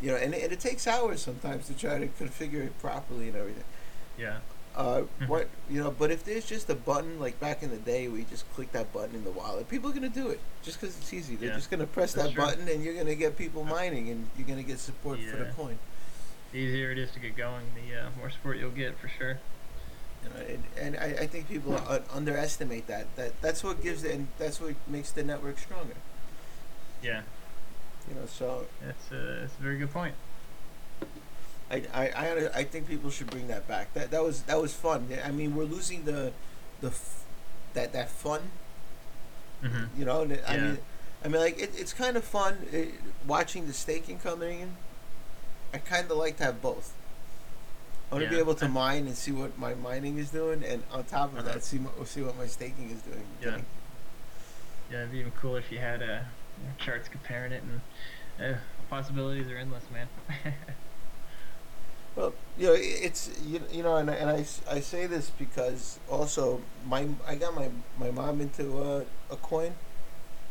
you 0.01 0.11
know, 0.11 0.15
and, 0.17 0.33
and 0.33 0.51
it 0.53 0.59
takes 0.61 0.87
hours 0.87 1.21
sometimes 1.21 1.67
to 1.67 1.73
try 1.73 1.99
to 1.99 2.07
configure 2.07 2.63
it 2.65 2.79
properly 2.79 3.27
and 3.27 3.35
everything. 3.35 3.65
Yeah. 4.17 4.37
Uh, 4.75 5.01
Mhm. 5.19 5.27
what 5.27 5.47
you 5.69 5.82
know, 5.84 5.91
but 5.91 6.10
if 6.12 6.23
there's 6.23 6.45
just 6.45 6.69
a 6.69 6.75
button 6.75 7.19
like 7.19 7.38
back 7.39 7.63
in 7.63 7.69
the 7.69 7.77
day, 7.77 8.08
where 8.08 8.19
you 8.19 8.25
just 8.25 8.45
click 8.53 8.71
that 8.71 8.93
button 8.93 9.15
in 9.15 9.23
the 9.23 9.32
wallet, 9.32 9.67
people 9.67 9.89
are 9.89 9.93
gonna 9.93 10.08
do 10.08 10.29
it 10.29 10.39
just 10.63 10.79
because 10.79 10.95
it's 10.97 11.12
easy. 11.12 11.36
They're 11.36 11.49
Yeah. 11.49 11.55
just 11.55 11.69
gonna 11.71 11.88
press 11.88 12.13
That's 12.13 12.27
that 12.29 12.34
true. 12.36 12.43
button, 12.45 12.67
and 12.69 12.84
you're 12.84 12.93
gonna 12.93 13.15
get 13.15 13.36
people 13.38 13.63
Yeah. 13.63 13.71
mining, 13.71 14.10
and 14.10 14.29
you're 14.38 14.47
gonna 14.47 14.63
get 14.63 14.79
support 14.79 15.19
for 15.21 15.38
the 15.38 15.51
coin. 15.51 15.79
The 16.51 16.60
easier 16.60 16.91
it 16.91 16.97
is 16.97 17.12
to 17.12 17.19
get 17.19 17.36
going, 17.36 17.65
the 17.75 17.95
uh, 17.99 18.10
more 18.17 18.29
support 18.29 18.58
you'll 18.58 18.71
get 18.71 18.97
for 18.99 19.08
sure. 19.10 19.39
You 20.23 20.29
know, 20.29 20.36
and, 20.47 20.63
and 20.77 20.97
I, 20.97 21.23
I 21.23 21.27
think 21.27 21.47
people 21.47 21.75
uh, 21.75 21.99
underestimate 22.12 22.88
that. 22.88 23.08
That 23.15 23.41
that's 23.41 23.63
what 23.63 23.82
gives 23.82 24.03
the, 24.03 24.13
and 24.13 24.27
that's 24.38 24.60
what 24.62 24.75
makes 24.88 25.12
the 25.12 25.23
network 25.23 25.58
stronger. 25.60 25.95
Yeah, 27.01 27.21
You 28.08 28.15
know, 28.15 28.25
so 28.27 28.67
that's 28.82 29.12
a, 29.12 29.39
that's 29.41 29.53
a 29.60 29.62
very 29.62 29.77
good 29.77 29.91
point. 29.91 30.15
I, 31.71 31.84
I, 31.93 32.08
I, 32.10 32.49
I 32.60 32.63
think 32.63 32.88
people 32.88 33.10
should 33.12 33.29
bring 33.29 33.47
that 33.49 33.67
back. 33.67 33.93
That 33.93 34.10
that 34.12 34.23
was 34.23 34.41
that 34.43 34.60
was 34.62 34.73
fun. 34.73 35.08
I 35.23 35.32
mean, 35.32 35.55
we're 35.55 35.65
losing 35.65 36.05
the 36.05 36.32
the 36.82 36.88
f- 36.88 37.23
that 37.73 37.93
that 37.93 38.10
fun 38.10 38.41
hmm 39.62 39.84
You 39.97 40.05
know, 40.05 40.21
and 40.21 40.34
I 40.47 40.55
Yeah. 40.55 40.63
mean, 40.63 40.77
I 41.23 41.27
mean, 41.27 41.41
like 41.41 41.60
it, 41.60 41.71
it's 41.77 41.93
kind 41.93 42.15
of 42.17 42.23
fun 42.23 42.65
uh 42.73 42.77
watching 43.27 43.67
the 43.67 43.73
staking 43.73 44.19
coming 44.19 44.62
in. 44.62 44.77
I 45.73 45.77
kind 45.77 46.10
of 46.10 46.17
like 46.17 46.38
to 46.38 46.43
have 46.45 46.62
both. 46.62 46.93
I 48.12 48.15
want 48.15 48.25
to 48.25 48.29
be 48.32 48.39
able 48.39 48.55
to 48.55 48.67
mine 48.67 49.05
and 49.05 49.15
see 49.15 49.32
what 49.32 49.60
my 49.60 49.75
mining 49.75 50.17
is 50.17 50.32
doing, 50.32 50.63
and 50.63 50.82
on 50.91 51.03
top 51.03 51.32
of 51.34 51.39
Uh-huh. 51.39 51.53
that, 51.53 51.63
see 51.63 51.77
my, 51.77 51.91
see 52.05 52.23
what 52.23 52.36
my 52.38 52.47
staking 52.47 52.89
is 52.89 53.01
doing. 53.03 53.23
Yeah. 53.39 53.58
Yeah, 54.89 54.97
it'd 55.01 55.12
be 55.12 55.19
even 55.19 55.32
cooler 55.34 55.60
if 55.60 55.71
you 55.71 55.77
had 55.77 56.01
uh, 56.01 56.21
charts 56.79 57.08
comparing 57.08 57.51
it, 57.51 57.62
and 57.62 57.82
uh, 58.55 58.58
possibilities 58.89 59.47
are 59.51 59.58
endless, 59.58 59.84
man. 59.93 60.08
Well, 62.19 62.34
you 62.58 62.67
know, 62.67 62.75
it's 62.77 63.29
you, 63.45 63.62
you 63.71 63.82
know, 63.82 63.95
and, 63.95 64.10
and 64.10 64.29
I- 64.29 64.45
I, 64.75 64.82
say 64.82 65.05
this 65.08 65.29
because 65.29 65.99
also 66.12 66.60
my 66.86 67.08
I 67.25 67.36
got 67.36 67.55
my 67.55 67.69
my 67.97 68.12
mom 68.12 68.41
into 68.41 68.77
uh, 68.77 69.03
a 69.32 69.38
coin, 69.38 69.73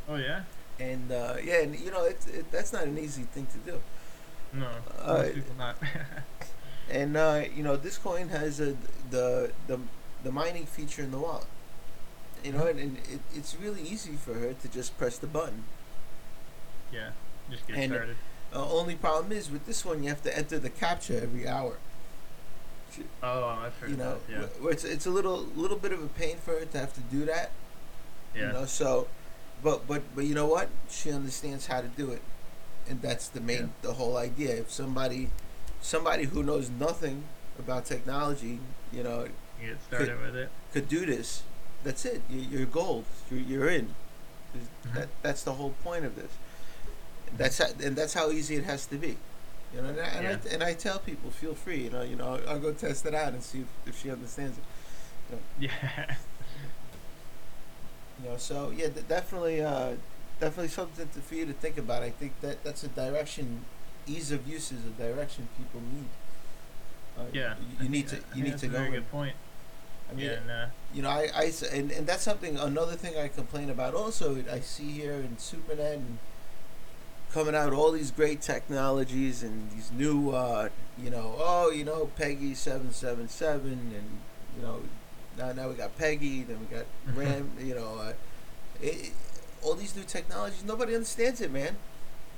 oh 0.09 0.17
yeah? 0.17 0.45
and 0.81 1.13
uh, 1.13 1.35
yeah, 1.45 1.61
and 1.61 1.79
you 1.79 1.91
know, 1.91 2.05
it's 2.05 2.27
it, 2.27 2.51
that's 2.51 2.73
not 2.73 2.85
an 2.85 2.97
easy 2.99 3.25
thing 3.25 3.47
to 3.53 3.59
do. 3.71 3.79
No, 4.55 4.69
Uh, 5.03 5.25
people 5.35 5.55
not. 5.59 5.77
And 6.91 7.19
uh, 7.19 7.43
you 7.55 7.63
know, 7.63 7.77
this 7.77 7.99
coin 7.99 8.31
has 8.31 8.61
a, 8.61 8.75
the 9.11 9.53
the 9.67 9.79
the 10.25 10.33
mining 10.33 10.65
feature 10.65 11.03
in 11.03 11.11
the 11.11 11.19
wallet. 11.19 11.45
You 12.43 12.53
know, 12.53 12.65
and, 12.67 12.79
and 12.81 12.97
it, 13.13 13.21
it's 13.35 13.55
really 13.61 13.83
easy 13.83 14.13
for 14.17 14.33
her 14.33 14.55
to 14.55 14.69
just 14.69 14.97
press 14.97 15.19
the 15.19 15.27
button. 15.27 15.65
yeah, 16.91 17.11
just 17.51 17.67
get 17.67 17.77
And- 17.77 17.93
started. 17.93 18.17
Uh, 18.55 18.67
only 18.71 18.95
problem 18.95 19.31
is 19.33 19.51
with 19.51 19.67
this 19.67 19.85
one, 19.85 20.03
you 20.03 20.09
have 20.09 20.23
to 20.23 20.37
enter 20.37 20.59
the 20.59 20.71
captcha 20.71 21.23
every 21.23 21.47
hour. 21.47 21.77
Oh, 23.23 23.45
I've 23.45 23.77
heard 23.79 23.91
You 23.91 23.97
know, 23.97 24.19
that. 24.29 24.33
Yeah, 24.33 24.47
where 24.61 24.73
it's 24.73 24.83
it's 24.85 25.07
a 25.07 25.11
little 25.11 25.47
little 25.55 25.77
bit 25.77 25.93
of 25.93 26.03
a 26.03 26.09
pain 26.09 26.37
for 26.39 26.53
her 26.59 26.65
to 26.65 26.79
have 26.79 26.93
to 26.95 27.01
do 27.01 27.25
that. 27.27 27.51
yeah, 28.35 28.47
You 28.49 28.53
know, 28.55 28.65
so, 28.65 29.07
but 29.63 29.87
but 29.87 30.03
but 30.17 30.25
you 30.25 30.35
know 30.35 30.47
what? 30.47 30.69
She 30.91 31.13
understands 31.13 31.67
how 31.67 31.81
to 31.81 31.89
do 31.89 32.11
it, 32.11 32.23
and 32.89 33.01
that's 33.03 33.29
the 33.29 33.41
main 33.41 33.73
the 33.83 33.93
whole 33.95 34.17
idea. 34.17 34.57
If 34.57 34.71
somebody 34.73 35.31
somebody 35.81 36.25
who 36.25 36.43
knows 36.43 36.71
nothing 36.71 37.25
about 37.59 37.85
technology, 37.85 38.59
you 38.93 39.03
know, 39.05 39.27
you 39.63 39.69
get 39.69 39.83
started 39.87 40.21
with 40.21 40.35
it. 40.35 40.49
could 40.73 40.89
do 40.89 41.07
this, 41.07 41.43
that's 41.85 42.05
it. 42.05 42.23
You, 42.29 42.41
you're 42.41 42.67
gold. 42.67 43.05
You're, 43.31 43.41
you're 43.41 43.69
in. 43.69 43.95
Mhm. 44.57 44.95
That 44.95 45.09
that's 45.23 45.43
the 45.45 45.53
whole 45.53 45.75
point 45.85 46.05
of 46.05 46.17
this. 46.17 46.33
That's 47.37 47.59
how, 47.59 47.67
and 47.83 47.97
that's 47.97 48.15
how 48.15 48.31
easy 48.31 48.57
it 48.57 48.65
has 48.65 48.87
to 48.87 48.97
be. 48.97 49.17
You 49.75 49.83
know, 49.83 49.89
and, 49.91 50.01
I, 50.01 50.05
and, 50.05 50.23
Yeah. 50.25 50.39
I, 50.51 50.55
and 50.55 50.63
I 50.63 50.75
tell 50.75 50.99
people, 50.99 51.31
feel 51.31 51.55
free. 51.55 51.85
You 51.85 51.91
know, 51.91 52.03
you 52.03 52.17
know, 52.17 52.35
I'll, 52.47 52.49
I'll 52.51 52.59
go 52.59 52.73
test 52.73 53.05
it 53.07 53.15
out 53.15 53.33
and 53.35 53.43
see 53.43 53.61
if, 53.61 53.67
if 53.87 54.01
she 54.03 54.11
understands 54.11 54.57
it. 54.59 54.65
Yeah, 55.61 56.17
You 58.23 58.31
know, 58.31 58.37
so 58.37 58.73
yeah, 58.77 58.89
d- 58.89 59.03
definitely, 59.09 59.63
uh, 59.63 59.93
definitely 60.41 60.69
something 60.69 61.09
to, 61.09 61.21
for 61.21 61.35
you 61.35 61.47
to 61.47 61.53
think 61.53 61.79
about. 61.79 62.03
I 62.03 62.11
think 62.11 62.33
that 62.41 62.65
that's 62.65 62.83
a 62.83 62.89
direction. 62.89 63.65
Ease 64.07 64.33
of 64.33 64.49
use 64.49 64.73
is 64.73 64.81
a 64.87 64.91
direction 65.03 65.49
people 65.57 65.81
need. 65.81 66.09
Uh, 67.19 67.23
yeah. 67.33 67.55
you, 67.79 67.85
you 67.85 67.91
need 67.91 68.09
to 68.09 68.17
you 68.35 68.43
need 68.45 68.53
that's 68.53 68.63
to 68.63 68.67
a 68.69 68.71
go. 68.71 68.79
Very 68.79 68.89
in. 68.89 68.95
good 68.95 69.11
point. 69.11 69.35
I 70.11 70.15
mean, 70.15 70.27
yeah, 70.27 70.53
uh, 70.65 70.67
you 70.95 71.03
know, 71.03 71.11
I, 71.11 71.29
I 71.35 71.53
and, 71.73 71.91
and 71.93 72.07
that's 72.07 72.23
something 72.23 72.57
another 72.57 72.95
thing 72.97 73.17
I 73.19 73.29
complain 73.29 73.69
about 73.69 73.95
also 73.95 74.43
I 74.51 74.61
see 74.61 74.91
here 74.93 75.13
in 75.13 75.37
SuperNet 75.37 75.95
and 75.95 76.19
coming 77.33 77.55
out 77.55 77.73
all 77.73 77.93
these 77.93 78.11
great 78.11 78.41
technologies 78.41 79.43
and 79.43 79.71
these 79.71 79.91
new 79.93 80.31
uh, 80.31 80.69
you 81.03 81.11
know 81.11 81.35
oh 81.39 81.71
you 81.71 81.85
know 81.85 82.11
Peggy 82.17 82.55
seven 82.55 82.93
seven 82.93 83.29
seven 83.29 83.73
and 83.73 84.19
you 84.57 84.63
know 84.63 84.81
now 85.37 85.53
now 85.53 85.69
we 85.69 85.75
got 85.75 85.97
Peggy 85.99 86.43
then 86.43 86.59
we 86.61 86.67
got 86.77 86.87
Ram 87.15 87.51
you 87.61 87.75
know 87.75 87.99
uh, 88.01 88.13
it, 88.83 89.13
all 89.63 89.75
these 89.75 89.95
new 89.97 90.05
technologies 90.05 90.65
nobody 90.65 90.95
understands 90.95 91.41
it 91.41 91.53
man 91.53 91.77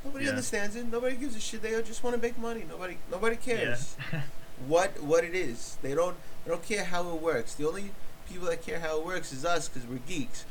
nobody 0.04 0.24
Yeah. 0.24 0.30
understands 0.30 0.74
it 0.76 0.90
nobody 0.90 1.16
gives 1.16 1.36
a 1.36 1.40
shit 1.40 1.62
they 1.62 1.70
just 1.82 2.02
want 2.02 2.16
to 2.16 2.22
make 2.22 2.38
money 2.38 2.64
nobody 2.68 2.96
nobody 3.10 3.36
cares 3.36 3.96
yeah. 4.12 4.22
what 4.66 5.00
what 5.02 5.24
it 5.24 5.34
is. 5.34 5.78
They 5.82 5.94
don't 5.94 6.16
they 6.44 6.50
don't 6.50 6.62
care 6.62 6.84
how 6.84 7.08
it 7.14 7.20
works. 7.22 7.54
The 7.54 7.66
only 7.68 7.90
people 8.28 8.46
that 8.48 8.62
care 8.62 8.80
how 8.80 8.98
it 8.98 9.06
works 9.06 9.32
is 9.32 9.44
us 9.44 9.68
because 9.68 9.88
we're 9.88 9.98
geeks. 10.06 10.44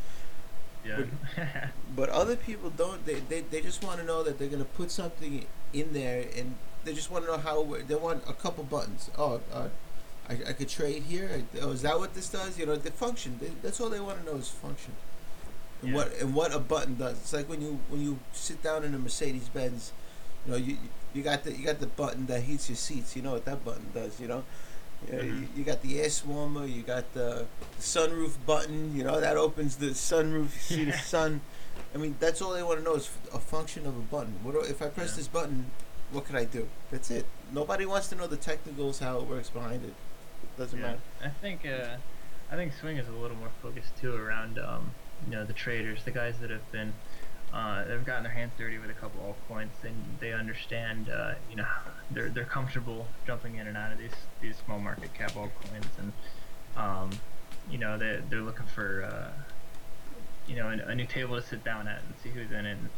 Yeah. 0.89 1.67
But 1.95 2.09
other 2.09 2.35
people 2.35 2.69
don't. 2.69 3.05
They 3.05 3.15
they, 3.15 3.41
they 3.41 3.61
just 3.61 3.83
want 3.83 3.99
to 3.99 4.05
know 4.05 4.23
that 4.23 4.37
they're 4.39 4.47
gonna 4.47 4.65
put 4.65 4.91
something 4.91 5.45
in 5.73 5.93
there, 5.93 6.25
and 6.37 6.55
they 6.83 6.93
just 6.93 7.11
want 7.11 7.25
to 7.25 7.31
know 7.31 7.37
how. 7.37 7.63
They 7.87 7.95
want 7.95 8.23
a 8.27 8.33
couple 8.33 8.63
buttons. 8.63 9.09
Oh, 9.17 9.41
uh, 9.53 9.69
I 10.29 10.33
I 10.49 10.53
could 10.53 10.69
trade 10.69 11.03
here. 11.03 11.43
Oh, 11.61 11.71
is 11.71 11.81
that 11.81 11.99
what 11.99 12.13
this 12.13 12.29
does? 12.29 12.57
You 12.57 12.65
know, 12.65 12.75
the 12.75 12.91
function. 12.91 13.37
They, 13.41 13.51
that's 13.61 13.79
all 13.81 13.89
they 13.89 13.99
want 13.99 14.19
to 14.19 14.25
know 14.25 14.37
is 14.37 14.49
function. 14.49 14.93
And 15.81 15.91
Yeah. 15.91 15.95
what 15.95 16.13
and 16.21 16.33
what 16.35 16.53
a 16.53 16.59
button 16.59 16.95
does. 16.95 17.17
It's 17.17 17.33
like 17.33 17.49
when 17.49 17.61
you 17.61 17.79
when 17.89 18.01
you 18.01 18.19
sit 18.33 18.61
down 18.63 18.83
in 18.83 18.93
a 18.93 18.99
Mercedes 18.99 19.49
Benz. 19.49 19.91
You 20.45 20.51
know, 20.53 20.57
you 20.57 20.77
you 21.13 21.21
got 21.23 21.43
the 21.43 21.51
you 21.53 21.65
got 21.65 21.79
the 21.79 21.87
button 21.87 22.25
that 22.27 22.43
heats 22.43 22.69
your 22.69 22.75
seats. 22.77 23.15
You 23.15 23.21
know 23.21 23.31
what 23.33 23.45
that 23.45 23.63
button 23.65 23.87
does. 23.93 24.19
You 24.19 24.27
know. 24.27 24.43
You, 25.07 25.13
Mhm. 25.17 25.47
you 25.57 25.63
got 25.63 25.81
the 25.81 26.01
air 26.01 26.09
warmer, 26.25 26.65
you 26.65 26.81
got 26.81 27.13
the, 27.13 27.45
the 27.77 27.81
sunroof 27.81 28.33
button, 28.45 28.95
you 28.95 29.03
know, 29.03 29.19
that 29.19 29.37
opens 29.37 29.77
the 29.77 29.87
sunroof, 29.87 30.53
you 30.69 30.75
see 30.77 30.83
the 30.85 30.97
sun. 30.97 31.41
I 31.95 31.97
mean, 31.97 32.15
that's 32.19 32.41
all 32.41 32.51
they 32.53 32.61
want 32.63 32.79
to 32.79 32.83
know 32.85 32.95
is 32.95 33.09
a 33.33 33.39
function 33.39 33.85
of 33.87 33.95
a 33.97 34.01
button. 34.01 34.35
What 34.43 34.53
do, 34.53 34.59
if 34.61 34.81
I 34.81 34.87
press 34.89 35.11
Yeah. 35.11 35.15
this 35.17 35.27
button, 35.27 35.71
what 36.11 36.25
can 36.25 36.35
I 36.35 36.45
do? 36.45 36.67
That's 36.91 37.09
it. 37.11 37.25
Nobody 37.51 37.85
wants 37.85 38.07
to 38.09 38.15
know 38.15 38.27
the 38.27 38.37
technicals, 38.37 38.99
how 38.99 39.17
it 39.19 39.23
works 39.23 39.49
behind 39.49 39.83
it. 39.85 39.93
It 40.43 40.57
doesn't 40.57 40.77
yeah. 40.79 40.85
matter. 40.85 40.99
I 41.23 41.29
think 41.29 41.65
uh, 41.65 41.95
I 42.51 42.55
think 42.55 42.73
swing 42.73 42.97
is 42.97 43.07
a 43.07 43.11
little 43.11 43.37
more 43.37 43.49
focused 43.61 43.97
too 43.99 44.15
around 44.15 44.59
um, 44.59 44.91
you 45.25 45.31
know 45.35 45.43
the 45.45 45.53
traders, 45.53 46.03
the 46.03 46.11
guys 46.11 46.35
that 46.41 46.49
have 46.49 46.69
been 46.71 46.93
uh, 47.53 47.83
they've 47.85 48.05
gotten 48.05 48.23
their 48.23 48.31
hands 48.31 48.51
dirty 48.57 48.77
with 48.77 48.89
a 48.89 48.93
couple 48.93 49.21
altcoins, 49.21 49.83
and 49.83 49.95
they 50.19 50.33
understand 50.33 51.09
uh, 51.09 51.33
you 51.49 51.55
know 51.55 51.65
they're 52.11 52.29
they're 52.29 52.45
comfortable 52.45 53.07
jumping 53.25 53.55
in 53.55 53.67
and 53.67 53.75
out 53.75 53.91
of 53.91 53.97
these 53.97 54.15
these 54.41 54.55
small 54.65 54.79
market 54.79 55.13
cap 55.13 55.31
altcoins, 55.31 55.87
and 55.97 56.13
um, 56.77 57.09
you 57.69 57.77
know 57.77 57.97
they 57.97 58.19
they're 58.29 58.41
looking 58.41 58.67
for 58.67 59.03
uh, 59.03 59.31
you 60.47 60.55
know 60.55 60.67
a, 60.69 60.89
a 60.89 60.95
new 60.95 61.05
table 61.05 61.35
to 61.35 61.45
sit 61.45 61.63
down 61.63 61.87
at 61.87 62.01
and 62.03 62.13
see 62.21 62.29
who's 62.29 62.51
in 62.51 62.65
it. 62.65 62.77
And, 62.77 62.89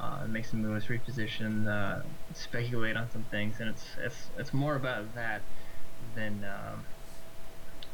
uh, 0.00 0.26
make 0.26 0.46
some 0.46 0.62
moves, 0.62 0.86
reposition, 0.86 1.68
uh, 1.68 2.02
speculate 2.32 2.96
on 2.96 3.10
some 3.10 3.22
things, 3.24 3.60
and 3.60 3.68
it's 3.68 3.84
it's 4.02 4.30
it's 4.38 4.54
more 4.54 4.74
about 4.74 5.14
that 5.14 5.42
than 6.14 6.42
um, 6.44 6.82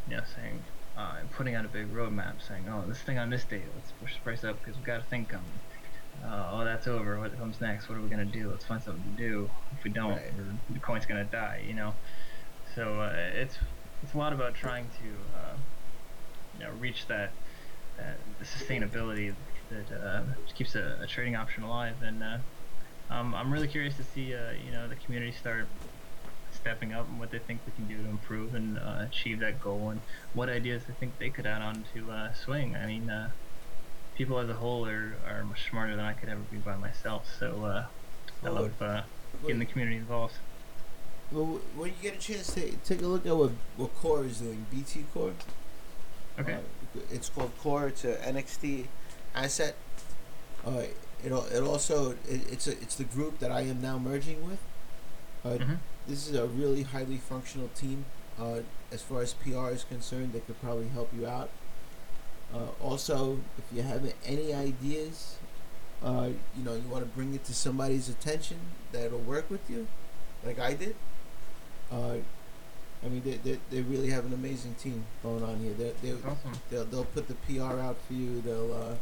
you 0.08 0.16
know 0.16 0.22
saying 0.36 0.62
uh, 0.96 1.16
putting 1.32 1.56
out 1.56 1.64
a 1.64 1.68
big 1.68 1.92
roadmap, 1.92 2.34
saying 2.46 2.64
oh 2.70 2.84
this 2.86 2.98
thing 2.98 3.18
on 3.18 3.28
this 3.30 3.42
date, 3.42 3.64
let's 3.74 3.90
push 4.00 4.14
the 4.14 4.20
price 4.20 4.44
up 4.44 4.56
because 4.60 4.76
we've 4.76 4.86
got 4.86 5.00
a 5.00 5.04
thing 5.04 5.24
coming. 5.24 5.50
Uh, 6.24 6.50
oh 6.52 6.64
that's 6.64 6.86
over. 6.86 7.18
What 7.20 7.36
comes 7.38 7.60
next? 7.60 7.88
What 7.88 7.98
are 7.98 8.02
we 8.02 8.08
gonna 8.08 8.24
do? 8.24 8.50
Let's 8.50 8.64
find 8.64 8.82
something 8.82 9.04
to 9.04 9.16
do. 9.16 9.50
If 9.76 9.84
we 9.84 9.90
don't, 9.90 10.16
Right. 10.16 10.32
the 10.70 10.80
coin's 10.80 11.06
gonna 11.06 11.24
die. 11.24 11.64
You 11.66 11.74
know. 11.74 11.94
So 12.74 13.00
uh, 13.00 13.12
it's 13.34 13.58
it's 14.02 14.14
a 14.14 14.18
lot 14.18 14.32
about 14.32 14.54
trying 14.54 14.88
to 15.00 15.38
uh, 15.38 15.56
you 16.54 16.64
know 16.64 16.70
reach 16.72 17.06
that 17.08 17.32
that 17.96 18.18
sustainability 18.42 19.34
that 19.70 19.92
uh, 19.92 20.22
keeps 20.54 20.74
a, 20.74 20.98
a, 21.02 21.06
trading 21.06 21.36
option 21.36 21.62
alive. 21.62 21.96
And 22.02 22.22
uh, 22.22 22.38
um, 23.10 23.34
I'm 23.34 23.52
really 23.52 23.68
curious 23.68 23.96
to 23.96 24.04
see 24.04 24.34
uh, 24.34 24.52
you 24.52 24.72
know 24.72 24.88
the 24.88 24.96
community 24.96 25.32
start 25.32 25.68
stepping 26.50 26.92
up 26.92 27.08
and 27.08 27.18
what 27.18 27.30
they 27.30 27.38
think 27.38 27.60
we 27.66 27.72
can 27.72 27.86
do 27.86 28.02
to 28.02 28.08
improve 28.08 28.54
and 28.54 28.78
uh, 28.78 29.04
achieve 29.06 29.40
that 29.40 29.60
goal 29.60 29.90
and 29.90 30.00
what 30.34 30.48
ideas 30.48 30.82
they 30.86 30.94
think 30.94 31.18
they 31.18 31.30
could 31.30 31.46
add 31.46 31.62
on 31.62 31.84
to 31.94 32.10
uh, 32.10 32.32
swing. 32.32 32.74
I 32.74 32.86
mean, 32.86 33.08
uh, 33.10 33.30
people 34.16 34.38
as 34.38 34.48
a 34.48 34.54
whole 34.54 34.86
are, 34.86 35.14
are 35.28 35.44
much 35.44 35.68
smarter 35.68 35.94
than 35.94 36.04
I 36.04 36.14
could 36.14 36.28
ever 36.28 36.40
be 36.50 36.56
by 36.58 36.76
myself. 36.76 37.28
So 37.38 37.86
I 38.44 38.48
love 38.48 38.72
getting 39.42 39.58
the 39.58 39.66
community 39.66 39.96
involved. 39.96 40.34
Well, 41.30 41.60
when 41.76 41.88
you 41.90 41.94
get 42.02 42.14
a 42.14 42.18
chance 42.18 42.54
to 42.54 42.72
take 42.84 43.02
a 43.02 43.06
look 43.06 43.26
at 43.26 43.36
what 43.36 43.50
what 43.76 43.94
Core 43.96 44.24
is 44.24 44.38
doing, 44.38 44.66
BT 44.70 45.04
Core. 45.12 45.32
Okay. 46.38 46.54
Uh, 46.54 47.00
it's 47.10 47.28
called 47.28 47.50
Core. 47.58 47.88
It's 47.88 48.04
an 48.04 48.36
NXT 48.36 48.86
asset. 49.34 49.74
Uh, 50.64 50.84
it 51.24 51.32
it 51.32 51.62
also 51.62 52.12
it, 52.28 52.52
it's 52.52 52.66
a 52.66 52.72
it's 52.72 52.94
the 52.94 53.04
group 53.04 53.38
that 53.40 53.50
I 53.50 53.62
am 53.62 53.82
now 53.82 53.98
merging 53.98 54.46
with. 54.46 54.60
Uh, 55.44 55.48
mm-hmm. 55.58 55.74
This 56.06 56.28
is 56.28 56.36
a 56.36 56.46
really 56.46 56.82
highly 56.82 57.16
functional 57.16 57.68
team. 57.74 58.04
Uh, 58.38 58.60
as 58.92 59.02
far 59.02 59.22
as 59.22 59.34
PR 59.34 59.70
is 59.70 59.84
concerned, 59.84 60.32
they 60.32 60.40
could 60.40 60.60
probably 60.60 60.88
help 60.88 61.10
you 61.16 61.26
out. 61.26 61.50
Uh, 62.54 62.68
also, 62.80 63.38
if 63.58 63.64
you 63.76 63.82
have 63.82 64.12
any 64.24 64.54
ideas, 64.54 65.36
uh, 66.02 66.28
you 66.56 66.64
know, 66.64 66.74
you 66.74 66.88
want 66.88 67.02
to 67.02 67.10
bring 67.10 67.34
it 67.34 67.44
to 67.44 67.54
somebody's 67.54 68.08
attention 68.08 68.58
that'll 68.92 69.18
work 69.18 69.50
with 69.50 69.68
you, 69.68 69.86
like 70.44 70.58
I 70.58 70.74
did. 70.74 70.94
Uh, 71.90 72.16
I 73.04 73.08
mean, 73.08 73.22
they, 73.24 73.34
they, 73.34 73.58
they 73.70 73.80
really 73.82 74.10
have 74.10 74.24
an 74.24 74.32
amazing 74.32 74.74
team 74.74 75.04
going 75.22 75.42
on 75.42 75.58
here. 75.58 75.74
They 75.74 75.92
they 76.02 76.14
awesome. 76.14 76.52
they'll, 76.70 76.84
they'll 76.84 77.04
put 77.04 77.28
the 77.28 77.34
PR 77.34 77.78
out 77.78 77.96
for 78.06 78.14
you. 78.14 78.40
They'll 78.40 78.72
uh, 78.72 78.94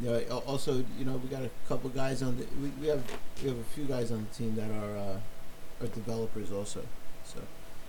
you 0.00 0.08
know, 0.10 0.38
also 0.46 0.84
you 0.98 1.04
know 1.04 1.16
we 1.16 1.28
got 1.28 1.42
a 1.42 1.50
couple 1.68 1.90
guys 1.90 2.22
on 2.22 2.36
the 2.38 2.46
we, 2.60 2.70
we 2.80 2.86
have 2.88 3.02
we 3.42 3.48
have 3.48 3.58
a 3.58 3.64
few 3.64 3.84
guys 3.84 4.10
on 4.10 4.26
the 4.28 4.34
team 4.34 4.54
that 4.56 4.70
are 4.70 4.96
uh, 4.96 5.84
are 5.84 5.88
developers 5.88 6.50
also. 6.50 6.82
So 7.24 7.40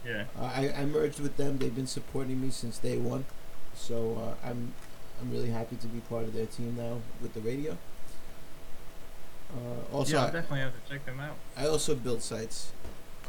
yeah, 0.05 0.25
uh, 0.39 0.51
I 0.53 0.73
I 0.77 0.85
merged 0.85 1.19
with 1.19 1.37
them. 1.37 1.57
They've 1.57 1.73
been 1.73 1.87
supporting 1.87 2.41
me 2.41 2.49
since 2.49 2.77
day 2.77 2.97
one. 2.97 3.25
So 3.81 4.17
uh, 4.21 4.47
I'm 4.47 4.73
I'm 5.19 5.31
really 5.31 5.49
happy 5.49 5.75
to 5.75 5.87
be 5.87 5.99
part 6.01 6.23
of 6.23 6.33
their 6.33 6.45
team 6.45 6.75
now 6.77 6.99
with 7.21 7.33
the 7.33 7.41
radio. 7.41 7.77
Uh, 9.53 9.95
also, 9.95 10.15
yeah, 10.15 10.23
I 10.23 10.25
definitely 10.27 10.59
have 10.59 10.73
to 10.73 10.91
check 10.91 11.05
them 11.05 11.19
out. 11.19 11.35
I 11.57 11.67
also 11.67 11.95
build 11.95 12.21
sites 12.21 12.71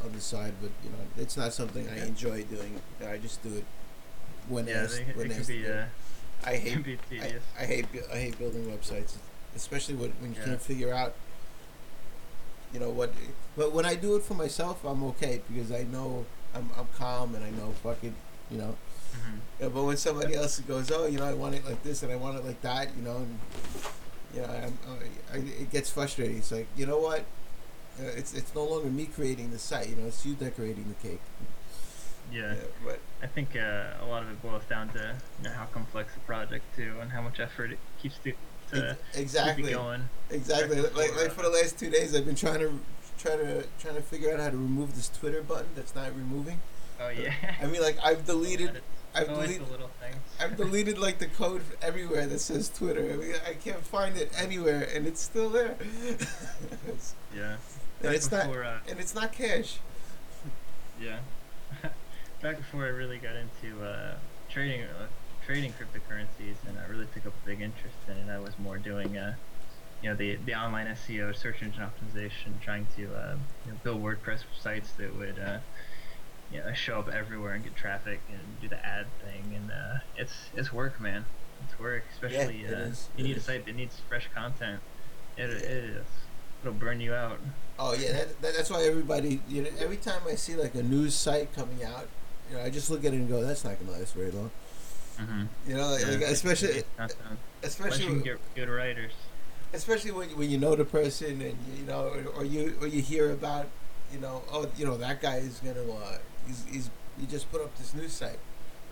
on 0.05 0.13
the 0.13 0.21
side, 0.21 0.55
but 0.61 0.71
you 0.85 0.91
know, 0.91 1.05
it's 1.17 1.37
not 1.37 1.53
something 1.53 1.89
I 1.89 2.07
enjoy 2.07 2.45
doing. 2.45 2.81
I 3.05 3.17
just 3.17 3.43
do 3.43 3.55
it 3.55 3.65
when 4.49 4.67
yeah, 4.67 4.83
asked. 4.85 4.99
They, 4.99 5.13
when 5.15 5.31
it 5.31 5.39
asked 5.39 5.49
be, 5.49 5.67
uh, 5.67 5.85
I 6.45 6.57
hate. 6.57 6.85
Be 6.85 6.99
I, 7.21 7.35
I, 7.59 7.65
hate. 7.65 7.87
I 8.13 8.17
hate 8.17 8.39
building 8.39 8.65
websites, 8.67 9.17
especially 9.57 9.95
when, 9.95 10.11
when 10.21 10.33
you 10.33 10.39
yeah. 10.39 10.47
can't 10.47 10.63
figure 10.63 10.93
out. 10.93 11.15
You 12.73 12.81
know 12.81 12.91
what? 12.91 13.13
But 13.57 13.73
when 13.73 13.85
I 13.85 13.97
do 13.97 14.17
it 14.17 14.23
for 14.23 14.35
myself, 14.35 14.85
I'm 14.85 15.03
okay 15.05 15.41
because 15.51 15.73
I 15.73 15.85
know 15.85 16.25
I'm 16.55 16.71
I'm 16.79 16.89
calm 16.97 17.35
and 17.35 17.43
I 17.43 17.51
know 17.51 17.73
fucking 17.83 18.15
you 18.51 18.59
know. 18.59 18.77
Mm-hmm. 19.13 19.37
Yeah, 19.61 19.69
but 19.69 19.85
when 19.85 19.97
somebody 19.97 20.35
else 20.35 20.59
goes, 20.61 20.91
oh, 20.91 21.07
you 21.07 21.19
know, 21.19 21.27
I 21.27 21.35
want 21.35 21.55
it 21.55 21.65
like 21.65 21.83
this 21.83 22.03
and 22.03 22.13
I 22.13 22.17
want 22.17 22.39
it 22.39 22.45
like 22.45 22.61
that, 22.63 22.97
you 22.97 23.03
know, 23.03 23.17
and 23.17 23.39
you 24.35 24.41
know, 24.41 24.49
I'm, 24.49 24.79
I, 25.33 25.37
it 25.37 25.71
gets 25.71 25.91
frustrating. 25.91 26.39
It's 26.39 26.53
like, 26.53 26.67
you 26.77 26.87
know 26.87 26.99
what? 26.99 27.25
Uh, 28.01 28.05
it's 28.17 28.33
it's 28.33 28.55
no 28.55 28.65
longer 28.65 28.89
me 28.89 29.05
creating 29.05 29.51
the 29.51 29.59
site. 29.59 29.91
You 29.91 29.97
know, 29.97 30.07
it's 30.07 30.25
you 30.25 30.35
decorating 30.35 30.87
the 30.89 31.09
cake. 31.09 31.21
Yeah, 32.33 32.55
yeah 32.55 32.61
but 32.85 32.99
I 33.23 33.27
think 33.27 33.55
uh, 33.55 34.03
a 34.03 34.07
lot 34.07 34.23
of 34.23 34.31
it 34.31 34.41
boils 34.43 34.65
down 34.65 34.89
to 34.91 35.15
you 35.39 35.45
know, 35.45 35.55
how 35.55 35.67
complex 35.67 36.15
the 36.15 36.21
project 36.21 36.65
too, 36.75 36.95
and 37.01 37.11
how 37.11 37.21
much 37.21 37.39
effort 37.39 37.73
it 37.73 37.79
keeps 38.01 38.17
to, 38.19 38.33
to 38.71 38.97
exactly 39.15 39.65
keep 39.65 39.75
going. 39.75 40.09
Exactly. 40.31 40.81
Like, 40.81 40.97
like, 40.97 41.17
like 41.17 41.33
for 41.33 41.43
the 41.43 41.51
last 41.51 41.79
two 41.79 41.91
days, 41.91 42.17
I've 42.17 42.25
been 42.25 42.35
trying 42.35 42.61
to 42.61 42.81
try 43.19 43.37
to 43.37 43.65
trying 43.79 43.97
to 43.97 44.03
figure 44.03 44.33
out 44.33 44.41
how 44.41 44.51
to 44.51 44.57
remove 44.57 44.95
this 44.95 45.09
Twitter 45.09 45.43
button 45.43 45.69
that's 45.75 45.95
not 45.95 46.15
removing. 46.17 46.61
Oh 47.01 47.11
yeah. 47.11 47.35
I 47.61 47.67
mean, 47.67 47.83
like 47.83 47.99
I've 48.03 48.25
deleted. 48.33 48.81
I've 49.15 49.29
deleted, 49.29 49.63
I've 50.41 50.57
deleted 50.57 50.99
like 50.99 51.19
the 51.19 51.27
code 51.27 51.63
everywhere 51.83 52.27
that 52.27 52.39
says 52.39 52.71
Twitter. 52.71 53.13
I 53.13 53.17
mean, 53.17 53.35
I 53.47 53.55
can't 53.55 53.85
find 53.85 54.17
it 54.17 54.31
anywhere, 54.37 54.89
and 54.95 55.07
it's 55.07 55.21
still 55.21 55.51
there. 55.51 55.77
yeah 57.37 57.57
and 58.03 58.15
it's 58.15 58.29
before, 58.29 58.63
not 58.63 58.67
uh, 58.67 58.79
and 58.89 59.01
it's 59.01 59.15
not 59.15 59.33
cache. 59.33 59.79
Yeah. 61.01 61.19
Back 62.43 62.59
before 62.59 62.85
I 62.85 62.91
really 62.91 63.19
got 63.19 63.35
into 63.35 63.85
uh, 63.85 64.15
trading 64.49 64.83
uh, 64.83 65.07
trading 65.45 65.73
cryptocurrencies, 65.73 66.55
and 66.69 66.79
I 66.79 66.89
really 66.89 67.07
took 67.13 67.27
up 67.27 67.33
a 67.43 67.47
big 67.47 67.61
interest 67.61 67.97
in 68.07 68.17
it. 68.17 68.33
I 68.33 68.39
was 68.39 68.57
more 68.57 68.79
doing, 68.79 69.19
uh, 69.19 69.35
you 70.01 70.11
know, 70.11 70.15
the 70.15 70.37
the 70.37 70.55
online 70.55 70.87
SEO, 70.87 71.35
search 71.35 71.61
engine 71.61 71.83
optimization, 71.83 72.61
trying 72.61 72.87
to 72.97 73.13
uh, 73.17 73.37
you 73.67 73.73
know, 73.73 73.79
build 73.83 74.03
WordPress 74.03 74.45
sites 74.61 74.93
that 74.93 75.17
would. 75.17 75.41
Uh, 75.41 75.59
you 76.53 76.61
know, 76.61 76.73
show 76.73 76.99
up 76.99 77.09
everywhere 77.09 77.55
and 77.55 77.65
get 77.65 77.75
traffic 77.77 78.21
and 78.31 78.41
do 78.61 78.69
the 78.69 78.85
ad 78.85 79.07
thing, 79.25 79.55
and 79.55 79.71
uh, 79.71 79.99
it's 80.17 80.33
it's 80.55 80.73
work, 80.73 81.01
man. 81.01 81.25
It's 81.65 81.79
work, 81.79 82.05
especially 82.13 82.63
yeah, 82.63 82.77
uh, 82.77 82.91
you 83.17 83.25
need 83.25 83.37
is. 83.37 83.43
a 83.43 83.47
site 83.47 83.67
that 83.67 83.77
needs 83.77 84.01
fresh 84.09 84.29
content. 84.35 84.81
It, 85.37 85.51
it 85.51 85.63
is. 85.63 86.07
It'll 86.63 86.75
burn 86.75 87.01
you 87.01 87.15
out. 87.15 87.39
Oh 87.79 87.95
yeah, 87.95 88.13
that, 88.13 88.43
that, 88.43 88.55
that's 88.57 88.71
why 88.71 88.83
everybody. 88.85 89.41
You 89.49 89.63
know, 89.63 89.71
every 89.81 89.97
time 89.97 90.21
I 90.29 90.35
see 90.35 90.55
like 90.55 90.75
a 90.75 90.83
news 90.83 91.15
site 91.15 91.55
coming 91.55 91.83
out, 91.85 92.09
you 92.51 92.57
know, 92.57 92.63
I 92.63 92.71
just 92.71 92.91
look 92.91 93.05
at 93.05 93.13
it 93.13 93.17
and 93.17 93.29
go, 93.29 93.43
"That's 93.43 93.65
not 93.65 93.79
gonna 93.81 93.99
last 93.99 94.15
very 94.15 94.31
long." 94.31 94.51
Mm-hmm. 95.19 95.71
You 95.71 95.77
know, 95.77 95.91
like, 95.91 96.03
yeah, 96.03 96.09
like 96.13 96.23
especially, 96.23 96.83
especially 97.63 98.07
when, 98.07 98.21
get 98.21 98.39
good 98.55 98.69
writers. 98.69 99.13
Especially 99.73 100.11
when 100.11 100.29
when 100.31 100.51
you 100.51 100.59
know 100.59 100.77
the 100.77 100.85
person 100.85 101.41
and 101.41 101.57
you 101.79 101.85
know, 101.87 102.09
or, 102.09 102.41
or 102.41 102.45
you 102.45 102.77
or 102.81 102.87
you 102.87 103.01
hear 103.01 103.33
about, 103.33 103.67
you 104.13 104.21
know, 104.21 104.43
oh, 104.53 104.67
you 104.77 104.85
know 104.85 104.97
that 104.99 105.21
guy 105.21 105.37
is 105.37 105.61
gonna, 105.65 105.83
uh, 105.83 106.19
he's 106.47 106.65
he's 106.71 106.91
he 107.21 107.27
just 107.27 107.51
put 107.51 107.61
up 107.61 107.77
this 107.79 107.95
news 107.95 108.13
site. 108.13 108.39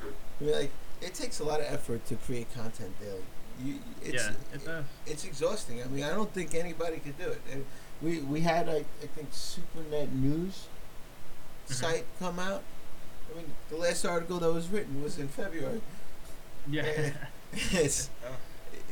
I 0.02 0.44
mean, 0.44 0.54
like 0.54 0.70
it 1.00 1.14
takes 1.14 1.40
a 1.40 1.44
lot 1.44 1.60
of 1.60 1.66
effort 1.66 2.04
to 2.06 2.16
create 2.16 2.52
content 2.54 2.98
daily. 3.00 3.22
You, 3.62 3.78
it's, 4.02 4.24
yeah, 4.24 4.32
it 4.54 4.64
does. 4.64 4.84
It's 5.06 5.24
exhausting. 5.24 5.82
I 5.82 5.86
mean, 5.86 6.04
I 6.04 6.10
don't 6.10 6.32
think 6.32 6.54
anybody 6.54 6.98
could 6.98 7.18
do 7.18 7.28
it. 7.28 7.40
And 7.52 7.64
we 8.00 8.20
we 8.20 8.40
had 8.40 8.68
I, 8.68 8.84
I 9.02 9.06
think 9.14 9.30
SuperNet 9.32 10.12
News 10.12 10.66
mm-hmm. 11.64 11.72
site 11.74 12.04
come 12.18 12.38
out. 12.38 12.62
I 13.30 13.36
mean, 13.36 13.52
the 13.68 13.76
last 13.76 14.04
article 14.04 14.38
that 14.38 14.52
was 14.52 14.68
written 14.68 15.02
was 15.02 15.18
in 15.18 15.28
February. 15.28 15.80
Yeah, 16.68 17.10
it's 17.52 18.10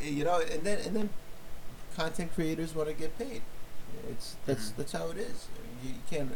you 0.02 0.24
know, 0.24 0.40
and 0.40 0.62
then 0.62 0.78
and 0.80 0.96
then 0.96 1.10
content 1.96 2.34
creators 2.34 2.74
want 2.74 2.88
to 2.88 2.94
get 2.94 3.18
paid. 3.18 3.42
It's 4.10 4.36
that's 4.46 4.66
mm-hmm. 4.66 4.82
that's 4.82 4.92
how 4.92 5.08
it 5.08 5.16
is. 5.16 5.48
I 5.54 5.62
mean, 5.62 5.78
you, 5.82 5.88
you 5.90 6.02
can't 6.10 6.30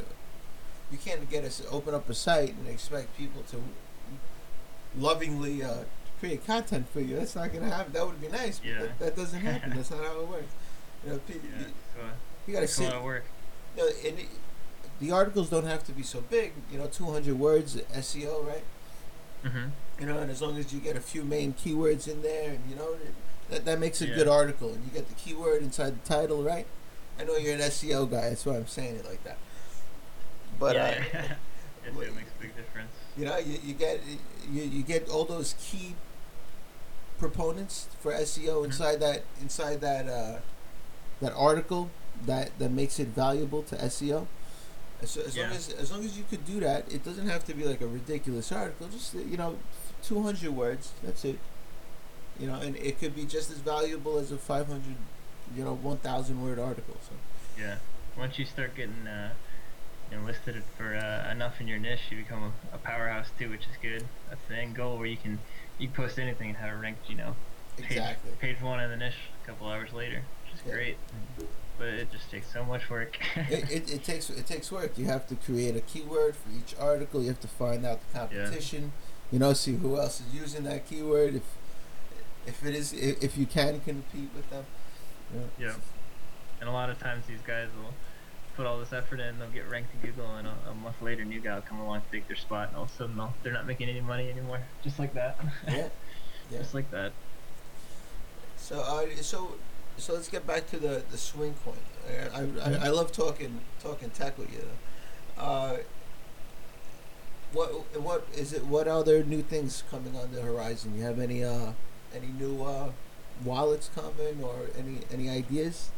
you 0.93 0.99
can't 0.99 1.29
get 1.31 1.45
us 1.45 1.59
to 1.59 1.69
open 1.69 1.95
up 1.95 2.09
a 2.09 2.15
site 2.15 2.51
and 2.55 2.69
expect 2.69 3.17
people 3.17 3.43
to 3.51 3.63
lovingly 4.97 5.63
uh, 5.63 5.85
create 6.21 6.47
content 6.47 6.89
for 6.91 7.01
you. 7.01 7.17
That's 7.17 7.35
not 7.35 7.53
gonna 7.53 7.69
happen. 7.69 7.93
That 7.93 8.07
would 8.07 8.21
be 8.21 8.29
nice, 8.29 8.59
but 8.59 8.69
yeah. 8.69 8.81
that, 8.81 8.99
that, 9.01 9.17
doesn't 9.17 9.41
happen. 9.51 9.73
That's 9.75 9.91
not 9.91 10.05
how 10.05 10.21
it 10.21 10.29
works. 10.29 10.53
You 11.05 11.13
know, 11.13 11.19
people, 11.19 11.49
yeah, 11.59 11.67
you, 11.67 12.05
you 12.47 12.55
gotta 12.55 12.69
sit. 12.69 12.85
A 12.85 12.91
lot 12.91 12.99
of 12.99 13.05
work. 13.05 13.25
You 13.77 13.83
know, 13.83 13.89
and 14.07 14.19
it, 14.19 14.29
the 15.01 15.11
articles 15.11 15.51
don't 15.51 15.67
have 15.67 15.83
to 15.85 15.93
be 15.93 16.03
so 16.03 16.21
big. 16.21 16.53
You 16.71 16.79
know, 16.79 16.87
200 16.87 17.39
words 17.39 17.77
SEO, 17.77 18.47
right? 18.47 18.65
Mm-hmm. 19.45 19.69
You 19.99 20.07
know, 20.07 20.19
and 20.19 20.31
as 20.31 20.41
long 20.43 20.57
as 20.59 20.73
you 20.73 20.79
get 20.79 20.97
a 20.97 21.01
few 21.01 21.25
main 21.25 21.55
keywords 21.55 22.07
in 22.07 22.23
there, 22.23 22.51
and 22.51 22.61
you 22.69 22.77
know, 22.77 22.97
that 23.51 23.65
that 23.65 23.81
makes 23.81 24.01
a 24.03 24.07
yeah. 24.07 24.15
good 24.15 24.29
article, 24.29 24.73
and 24.73 24.85
you 24.85 24.91
get 24.91 25.09
the 25.09 25.15
keyword 25.15 25.63
inside 25.63 26.03
the 26.03 26.09
title, 26.09 26.43
right? 26.43 26.67
I 27.19 27.25
know 27.25 27.37
you're 27.37 27.55
an 27.55 27.61
SEO 27.61 28.11
guy, 28.11 28.31
that's 28.31 28.47
why 28.47 28.57
I'm 28.57 28.67
saying 28.67 28.97
it 28.97 29.05
like 29.05 29.23
that. 29.25 29.39
But 30.63 30.77
yeah, 30.77 31.03
uh, 31.13 31.23
it 32.01 32.15
makes 32.15 32.31
a 32.31 32.41
big 32.41 32.55
difference. 32.55 32.93
You 33.17 33.25
know, 33.25 33.37
you, 33.37 33.59
you 33.65 33.75
get 33.75 34.01
you, 34.49 34.63
you 34.63 34.83
get 34.85 35.09
all 35.09 35.25
those 35.25 35.57
key 35.61 35.97
proponents 37.19 37.89
for 37.99 38.13
SEO 38.13 38.47
mm-hmm. 38.47 38.67
inside 38.67 39.01
that 39.01 39.25
inside 39.41 39.81
that 39.81 40.07
uh, 40.07 40.39
that 41.21 41.33
article 41.35 41.91
that 42.27 42.57
that 42.61 42.71
makes 42.71 43.01
it 43.01 43.09
valuable 43.09 43.65
to 43.65 43.75
SEO. 43.75 44.29
As, 45.03 45.17
as 45.17 45.37
yeah. 45.37 45.49
long 45.49 45.53
as 45.53 45.69
as 45.71 45.91
long 45.91 46.05
as 46.05 46.17
you 46.17 46.23
could 46.31 46.47
do 46.47 46.61
that, 46.61 46.93
it 46.93 47.05
doesn't 47.05 47.27
have 47.27 47.45
to 47.47 47.55
be 47.55 47.65
like 47.65 47.81
a 47.81 47.89
ridiculous 47.89 48.53
article. 48.53 48.87
Just 48.87 49.15
you 49.15 49.37
know, 49.37 49.59
two 50.01 50.23
hundred 50.23 50.53
words. 50.53 50.93
That's 51.03 51.25
it. 51.25 51.41
You 52.39 52.47
know, 52.47 52.61
and 52.61 52.77
it 52.77 53.01
could 53.01 53.17
be 53.17 53.25
just 53.25 53.51
as 53.51 53.59
valuable 53.59 54.17
as 54.17 54.31
a 54.31 54.39
five 54.39 54.69
hundred, 54.69 54.95
you 55.57 55.65
know, 55.65 55.75
one 55.75 55.97
thousand 55.97 56.41
word 56.41 56.61
article. 56.61 56.99
So. 57.03 57.17
Yeah. 57.61 57.79
Once 58.17 58.39
you 58.39 58.45
start 58.45 58.77
getting 58.77 59.09
uh, 59.09 59.33
you 60.13 60.19
know, 60.19 60.27
listed 60.27 60.63
for 60.77 60.95
uh, 60.95 61.31
enough 61.31 61.61
in 61.61 61.69
your 61.69 61.79
niche, 61.79 62.01
you 62.11 62.19
become 62.19 62.53
a, 62.73 62.75
a 62.75 62.79
powerhouse 62.79 63.29
too, 63.39 63.49
which 63.51 63.63
is 63.63 63.77
good. 63.81 64.05
That's 64.29 64.41
the 64.49 64.57
end 64.57 64.75
goal 64.75 64.99
where 64.99 65.07
you 65.07 65.17
can 65.17 65.39
you 65.79 65.89
post 65.89 66.19
anything 66.19 66.49
and 66.51 66.59
have 66.59 66.75
it 66.75 66.81
ranked, 66.81 67.09
you 67.09 67.17
know, 67.17 67.35
page, 67.77 67.87
exactly. 67.91 68.31
page 68.41 68.61
one 68.61 68.81
in 68.81 68.91
the 68.91 68.97
niche 68.97 69.15
a 69.43 69.47
couple 69.47 69.69
hours 69.69 69.93
later. 69.93 70.23
which 70.45 70.61
is 70.61 70.67
Yeah. 70.67 70.75
great. 70.75 70.97
But 71.79 71.89
it 71.89 72.13
just 72.13 72.31
takes 72.31 72.53
so 72.53 72.65
much 72.65 72.91
work. 72.91 73.19
it, 73.37 73.71
it, 73.71 73.93
it 73.95 74.05
takes 74.05 74.29
it 74.29 74.47
takes 74.47 74.71
work. 74.71 74.99
You 74.99 75.07
have 75.07 75.27
to 75.29 75.35
create 75.35 75.75
a 75.75 75.81
keyword 75.81 76.37
for 76.37 76.51
each 76.51 76.77
article. 76.79 77.23
You 77.23 77.29
have 77.29 77.41
to 77.41 77.49
find 77.49 77.87
out 77.87 78.01
the 78.07 78.19
competition. 78.19 78.93
You 79.31 79.39
know, 79.39 79.55
see 79.55 79.77
who 79.77 79.99
else 79.99 80.21
is 80.21 80.35
using 80.35 80.65
that 80.65 80.87
keyword. 80.87 81.37
If 81.37 81.43
if 82.47 82.65
it 82.67 82.75
is 82.75 82.93
if, 82.93 83.23
if 83.23 83.39
you 83.39 83.47
can 83.47 83.81
compete 83.81 84.29
with 84.37 84.49
them. 84.51 84.67
Know. 85.35 85.49
Yeah. 85.59 85.75
And 86.61 86.69
a 86.69 86.73
lot 86.73 86.91
of 86.91 87.01
times 87.01 87.27
these 87.27 87.41
guys 87.41 87.69
will 87.75 87.95
put 88.57 88.67
all 88.67 88.79
this 88.79 88.93
effort 88.93 89.21
in, 89.21 89.39
they'll 89.39 89.49
get 89.49 89.69
ranked 89.69 89.91
in 89.95 90.11
Google, 90.11 90.35
and 90.37 90.47
a, 90.47 90.55
a 90.71 90.75
month 90.75 91.01
later, 91.01 91.25
new 91.25 91.41
guy 91.41 91.55
will 91.55 91.63
come 91.63 91.81
along, 91.81 92.03
to 92.03 92.07
take 92.11 92.27
their 92.29 92.37
spot, 92.37 92.69
and 92.69 92.77
all 92.77 92.85
of 92.85 92.91
a 92.91 92.95
sudden 92.95 93.21
they're 93.43 93.53
not 93.53 93.67
making 93.67 93.89
any 93.89 94.01
money 94.01 94.31
anymore. 94.31 94.61
Just 94.83 94.99
like 94.99 95.15
that. 95.15 95.39
Yeah. 95.67 95.89
Yeah. 96.51 96.59
Just 96.59 96.75
like 96.75 96.91
that. 96.91 97.13
So 98.57 98.81
uh, 98.81 99.07
so 99.23 99.53
so 99.97 100.13
let's 100.13 100.29
get 100.29 100.47
back 100.47 100.69
to 100.71 100.79
the 100.79 101.03
the 101.11 101.17
swing 101.17 101.55
coin. 101.65 101.77
I 102.07 102.41
I, 102.41 102.43
I, 102.43 102.87
I 102.87 102.89
love 102.89 103.11
talking 103.11 103.61
talking 103.83 104.11
tech 104.11 104.37
with 104.37 104.53
you. 104.53 104.65
Uh, 105.39 105.79
what 107.53 107.69
what 108.01 108.27
is 108.35 108.53
it? 108.53 108.67
What 108.67 108.89
other 108.89 109.23
new 109.25 109.43
things 109.43 109.83
coming 109.91 110.17
on 110.17 110.33
the 110.33 110.43
horizon? 110.43 110.97
You 110.97 111.05
have 111.05 111.19
any 111.19 111.45
uh 111.45 111.73
any 112.15 112.29
new 112.29 112.63
uh 112.63 112.91
wallets 113.45 113.91
coming 113.95 114.43
or 114.43 114.69
any 114.79 115.01
any 115.11 115.29
ideas? 115.29 115.91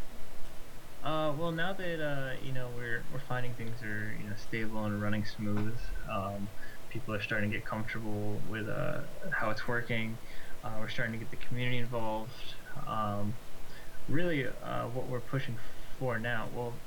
Uh, 1.04 1.34
well, 1.36 1.52
now 1.52 1.74
that 1.74 2.00
uh, 2.02 2.34
you 2.40 2.52
know 2.52 2.70
we're 2.72 3.06
we're 3.10 3.20
finding 3.20 3.54
things 3.54 3.82
are 3.82 4.14
you 4.16 4.24
know 4.28 4.34
stable 4.36 4.84
and 4.86 5.00
running 5.02 5.24
smooth, 5.24 5.78
um, 6.10 6.50
people 6.88 7.14
are 7.14 7.20
starting 7.20 7.50
to 7.50 7.58
get 7.58 7.66
comfortable 7.66 8.42
with 8.46 8.68
uh, 8.68 9.02
how 9.38 9.50
it's 9.50 9.68
working. 9.68 10.18
Uh, 10.62 10.76
we're 10.80 10.88
starting 10.88 11.12
to 11.12 11.18
get 11.18 11.30
the 11.30 11.36
community 11.46 11.78
involved. 11.78 12.34
Um, 12.86 13.38
really, 14.08 14.46
uh, 14.46 14.88
what 14.88 15.08
we're 15.08 15.22
pushing 15.22 15.58
for 15.98 16.18
now, 16.20 16.50
well, 16.52 16.84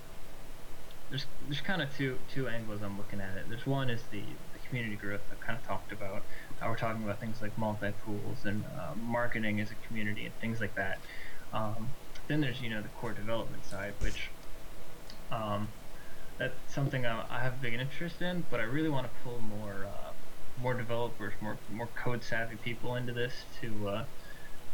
there's 1.10 1.28
there's 1.40 1.62
kind 1.62 1.82
of 1.82 1.94
two 1.94 2.20
two 2.28 2.48
angles 2.50 2.82
I'm 2.82 2.98
looking 2.98 3.22
at 3.22 3.38
it. 3.38 3.46
There's 3.50 3.66
one 3.66 3.90
is 3.90 4.08
the 4.10 4.40
the 4.52 4.60
community 4.60 4.98
growth 4.98 5.22
I've 5.32 5.40
kind 5.40 5.58
of 5.58 5.66
talked 5.66 5.92
about. 5.94 6.24
We're 6.62 6.76
talking 6.76 7.04
about 7.04 7.20
things 7.20 7.42
like 7.42 7.58
multi 7.58 7.92
pools 8.04 8.44
and 8.46 8.66
uh, 8.66 8.94
marketing 8.96 9.62
as 9.62 9.72
a 9.72 9.76
community 9.78 10.26
and 10.26 10.36
things 10.42 10.60
like 10.60 10.74
that. 10.76 11.00
Um, 11.54 11.96
then 12.28 12.42
there's 12.42 12.62
you 12.62 12.70
know 12.70 12.82
the 12.82 12.90
core 12.90 13.14
development 13.14 13.66
side, 13.66 13.94
which 14.00 14.30
um, 15.32 15.68
that's 16.38 16.54
something 16.74 17.06
I, 17.06 17.24
I 17.30 17.40
have 17.40 17.54
a 17.54 17.62
big 17.62 17.74
interest 17.74 18.22
in, 18.22 18.46
but 18.50 18.60
I 18.60 18.64
really 18.64 18.90
want 18.90 19.08
to 19.08 19.14
pull 19.24 19.40
more 19.40 19.88
uh, 19.88 20.12
more 20.62 20.74
developers, 20.74 21.34
more 21.42 21.58
more 21.72 21.88
code 21.96 22.24
savvy 22.24 22.58
people 22.58 22.96
into 22.96 23.14
this 23.14 23.34
to 23.62 23.90
uh, 23.90 24.06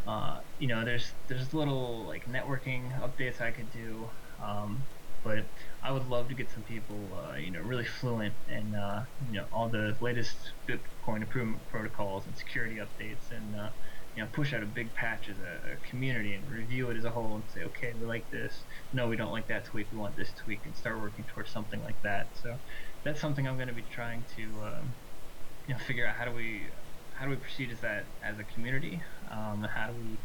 uh, 0.07 0.39
you 0.59 0.67
know 0.67 0.83
there's 0.83 1.11
there's 1.27 1.53
little 1.53 2.05
like 2.05 2.25
networking 2.25 2.91
updates 3.01 3.41
I 3.41 3.51
could 3.51 3.71
do, 3.71 4.09
um, 4.43 4.83
but 5.23 5.45
I 5.81 5.91
would 5.91 6.07
love 6.09 6.27
to 6.29 6.33
get 6.33 6.49
some 6.51 6.63
people 6.63 6.97
uh, 7.13 7.35
you 7.35 7.51
know 7.51 7.61
really 7.61 7.85
fluent 7.85 8.33
in 8.49 8.75
uh, 8.75 9.05
you 9.31 9.39
know 9.39 9.45
all 9.51 9.69
the 9.69 9.95
latest 10.01 10.35
Bitcoin 10.67 11.21
improvement 11.21 11.61
protocols 11.69 12.25
and 12.25 12.35
security 12.35 12.75
updates 12.77 13.31
and 13.31 13.55
uh, 13.55 13.69
you 14.15 14.21
know, 14.21 14.29
push 14.31 14.53
out 14.53 14.61
a 14.61 14.65
big 14.65 14.93
patch 14.93 15.27
as 15.29 15.37
a, 15.39 15.73
a, 15.73 15.89
community 15.89 16.33
and 16.33 16.49
review 16.51 16.89
it 16.89 16.97
as 16.97 17.03
a 17.03 17.09
whole 17.09 17.35
and 17.35 17.43
say, 17.53 17.63
okay, 17.63 17.93
we 17.99 18.05
like 18.05 18.29
this. 18.29 18.53
No, 18.91 19.07
we 19.07 19.15
don't 19.15 19.31
like 19.31 19.47
that 19.47 19.65
tweak. 19.65 19.87
We 19.91 19.97
want 19.97 20.15
this 20.15 20.31
tweak 20.43 20.59
and 20.65 20.75
start 20.75 20.99
working 20.99 21.25
towards 21.33 21.49
something 21.49 21.81
like 21.83 22.01
that. 22.03 22.27
So 22.41 22.55
that's 23.03 23.19
something 23.19 23.47
I'm 23.47 23.55
going 23.55 23.69
to 23.69 23.73
be 23.73 23.85
trying 23.91 24.23
to, 24.35 24.43
um, 24.43 24.93
you 25.67 25.73
know, 25.73 25.79
figure 25.79 26.05
out 26.05 26.15
how 26.15 26.25
do 26.25 26.31
we, 26.31 26.61
how 27.15 27.25
do 27.25 27.31
we 27.31 27.37
proceed 27.37 27.71
as 27.71 27.79
that 27.81 28.05
as 28.23 28.37
a 28.37 28.43
community? 28.43 29.01
Um, 29.31 29.63
how 29.63 29.87
do 29.87 29.93
we 29.93 30.17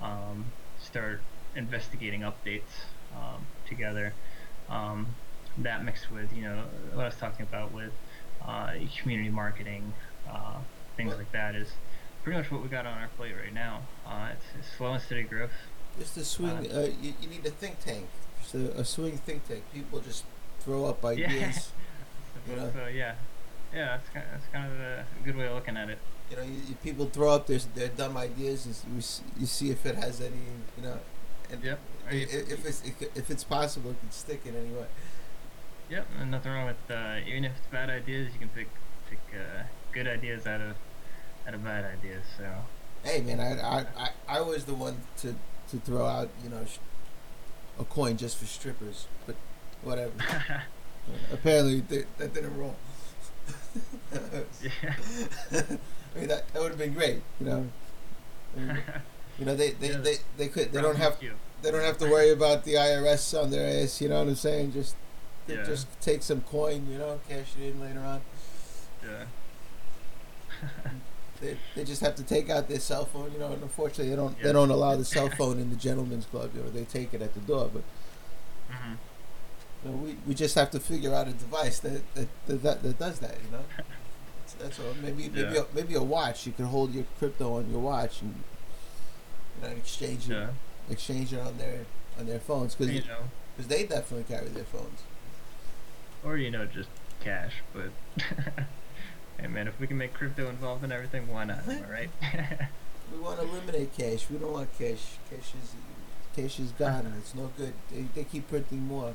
um, 0.00 0.44
start 0.80 1.20
investigating 1.56 2.20
updates 2.20 2.70
um, 3.16 3.44
together? 3.66 4.14
Um, 4.68 5.08
that 5.58 5.84
mixed 5.84 6.10
with, 6.10 6.32
you 6.32 6.42
know, 6.42 6.64
what 6.92 7.02
I 7.02 7.06
was 7.06 7.16
talking 7.16 7.46
about 7.46 7.72
with 7.72 7.92
uh, 8.46 8.72
community 9.00 9.30
marketing, 9.30 9.92
uh, 10.30 10.58
things 10.96 11.14
like 11.16 11.30
that 11.32 11.54
is 11.54 11.68
pretty 12.24 12.38
much 12.38 12.50
what 12.50 12.62
we 12.62 12.68
got 12.68 12.86
on 12.86 12.98
our 12.98 13.08
plate 13.16 13.34
right 13.40 13.52
now. 13.52 13.82
Uh, 14.06 14.30
it's, 14.32 14.44
it's 14.58 14.76
slow 14.76 14.92
and 14.92 15.02
steady 15.02 15.22
growth. 15.22 15.50
Just 15.98 16.16
a 16.16 16.24
swing. 16.24 16.70
Uh, 16.72 16.78
uh, 16.78 16.88
you, 17.00 17.12
you 17.20 17.28
need 17.28 17.44
a 17.46 17.50
think 17.50 17.78
tank. 17.80 18.06
Just 18.40 18.54
a, 18.54 18.80
a 18.80 18.84
swing 18.84 19.18
think 19.18 19.46
tank. 19.46 19.62
People 19.72 20.00
just 20.00 20.24
throw 20.60 20.86
up 20.86 21.04
ideas. 21.04 21.70
Yeah. 22.48 22.54
you 22.54 22.56
know? 22.60 22.72
So 22.74 22.86
yeah, 22.86 23.14
yeah, 23.72 23.98
that's 23.98 24.08
kind 24.08 24.24
of, 24.24 24.32
that's 24.32 24.52
kind 24.52 24.72
of 24.72 24.80
a 24.80 25.06
good 25.24 25.36
way 25.36 25.46
of 25.46 25.54
looking 25.54 25.76
at 25.76 25.90
it. 25.90 25.98
You 26.30 26.36
know, 26.36 26.42
you, 26.42 26.56
you 26.68 26.74
people 26.82 27.06
throw 27.06 27.30
up 27.30 27.46
their 27.46 27.60
their 27.74 27.88
dumb 27.88 28.16
ideas, 28.16 28.64
and 28.64 28.74
you, 28.96 29.02
you 29.38 29.46
see 29.46 29.70
if 29.70 29.84
it 29.84 29.96
has 29.96 30.22
any, 30.22 30.36
you 30.78 30.82
know, 30.82 30.98
and 31.52 31.62
yep. 31.62 31.78
if, 32.10 32.50
if 32.50 32.66
it's 32.66 32.82
if 33.14 33.30
it's 33.30 33.44
possible, 33.44 33.90
it 33.90 34.00
can 34.00 34.10
stick 34.10 34.40
in 34.46 34.56
any 34.56 34.70
way. 34.70 34.86
Yep, 35.90 36.06
and 36.18 36.30
nothing 36.30 36.50
wrong 36.50 36.66
with 36.66 36.90
uh, 36.90 37.16
even 37.26 37.44
if 37.44 37.52
it's 37.58 37.66
bad 37.66 37.90
ideas, 37.90 38.32
you 38.32 38.38
can 38.38 38.48
pick 38.48 38.68
pick 39.10 39.18
uh, 39.34 39.64
good 39.92 40.08
ideas 40.08 40.46
out 40.46 40.62
of 40.62 40.76
out 41.46 41.54
a 41.54 41.58
bad 41.58 41.84
idea. 41.84 42.18
So. 42.36 42.44
Hey 43.04 43.20
man, 43.20 43.40
I 43.40 43.60
I, 43.60 43.86
I, 43.96 44.10
I 44.28 44.40
was 44.40 44.64
the 44.64 44.74
one 44.74 44.96
to, 45.18 45.34
to 45.70 45.76
throw 45.78 46.06
out 46.06 46.30
you 46.42 46.50
know 46.50 46.64
a 47.78 47.84
coin 47.84 48.16
just 48.16 48.38
for 48.38 48.46
strippers, 48.46 49.06
but 49.26 49.36
whatever. 49.82 50.12
Apparently 51.32 51.80
that, 51.80 52.18
that 52.18 52.34
didn't 52.34 52.56
roll. 52.56 52.76
yeah. 54.12 54.94
I 55.52 56.18
mean 56.18 56.28
that, 56.28 56.52
that 56.52 56.62
would 56.62 56.70
have 56.70 56.78
been 56.78 56.94
great, 56.94 57.22
you 57.40 57.46
know. 57.46 57.68
I 58.56 58.60
mean, 58.60 58.78
you 59.38 59.44
know 59.44 59.54
they 59.54 59.72
they, 59.72 59.90
yeah, 59.90 59.98
they, 59.98 60.16
they 60.38 60.48
could 60.48 60.72
they 60.72 60.80
don't 60.80 60.96
have 60.96 61.18
they 61.62 61.70
don't 61.70 61.82
have 61.82 61.98
to 61.98 62.10
worry 62.10 62.30
about 62.30 62.64
the 62.64 62.74
IRS 62.74 63.38
on 63.40 63.50
their 63.50 63.82
ass. 63.82 64.00
You 64.00 64.08
know 64.08 64.20
what 64.20 64.28
I'm 64.28 64.34
saying? 64.34 64.72
Just 64.72 64.96
yeah. 65.46 65.64
just 65.64 65.88
take 66.00 66.22
some 66.22 66.40
coin, 66.42 66.86
you 66.90 66.98
know, 66.98 67.20
cash 67.28 67.52
it 67.60 67.72
in 67.72 67.80
later 67.80 68.00
on. 68.00 68.20
Yeah. 69.02 69.24
They, 71.44 71.56
they 71.76 71.84
just 71.84 72.00
have 72.00 72.14
to 72.16 72.22
take 72.22 72.48
out 72.50 72.68
their 72.68 72.80
cell 72.80 73.04
phone, 73.04 73.30
you 73.32 73.38
know. 73.38 73.52
And 73.52 73.62
unfortunately, 73.62 74.08
they 74.08 74.16
don't 74.16 74.36
yeah. 74.38 74.44
they 74.44 74.52
don't 74.52 74.70
allow 74.70 74.96
the 74.96 75.04
cell 75.04 75.28
phone 75.30 75.58
in 75.58 75.70
the 75.70 75.76
gentleman's 75.76 76.26
club. 76.26 76.50
You 76.54 76.62
know, 76.62 76.70
they 76.70 76.84
take 76.84 77.12
it 77.14 77.22
at 77.22 77.34
the 77.34 77.40
door. 77.40 77.70
But 77.72 77.82
mm-hmm. 78.72 78.94
you 79.84 79.90
know, 79.90 79.96
we 79.98 80.16
we 80.26 80.34
just 80.34 80.54
have 80.54 80.70
to 80.72 80.80
figure 80.80 81.14
out 81.14 81.28
a 81.28 81.32
device 81.32 81.80
that 81.80 82.02
that 82.14 82.28
that, 82.46 82.62
that, 82.62 82.82
that 82.82 82.98
does 82.98 83.18
that. 83.20 83.36
You 83.44 83.52
know, 83.52 83.64
that's, 84.40 84.52
that's 84.54 84.80
all. 84.80 84.94
Maybe 85.02 85.28
maybe 85.28 85.54
yeah. 85.54 85.60
a, 85.60 85.74
maybe 85.74 85.94
a 85.94 86.02
watch. 86.02 86.46
You 86.46 86.52
can 86.52 86.66
hold 86.66 86.94
your 86.94 87.04
crypto 87.18 87.56
on 87.58 87.70
your 87.70 87.80
watch 87.80 88.22
and 88.22 88.34
you 89.62 89.68
know 89.68 89.74
exchange 89.74 90.28
it 90.30 90.32
yeah. 90.32 90.48
exchange 90.88 91.32
it 91.32 91.40
on 91.40 91.58
their 91.58 91.86
on 92.18 92.26
their 92.26 92.40
phones 92.40 92.74
because 92.74 92.92
you 92.92 93.02
know 93.02 93.28
because 93.54 93.68
they 93.68 93.84
definitely 93.84 94.24
carry 94.24 94.48
their 94.48 94.64
phones. 94.64 95.02
Or 96.24 96.38
you 96.38 96.50
know 96.50 96.64
just 96.64 96.88
cash, 97.20 97.54
but. 97.74 97.90
Hey 99.38 99.48
man, 99.48 99.68
if 99.68 99.78
we 99.80 99.86
can 99.86 99.98
make 99.98 100.14
crypto 100.14 100.48
involved 100.48 100.84
in 100.84 100.92
everything, 100.92 101.26
why 101.28 101.44
not? 101.44 101.68
Am 101.68 101.84
I 101.84 101.90
right? 101.90 102.10
we 103.12 103.18
want 103.18 103.40
to 103.40 103.46
eliminate 103.46 103.96
cash. 103.96 104.26
We 104.30 104.38
don't 104.38 104.52
want 104.52 104.76
cash. 104.78 105.18
Cash 105.28 105.52
is 105.60 105.74
cash 106.36 106.60
is 106.60 106.72
gone. 106.72 107.12
it's 107.18 107.34
no 107.34 107.50
good. 107.56 107.72
They, 107.90 108.06
they 108.14 108.24
keep 108.24 108.48
printing 108.48 108.86
more. 108.86 109.14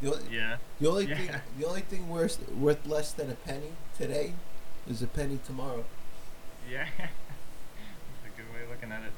The 0.00 0.14
only, 0.14 0.36
yeah. 0.36 0.56
The 0.80 0.88
only 0.88 1.06
yeah. 1.06 1.16
thing 1.16 1.30
the 1.58 1.66
only 1.66 1.80
thing 1.82 2.08
worth 2.08 2.50
worth 2.52 2.86
less 2.86 3.12
than 3.12 3.30
a 3.30 3.34
penny 3.34 3.72
today 3.96 4.34
is 4.88 5.02
a 5.02 5.06
penny 5.06 5.38
tomorrow. 5.44 5.84
Yeah. 6.70 6.86
That's 6.98 7.12
a 8.26 8.36
good 8.36 8.52
way 8.54 8.62
of 8.64 8.70
looking 8.70 8.92
at 8.92 9.02
it. 9.02 9.12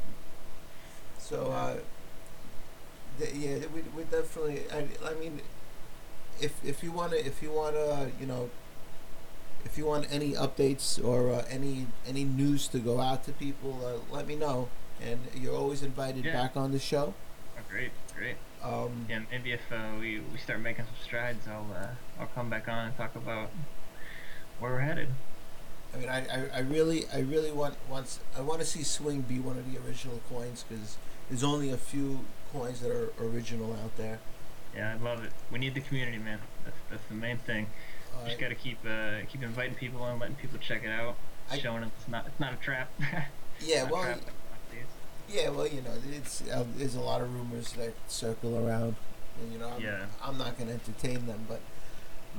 So 1.19 1.53
uh, 1.53 1.77
th- 3.19 3.35
yeah, 3.35 3.67
we 3.75 3.83
we 3.97 4.05
definitely. 4.05 4.63
I, 4.73 4.89
I 5.09 5.15
mean, 5.15 5.43
if 6.41 6.65
if 6.65 6.83
you 6.83 6.93
wanna 6.93 7.17
if 7.17 7.43
you 7.43 7.51
wanna 7.51 8.11
you 8.19 8.27
know 8.27 8.51
if 9.65 9.79
you 9.79 9.87
want 9.87 10.07
any 10.11 10.33
updates 10.33 11.03
or 11.03 11.33
uh, 11.33 11.45
any 11.49 11.87
any 12.07 12.25
news 12.25 12.69
to 12.69 12.79
go 12.79 13.01
out 13.01 13.25
to 13.25 13.33
people, 13.33 13.81
uh, 13.85 14.15
let 14.15 14.27
me 14.27 14.37
know. 14.37 14.69
And 15.03 15.21
you're 15.35 15.55
always 15.55 15.83
invited 15.83 16.25
yeah. 16.25 16.33
back 16.33 16.57
on 16.57 16.73
the 16.73 16.79
show. 16.79 17.15
Oh, 17.57 17.61
great, 17.69 17.91
great. 18.17 18.37
Um, 18.63 19.07
yeah, 19.09 19.21
maybe 19.31 19.53
if 19.53 19.61
uh, 19.71 19.91
we 20.01 20.21
we 20.33 20.39
start 20.39 20.61
making 20.61 20.85
some 20.85 20.95
strides, 21.03 21.47
I'll 21.49 21.67
uh, 21.75 21.89
I'll 22.21 22.29
come 22.29 22.49
back 22.49 22.69
on 22.69 22.87
and 22.87 22.97
talk 22.97 23.15
about 23.17 23.51
where 24.59 24.73
we're 24.73 24.81
headed. 24.81 25.09
I 25.93 25.97
mean, 25.99 26.09
I, 26.09 26.19
I, 26.27 26.49
I 26.57 26.59
really 26.61 27.05
I 27.13 27.21
really 27.21 27.53
want 27.53 27.75
once 27.89 28.21
I 28.37 28.41
want 28.41 28.61
to 28.61 28.67
see 28.67 28.83
Swing 28.83 29.21
be 29.23 29.39
one 29.39 29.59
of 29.59 29.71
the 29.71 29.79
original 29.87 30.21
coins 30.29 30.65
because 30.67 30.97
there's 31.29 31.45
only 31.45 31.71
a 31.71 31.77
few 31.77 32.21
coins 32.53 32.81
that 32.81 32.91
are 32.91 33.13
original 33.21 33.73
out 33.73 33.97
there. 33.97 34.19
Yeah, 34.75 34.97
I 34.99 35.05
love 35.05 35.23
it. 35.25 35.33
We 35.53 35.59
need 35.59 35.75
the 35.75 35.81
community, 35.81 36.19
man. 36.19 36.41
That's 36.65 36.77
that's 36.91 37.05
the 37.09 37.15
main 37.15 37.39
thing. 37.39 37.67
Just 38.27 38.41
gotta 38.41 38.55
keep 38.55 38.79
uh, 38.89 39.25
keep 39.29 39.43
inviting 39.43 39.75
people 39.75 40.05
and 40.05 40.21
letting 40.21 40.37
people 40.37 40.59
check 40.59 40.85
it 40.85 40.91
out, 40.91 41.17
I, 41.51 41.59
showing 41.59 41.81
them 41.81 41.93
it's 41.99 42.09
not 42.09 42.27
it's 42.27 42.41
not 42.41 42.53
a 42.53 42.57
trap. 42.57 42.91
yeah, 43.61 43.89
well, 43.91 44.03
trap 44.03 44.21
yeah, 45.29 45.49
well, 45.51 45.67
you 45.67 45.81
know, 45.83 45.93
it's 46.13 46.43
uh, 46.49 46.65
there's 46.77 46.95
a 46.95 47.01
lot 47.01 47.21
of 47.21 47.33
rumors 47.33 47.73
that 47.73 47.95
circle 48.09 48.59
around, 48.67 48.97
and 49.41 49.53
you 49.53 49.59
know, 49.59 49.69
I'm, 49.69 49.83
yeah. 49.83 50.07
I'm 50.23 50.39
not 50.39 50.59
gonna 50.59 50.73
entertain 50.73 51.27
them, 51.27 51.47
but. 51.49 51.61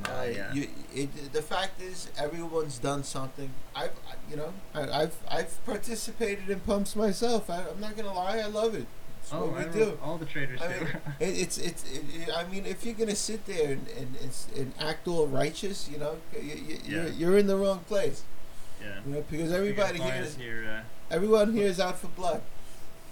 Uh, 0.03 0.25
yeah. 0.29 0.53
you, 0.53 0.67
it, 0.93 1.31
the 1.31 1.41
fact 1.41 1.81
is, 1.81 2.09
everyone's 2.17 2.77
done 2.79 3.01
something. 3.01 3.49
I've, 3.73 3.93
you 4.29 4.35
know, 4.35 4.51
I, 4.73 5.03
I've, 5.03 5.15
I've 5.31 5.65
participated 5.65 6.49
in 6.49 6.59
pumps 6.59 6.97
myself. 6.97 7.49
I, 7.49 7.63
I'm 7.69 7.79
not 7.79 7.95
gonna 7.95 8.13
lie, 8.13 8.39
I 8.39 8.47
love 8.47 8.75
it. 8.75 8.87
It's 9.25 9.33
oh, 9.33 9.47
what 9.47 9.53
we 9.53 9.59
I 9.61 9.63
do. 9.65 9.85
do. 9.85 9.99
All 10.03 10.17
the 10.19 10.25
traders 10.25 10.61
I 10.61 10.67
do. 10.71 10.79
mean, 10.85 10.87
it, 11.19 11.25
it's 11.43 11.57
it's. 11.57 11.83
It, 11.91 12.03
it- 12.13 12.29
I 12.35 12.45
mean, 12.47 12.67
if 12.67 12.85
you're 12.85 12.93
gonna 12.93 13.15
sit 13.15 13.43
there 13.47 13.71
and 13.71 13.87
and, 13.97 14.15
and, 14.55 14.73
act 14.79 15.07
all 15.07 15.25
righteous, 15.25 15.89
you 15.91 15.97
know, 15.97 16.17
you, 16.31 16.41
you, 16.53 16.77
you're, 16.85 17.07
you're 17.07 17.37
in 17.39 17.47
the 17.47 17.55
wrong 17.57 17.79
place. 17.87 18.21
yeah. 18.79 18.99
You 19.03 19.13
know, 19.15 19.23
because 19.29 19.51
everybody 19.51 19.99
here 19.99 20.21
is 20.21 20.37
you're, 20.37 20.63
uh, 20.63 20.81
everyone 21.09 21.53
here 21.53 21.65
is 21.65 21.79
out 21.79 21.97
for 21.97 22.07
blood. 22.09 22.43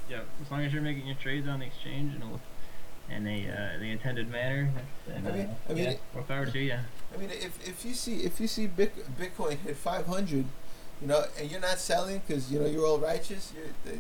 yeah, 0.08 0.22
as 0.40 0.52
long 0.52 0.62
as 0.62 0.72
you're 0.72 0.84
making 0.84 1.08
your 1.08 1.16
trades 1.16 1.48
on 1.48 1.60
the 1.62 1.66
exchange 1.66 2.14
and 2.14 2.24
in 3.10 3.28
a 3.28 3.50
uh, 3.50 3.80
the 3.80 3.90
intended 3.90 4.30
manner, 4.32 4.70
then, 5.08 5.26
I 5.26 5.32
mean- 5.32 5.42
uh, 5.48 5.56
I 5.70 5.74
mean, 5.74 5.84
yeah, 5.86 5.94
more 6.14 6.24
power 6.24 6.46
to 6.46 6.60
you. 6.60 6.78
I 7.14 7.18
mean, 7.18 7.32
if 7.32 7.68
if 7.68 7.84
you 7.86 7.96
see 7.96 8.18
if 8.18 8.40
you 8.40 8.48
see 8.48 8.68
Bitcoin 8.68 9.58
hit 9.58 9.78
500, 9.78 10.46
you 11.02 11.08
know, 11.08 11.26
and 11.40 11.50
you're 11.50 11.60
not 11.60 11.80
selling 11.80 12.22
because 12.26 12.52
you 12.52 12.60
know 12.60 12.68
you're 12.68 12.86
all 12.86 13.00
righteous, 13.00 13.52
you're 13.56 13.98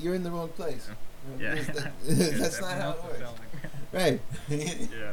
you're 0.00 0.14
in 0.14 0.22
the 0.22 0.30
wrong 0.30 0.48
place. 0.48 0.88
Know, 0.88 0.94
Yeah. 1.38 1.54
that's 2.04 2.60
not 2.60 2.72
how 2.78 2.90
it 2.92 3.02
works. 3.04 3.30
Right. 3.92 4.20
you 4.48 4.56
yeah. 4.56 5.12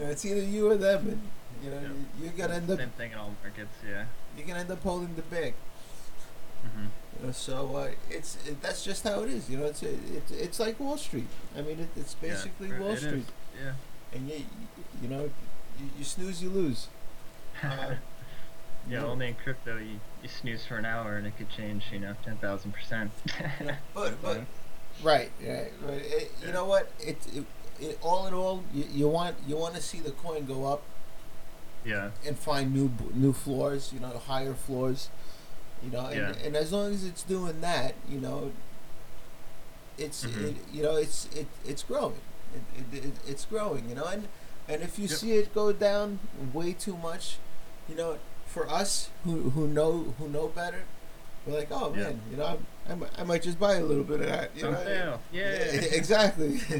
know, 0.00 0.06
it's 0.10 0.24
either 0.24 0.40
you 0.42 0.68
or 0.68 0.76
them, 0.76 1.06
and 1.08 1.20
you 1.62 1.70
know 1.70 1.76
Yeah. 1.80 1.88
you, 1.88 2.24
you're 2.24 2.32
gonna 2.32 2.54
end 2.54 2.68
up 2.70 2.78
Same 2.78 2.90
thing 2.90 3.12
in 3.12 3.18
all 3.18 3.32
markets. 3.42 3.70
Yeah. 3.88 4.04
you're 4.36 4.46
gonna 4.46 4.60
end 4.60 4.70
up 4.72 4.82
holding 4.82 5.14
the 5.14 5.22
bag. 5.22 5.54
Mm-hmm. 6.66 6.86
You 7.20 7.26
know, 7.26 7.32
so 7.32 7.76
uh, 7.76 7.90
it's 8.10 8.36
it, 8.46 8.60
that's 8.60 8.84
just 8.84 9.04
how 9.04 9.22
it 9.22 9.30
is. 9.30 9.48
You 9.48 9.58
know, 9.58 9.66
it's 9.66 9.82
it, 9.84 9.98
it's 10.32 10.58
like 10.58 10.80
Wall 10.80 10.96
Street. 10.96 11.28
I 11.56 11.62
mean, 11.62 11.78
it, 11.78 11.88
it's 11.96 12.14
basically 12.14 12.68
yeah, 12.68 12.80
Wall 12.80 12.90
it 12.90 12.94
is. 12.94 13.00
Street, 13.04 13.26
Yeah. 13.62 13.72
and 14.12 14.28
you 14.28 14.42
you 15.00 15.08
know 15.08 15.30
you, 15.78 15.86
you 15.98 16.04
snooze, 16.04 16.42
you 16.42 16.50
lose. 16.50 16.88
Uh, 17.62 17.94
yeah. 18.90 19.00
no. 19.00 19.06
Only 19.08 19.28
in 19.28 19.34
crypto, 19.36 19.78
you, 19.78 20.00
you 20.22 20.28
snooze 20.28 20.66
for 20.66 20.76
an 20.78 20.84
hour 20.84 21.16
and 21.16 21.26
it 21.26 21.36
could 21.38 21.48
change. 21.48 21.84
You 21.92 22.00
know, 22.00 22.14
ten 22.24 22.36
thousand 22.38 22.72
percent. 22.72 23.12
but 23.94 24.20
but 24.20 24.40
right, 25.02 25.30
right, 25.46 25.72
right. 25.82 26.02
It, 26.04 26.32
you 26.44 26.52
know 26.52 26.64
what? 26.64 26.90
It, 27.00 27.18
it, 27.34 27.44
it 27.80 27.98
all 28.02 28.26
in 28.26 28.34
all, 28.34 28.62
you, 28.74 28.84
you 28.92 29.08
want 29.08 29.36
you 29.46 29.56
want 29.56 29.74
to 29.74 29.82
see 29.82 30.00
the 30.00 30.10
coin 30.12 30.46
go 30.46 30.64
up 30.66 30.82
Yeah. 31.84 32.10
and 32.26 32.38
find 32.38 32.72
new 32.74 32.90
new 33.14 33.32
floors. 33.32 33.92
You 33.92 34.00
know, 34.00 34.18
higher 34.26 34.54
floors. 34.54 35.10
You 35.84 35.90
know, 35.90 36.06
and, 36.06 36.16
Yeah. 36.16 36.44
and 36.46 36.56
as 36.56 36.72
long 36.72 36.92
as 36.94 37.04
it's 37.04 37.22
doing 37.22 37.60
that, 37.60 37.94
you 38.08 38.18
know, 38.20 38.52
it's 39.98 40.24
Mhm. 40.24 40.50
it, 40.50 40.56
you 40.72 40.82
know 40.82 40.96
it's 40.96 41.26
it 41.34 41.46
it's 41.64 41.82
growing. 41.82 42.20
It, 42.54 42.62
it, 42.96 43.04
it, 43.04 43.12
it's 43.26 43.44
growing. 43.44 43.88
You 43.88 43.94
know, 43.96 44.04
and 44.06 44.28
and 44.68 44.82
if 44.82 44.98
you 44.98 45.06
Yep. 45.06 45.18
see 45.18 45.32
it 45.32 45.54
go 45.54 45.72
down 45.72 46.18
way 46.52 46.72
too 46.72 46.96
much, 46.96 47.36
you 47.88 47.94
know, 47.94 48.18
for 48.46 48.68
us 48.68 49.10
who 49.24 49.50
who 49.50 49.66
know 49.68 50.14
who 50.18 50.28
know 50.28 50.48
better, 50.48 50.84
we're 51.46 51.58
like, 51.58 51.68
oh 51.70 51.92
Yeah. 51.94 52.02
man, 52.04 52.20
you 52.30 52.36
know, 52.36 52.44
I, 52.88 52.92
I, 52.92 52.94
might, 52.94 53.10
I 53.18 53.24
might 53.24 53.42
just 53.42 53.58
buy 53.58 53.74
a 53.76 53.84
little 53.84 54.04
bit 54.04 54.20
of 54.20 54.26
that. 54.26 54.50
You 54.56 54.62
know. 54.64 55.18
Yeah. 55.32 55.42
exactly. 55.92 56.60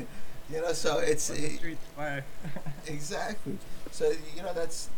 you 0.51 0.61
know, 0.61 0.73
so 0.73 0.99
it's 0.99 1.31
it- 1.31 1.61
exactly. 2.87 3.59
So 3.91 4.13
you 4.37 4.43
know 4.43 4.53
that's 4.53 4.89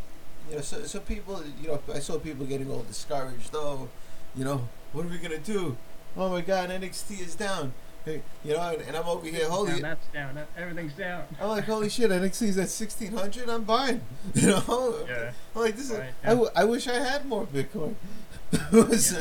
you 0.48 0.56
know 0.56 0.62
so 0.62 0.82
so 0.84 1.00
people 1.00 1.42
you 1.60 1.68
know 1.68 1.80
I 1.94 1.98
saw 2.00 2.18
people 2.18 2.46
getting 2.46 2.70
all 2.70 2.82
discouraged. 2.82 3.50
Oh, 3.54 3.88
you 4.34 4.44
know 4.44 4.68
what 4.92 5.04
are 5.04 5.08
we 5.08 5.18
gonna 5.18 5.38
do? 5.38 5.76
Oh 6.16 6.30
my 6.30 6.40
God, 6.40 6.70
NXT 6.70 7.20
is 7.20 7.34
down. 7.34 7.72
Hey, 8.04 8.22
you 8.44 8.54
know, 8.54 8.60
and, 8.70 8.82
and 8.82 8.96
I'm 8.96 9.06
over 9.06 9.26
here. 9.26 9.48
Holy, 9.48 9.72
Down, 9.72 9.82
that's 9.82 10.06
down. 10.08 10.34
that- 10.36 10.48
Everything's 10.56 10.92
down. 10.94 11.24
I'm 11.40 11.48
like, 11.48 11.64
holy 11.64 11.88
shit, 11.88 12.10
NXT's 12.10 12.56
at 12.58 12.68
1600. 12.70 13.48
I'm 13.48 13.64
buying. 13.64 14.00
You 14.34 14.48
know, 14.48 15.04
Yeah. 15.08 15.32
I'm 15.54 15.62
like 15.62 15.76
this 15.76 15.90
is. 15.90 15.98
Right, 15.98 16.10
I, 16.24 16.28
w- 16.30 16.50
I 16.56 16.64
wish 16.64 16.86
I 16.88 16.94
had 16.94 17.26
more 17.26 17.46
Bitcoin. 17.46 17.94
Yeah, 18.52 18.60
everyone's 18.70 19.12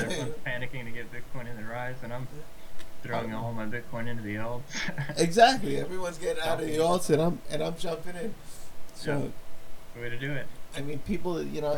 panicking 0.46 0.86
to 0.86 0.92
get 0.92 1.08
Bitcoin 1.12 1.50
in 1.50 1.58
the 1.58 1.64
rise, 1.70 1.96
and 2.02 2.14
I'm 2.14 2.28
throwing 3.04 3.34
all 3.34 3.52
my 3.54 3.66
Bitcoin 3.66 4.08
into 4.08 4.24
the 4.24 4.36
alts. 4.36 4.62
exactly. 5.18 5.78
Everyone's 5.82 6.18
getting 6.18 6.42
out 6.44 6.62
of 6.62 6.66
the 6.68 6.78
alts, 6.78 7.10
and 7.10 7.22
I'm 7.22 7.42
and 7.50 7.62
I'm 7.62 7.76
jumping 7.78 8.16
in. 8.16 8.34
So. 8.96 9.32
the 9.96 10.02
way 10.02 10.10
to 10.10 10.18
do 10.18 10.32
it. 10.32 10.48
I 10.78 10.82
mean, 10.82 11.00
people, 11.00 11.42
you 11.44 11.60
know, 11.62 11.78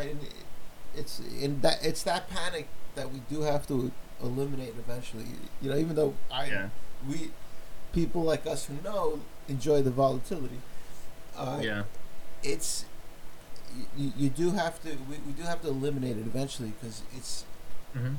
it's 0.96 1.20
in 1.40 1.60
that 1.62 1.84
it's 1.84 2.04
that 2.04 2.30
panic 2.30 2.68
that 2.94 3.10
we 3.12 3.20
do 3.28 3.42
have 3.42 3.66
to 3.68 3.90
eliminate 4.22 4.74
eventually. 4.78 5.24
You 5.62 5.70
know, 5.70 5.76
even 5.76 5.94
though 5.96 6.14
I, 6.30 6.46
Yeah. 6.46 6.68
we, 7.08 7.30
people 7.92 8.22
like 8.22 8.46
us 8.46 8.66
who 8.66 8.74
know 8.84 9.20
enjoy 9.48 9.82
the 9.82 9.90
volatility. 9.90 10.60
Uh, 11.36 11.60
yeah. 11.62 11.82
It's 12.42 12.84
you, 13.96 14.12
you 14.16 14.28
do 14.30 14.50
have 14.52 14.82
to 14.82 14.90
we, 15.08 15.16
we 15.26 15.32
do 15.32 15.42
have 15.42 15.62
to 15.62 15.68
eliminate 15.68 16.16
it 16.16 16.26
eventually 16.26 16.72
because 16.80 17.02
it's 17.16 17.44
hmm 17.92 18.14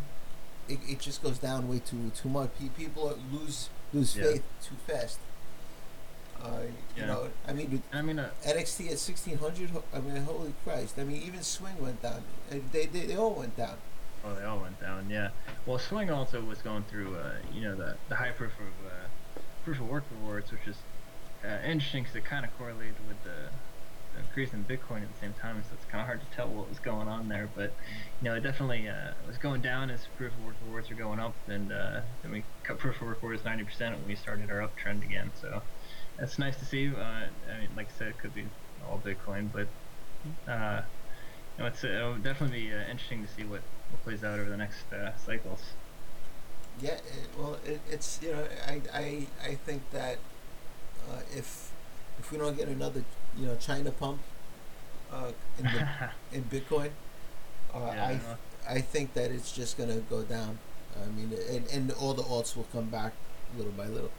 it, 0.70 0.80
it 0.88 1.00
just 1.00 1.22
goes 1.24 1.38
down 1.40 1.68
way 1.68 1.80
too 1.80 2.12
too 2.16 2.30
much. 2.30 2.50
People 2.78 3.18
lose 3.32 3.70
lose 3.94 4.16
Yeah. 4.16 4.24
faith 4.24 4.44
too 4.64 4.76
fast. 4.88 5.20
Uh, 6.42 6.62
you 6.96 7.02
Yeah. 7.04 7.06
know, 7.08 7.30
I 7.48 7.54
mean, 7.54 7.84
I 7.94 8.02
mean, 8.02 8.18
uh, 8.18 8.30
NXT 8.44 8.92
at 8.92 9.00
sixteen 9.00 9.38
hundred. 9.38 9.70
I 9.94 10.00
mean, 10.00 10.16
holy 10.24 10.54
Christ! 10.64 10.96
I 10.98 11.04
mean, 11.04 11.22
even 11.22 11.44
Swing 11.44 11.80
went 11.80 12.02
down. 12.02 12.24
They 12.50 12.86
they, 12.86 12.86
they 13.06 13.16
all 13.16 13.34
went 13.34 13.56
down. 13.58 13.78
Oh, 14.24 14.36
they 14.36 14.44
all 14.44 14.60
went 14.60 14.80
down. 14.80 15.10
Yeah. 15.10 15.30
Well, 15.66 15.80
Swing 15.80 16.10
also 16.10 16.42
was 16.42 16.62
going 16.62 16.84
through, 16.84 17.16
uh, 17.16 17.34
you 17.54 17.62
know, 17.62 17.76
the 17.76 17.98
the 18.10 18.16
high 18.16 18.32
proof 18.32 18.54
of 18.60 18.88
uh, 18.88 19.42
proof 19.64 19.80
of 19.80 19.88
work 19.88 20.04
rewards, 20.12 20.52
which 20.52 20.68
is 20.68 20.78
uh, 21.44 21.60
interesting 21.66 22.04
because 22.04 22.16
it 22.16 22.26
kind 22.26 22.46
of 22.46 22.56
correlated 22.58 22.96
with 23.08 23.22
the, 23.24 23.50
the 24.14 24.20
increase 24.20 24.54
in 24.54 24.64
Bitcoin 24.64 25.02
at 25.04 25.14
the 25.14 25.20
same 25.20 25.34
time. 25.34 25.62
So 25.68 25.70
it's 25.74 25.86
kind 25.86 26.02
of 26.02 26.08
hard 26.08 26.22
to 26.22 26.36
tell 26.36 26.48
what 26.48 26.70
was 26.70 26.80
going 26.80 27.08
on 27.08 27.28
there. 27.28 27.50
But 27.56 27.74
you 28.22 28.30
know, 28.30 28.36
it 28.36 28.42
definitely 28.42 28.88
uh, 28.88 29.12
was 29.28 29.38
going 29.38 29.62
down 29.62 29.90
as 29.90 30.08
proof 30.18 30.34
of 30.34 30.46
work 30.46 30.56
rewards 30.66 30.90
were 30.90 30.96
going 30.96 31.20
up, 31.20 31.36
and 31.48 31.72
uh, 31.72 32.02
then 32.22 32.32
we 32.32 32.44
cut 32.64 32.80
proof 32.80 32.96
of 33.02 33.08
work 33.08 33.22
rewards 33.22 33.44
ninety 33.46 33.64
percent 33.64 33.98
when 33.98 34.08
we 34.08 34.16
started 34.16 34.50
our 34.52 34.68
uptrend 34.68 35.04
again. 35.04 35.32
So 35.40 35.62
that's 36.18 36.38
nice 36.38 36.58
to 36.58 36.66
see. 36.66 36.90
Uh, 36.90 37.02
I 37.02 37.60
mean, 37.60 37.70
like 37.76 37.88
I 37.88 37.98
said, 37.98 38.08
it 38.10 38.20
could 38.20 38.34
be 38.34 38.46
all 38.88 39.00
Bitcoin, 39.00 39.52
but 39.52 39.68
uh, 40.52 40.82
you 41.58 41.64
know, 41.64 41.68
it's 41.68 41.84
uh, 41.84 41.88
it'll 41.88 42.18
definitely 42.18 42.68
be 42.68 42.74
uh, 42.74 42.82
interesting 42.90 43.26
to 43.26 43.32
see 43.32 43.44
what, 43.44 43.62
what 43.92 44.04
plays 44.04 44.24
out 44.24 44.40
over 44.40 44.50
the 44.50 44.58
next 44.58 44.92
uh, 44.94 45.12
cycles. 45.18 45.62
Yeah. 46.82 46.92
It, 46.94 47.04
well, 47.38 47.58
it, 47.66 47.80
it's 47.90 48.20
you 48.22 48.32
know 48.32 48.46
I 48.68 48.82
I 48.94 49.28
I 49.44 49.56
think 49.56 49.84
that 49.92 50.18
uh, 51.10 51.20
if 51.36 51.72
if 52.20 52.32
we 52.32 52.38
don't 52.38 52.58
get 52.58 52.68
another 52.68 53.04
you 53.38 53.46
know 53.48 53.56
China 53.56 53.92
pump 53.92 54.22
uh, 55.12 55.32
in 55.58 55.66
the, 55.66 55.88
in 56.32 56.44
Bitcoin, 56.46 56.92
uh, 57.74 57.92
yeah, 57.94 58.20
I 58.68 58.76
I 58.76 58.82
think 58.82 59.14
that 59.14 59.32
it's 59.32 59.52
just 59.52 59.78
gonna 59.78 59.98
go 60.10 60.24
down. 60.24 60.60
I 61.02 61.10
mean, 61.10 61.32
and 61.50 61.68
and 61.72 61.92
all 61.92 62.14
the 62.14 62.24
alts 62.24 62.56
will 62.56 62.68
come 62.72 62.90
back 62.90 63.14
little 63.58 63.72
by 63.74 63.88
little. 63.88 64.12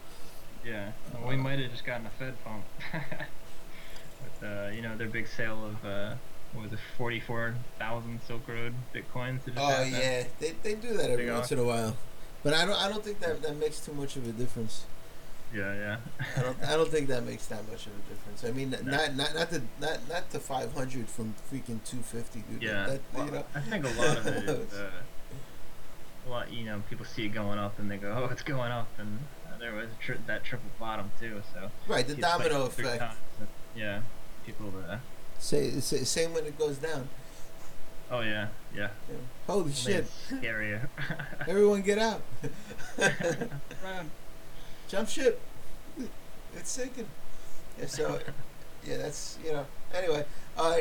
yeah. 0.65 0.93
Well, 1.15 1.29
we 1.29 1.37
might 1.37 1.59
have 1.59 1.71
just 1.71 1.85
gotten 1.85 2.07
a 2.07 2.11
Fed 2.11 2.35
pump 2.45 2.65
with 2.93 4.43
uh, 4.43 4.69
you 4.75 4.83
know 4.83 4.97
their 4.97 5.09
big 5.09 5.27
sale 5.29 5.65
of 5.67 5.85
uh, 5.85 6.15
what 6.53 6.65
was 6.65 6.73
it, 6.73 6.79
forty-four 6.99 7.55
thousand 7.79 8.21
Silk 8.27 8.47
Road 8.49 8.75
bitcoins. 8.95 9.41
Oh 9.57 9.83
yeah, 9.83 10.25
they, 10.39 10.53
they 10.63 10.75
do 10.75 10.95
that 10.97 11.11
every 11.11 11.31
once 11.31 11.51
in 11.53 11.59
a 11.59 11.65
while, 11.65 11.97
but 12.43 12.55
I 12.55 12.65
don't 12.67 12.77
I 12.77 12.89
don't 12.89 13.05
think 13.05 13.21
that 13.21 13.43
that 13.43 13.57
makes 13.57 13.81
too 13.81 13.93
much 13.93 14.17
of 14.17 14.27
a 14.29 14.33
difference. 14.33 14.85
Yeah, 15.55 15.75
yeah. 15.75 15.97
I 16.37 16.43
don't 16.43 16.65
I 16.65 16.77
don't 16.77 16.89
think 16.91 17.09
that 17.09 17.25
makes 17.25 17.47
that 17.47 17.69
much 17.71 17.87
of 17.87 17.93
a 17.93 18.09
difference. 18.09 18.43
I 18.45 18.53
mean, 18.53 18.71
No. 18.71 18.79
not 18.97 19.15
not 19.17 19.35
not 19.35 19.51
the 19.51 19.63
not 19.81 19.99
not 20.09 20.31
the 20.31 20.41
five 20.41 20.73
hundred 20.75 21.09
from 21.09 21.35
freaking 21.53 21.83
two 21.85 21.99
fifty, 21.99 22.43
dude. 22.51 22.63
Yeah, 22.63 22.87
that, 22.87 23.01
well, 23.13 23.27
you 23.27 23.31
know. 23.33 23.45
I 23.55 23.61
think 23.61 23.85
a 23.85 23.89
lot 23.89 24.17
of 24.17 24.27
it 24.27 24.49
is 24.49 24.73
uh, 24.79 24.91
a 26.27 26.31
lot. 26.31 26.51
You 26.53 26.65
know, 26.65 26.83
people 26.89 27.05
see 27.05 27.27
it 27.27 27.35
going 27.35 27.59
up 27.59 27.79
and 27.79 27.91
they 27.91 27.99
go, 27.99 28.15
"Oh, 28.27 28.33
it's 28.33 28.43
going 28.43 28.73
up," 28.73 28.89
and 28.99 29.19
uh, 29.47 29.59
there 29.59 29.75
was 29.75 29.89
tri- 30.01 30.17
that 30.27 30.43
triple 30.43 30.71
bottom 30.81 31.11
too. 31.21 31.43
So 31.53 31.71
Right, 31.87 32.07
the 32.07 32.15
domino 32.15 32.65
effect. 32.67 32.99
times, 33.01 33.17
yeah, 33.77 34.01
people. 34.47 34.73
Uh, 34.89 34.97
Say, 35.43 35.81
say 35.81 36.05
same 36.05 36.33
when 36.35 36.47
it 36.47 36.57
goes 36.57 36.79
down. 36.79 37.09
oh 38.13 38.21
yeah, 38.21 38.47
yeah. 38.73 38.91
Yeah. 39.11 39.17
Holy 39.49 39.63
Only 39.63 39.73
shit! 39.73 39.97
It's 40.05 40.31
scarier. 40.31 40.89
Everyone 41.49 41.83
get 41.83 41.99
out! 41.99 42.23
Run. 42.99 44.11
Jump 44.89 45.09
ship! 45.09 45.41
It's 46.57 46.71
sinking. 46.71 47.09
Yeah, 47.77 47.87
so 47.87 48.21
yeah, 48.87 48.99
that's 48.99 49.37
you 49.45 49.53
know. 49.53 49.67
Anyway, 49.93 50.25
uh, 50.57 50.77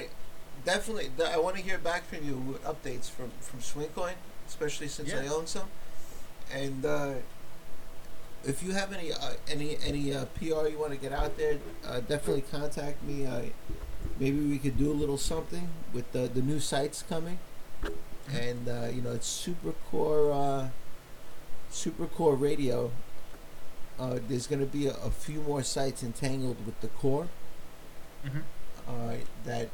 definitely, 0.64 1.09
th- 1.18 1.30
I 1.30 1.39
want 1.39 1.55
to 1.55 1.64
hear 1.64 1.80
back 1.80 2.05
from 2.05 2.24
you 2.24 2.36
with 2.36 2.64
updates 2.64 3.09
from 3.09 3.32
from 3.39 3.62
Swingcoin, 3.62 4.14
especially 4.47 4.89
since 4.89 5.12
I 5.12 5.26
own 5.26 5.47
some. 5.47 5.70
And 6.53 6.86
uh, 6.86 7.14
if 8.45 8.62
you 8.62 8.74
have 8.74 8.93
any 8.93 9.12
uh, 9.12 9.34
any 9.49 9.78
any 9.84 10.14
uh, 10.14 10.26
PR 10.36 10.68
you 10.68 10.78
want 10.78 10.91
to 10.91 10.97
get 10.97 11.14
out 11.14 11.36
there, 11.36 11.57
uh, 11.84 12.01
definitely 12.01 12.43
contact 12.51 13.01
me. 13.03 13.26
Uh, 13.26 13.41
maybe 14.20 14.39
we 14.39 14.58
could 14.58 14.78
do 14.78 14.91
a 14.91 14.93
little 14.93 15.18
something 15.18 15.70
with 15.93 16.12
the 16.12 16.28
the 16.34 16.41
new 16.41 16.60
sites 16.60 17.04
coming. 17.08 17.39
And 18.32 18.68
uh, 18.70 18.88
you 18.93 19.02
know, 19.02 19.12
it's 19.12 19.28
Supercore 19.47 20.32
uh, 20.34 20.70
Supercore 21.72 22.39
Radio. 22.39 22.91
Uh, 23.99 24.20
there's 24.28 24.47
going 24.47 24.60
to 24.60 24.66
be 24.66 24.88
a, 24.88 24.93
a 24.95 25.12
few 25.12 25.41
more 25.41 25.62
sites 25.64 26.02
entangled 26.04 26.58
with 26.66 26.80
the 26.82 26.88
core 26.88 27.28
Mhm. 28.26 28.43
uh, 28.88 29.16
that 29.45 29.70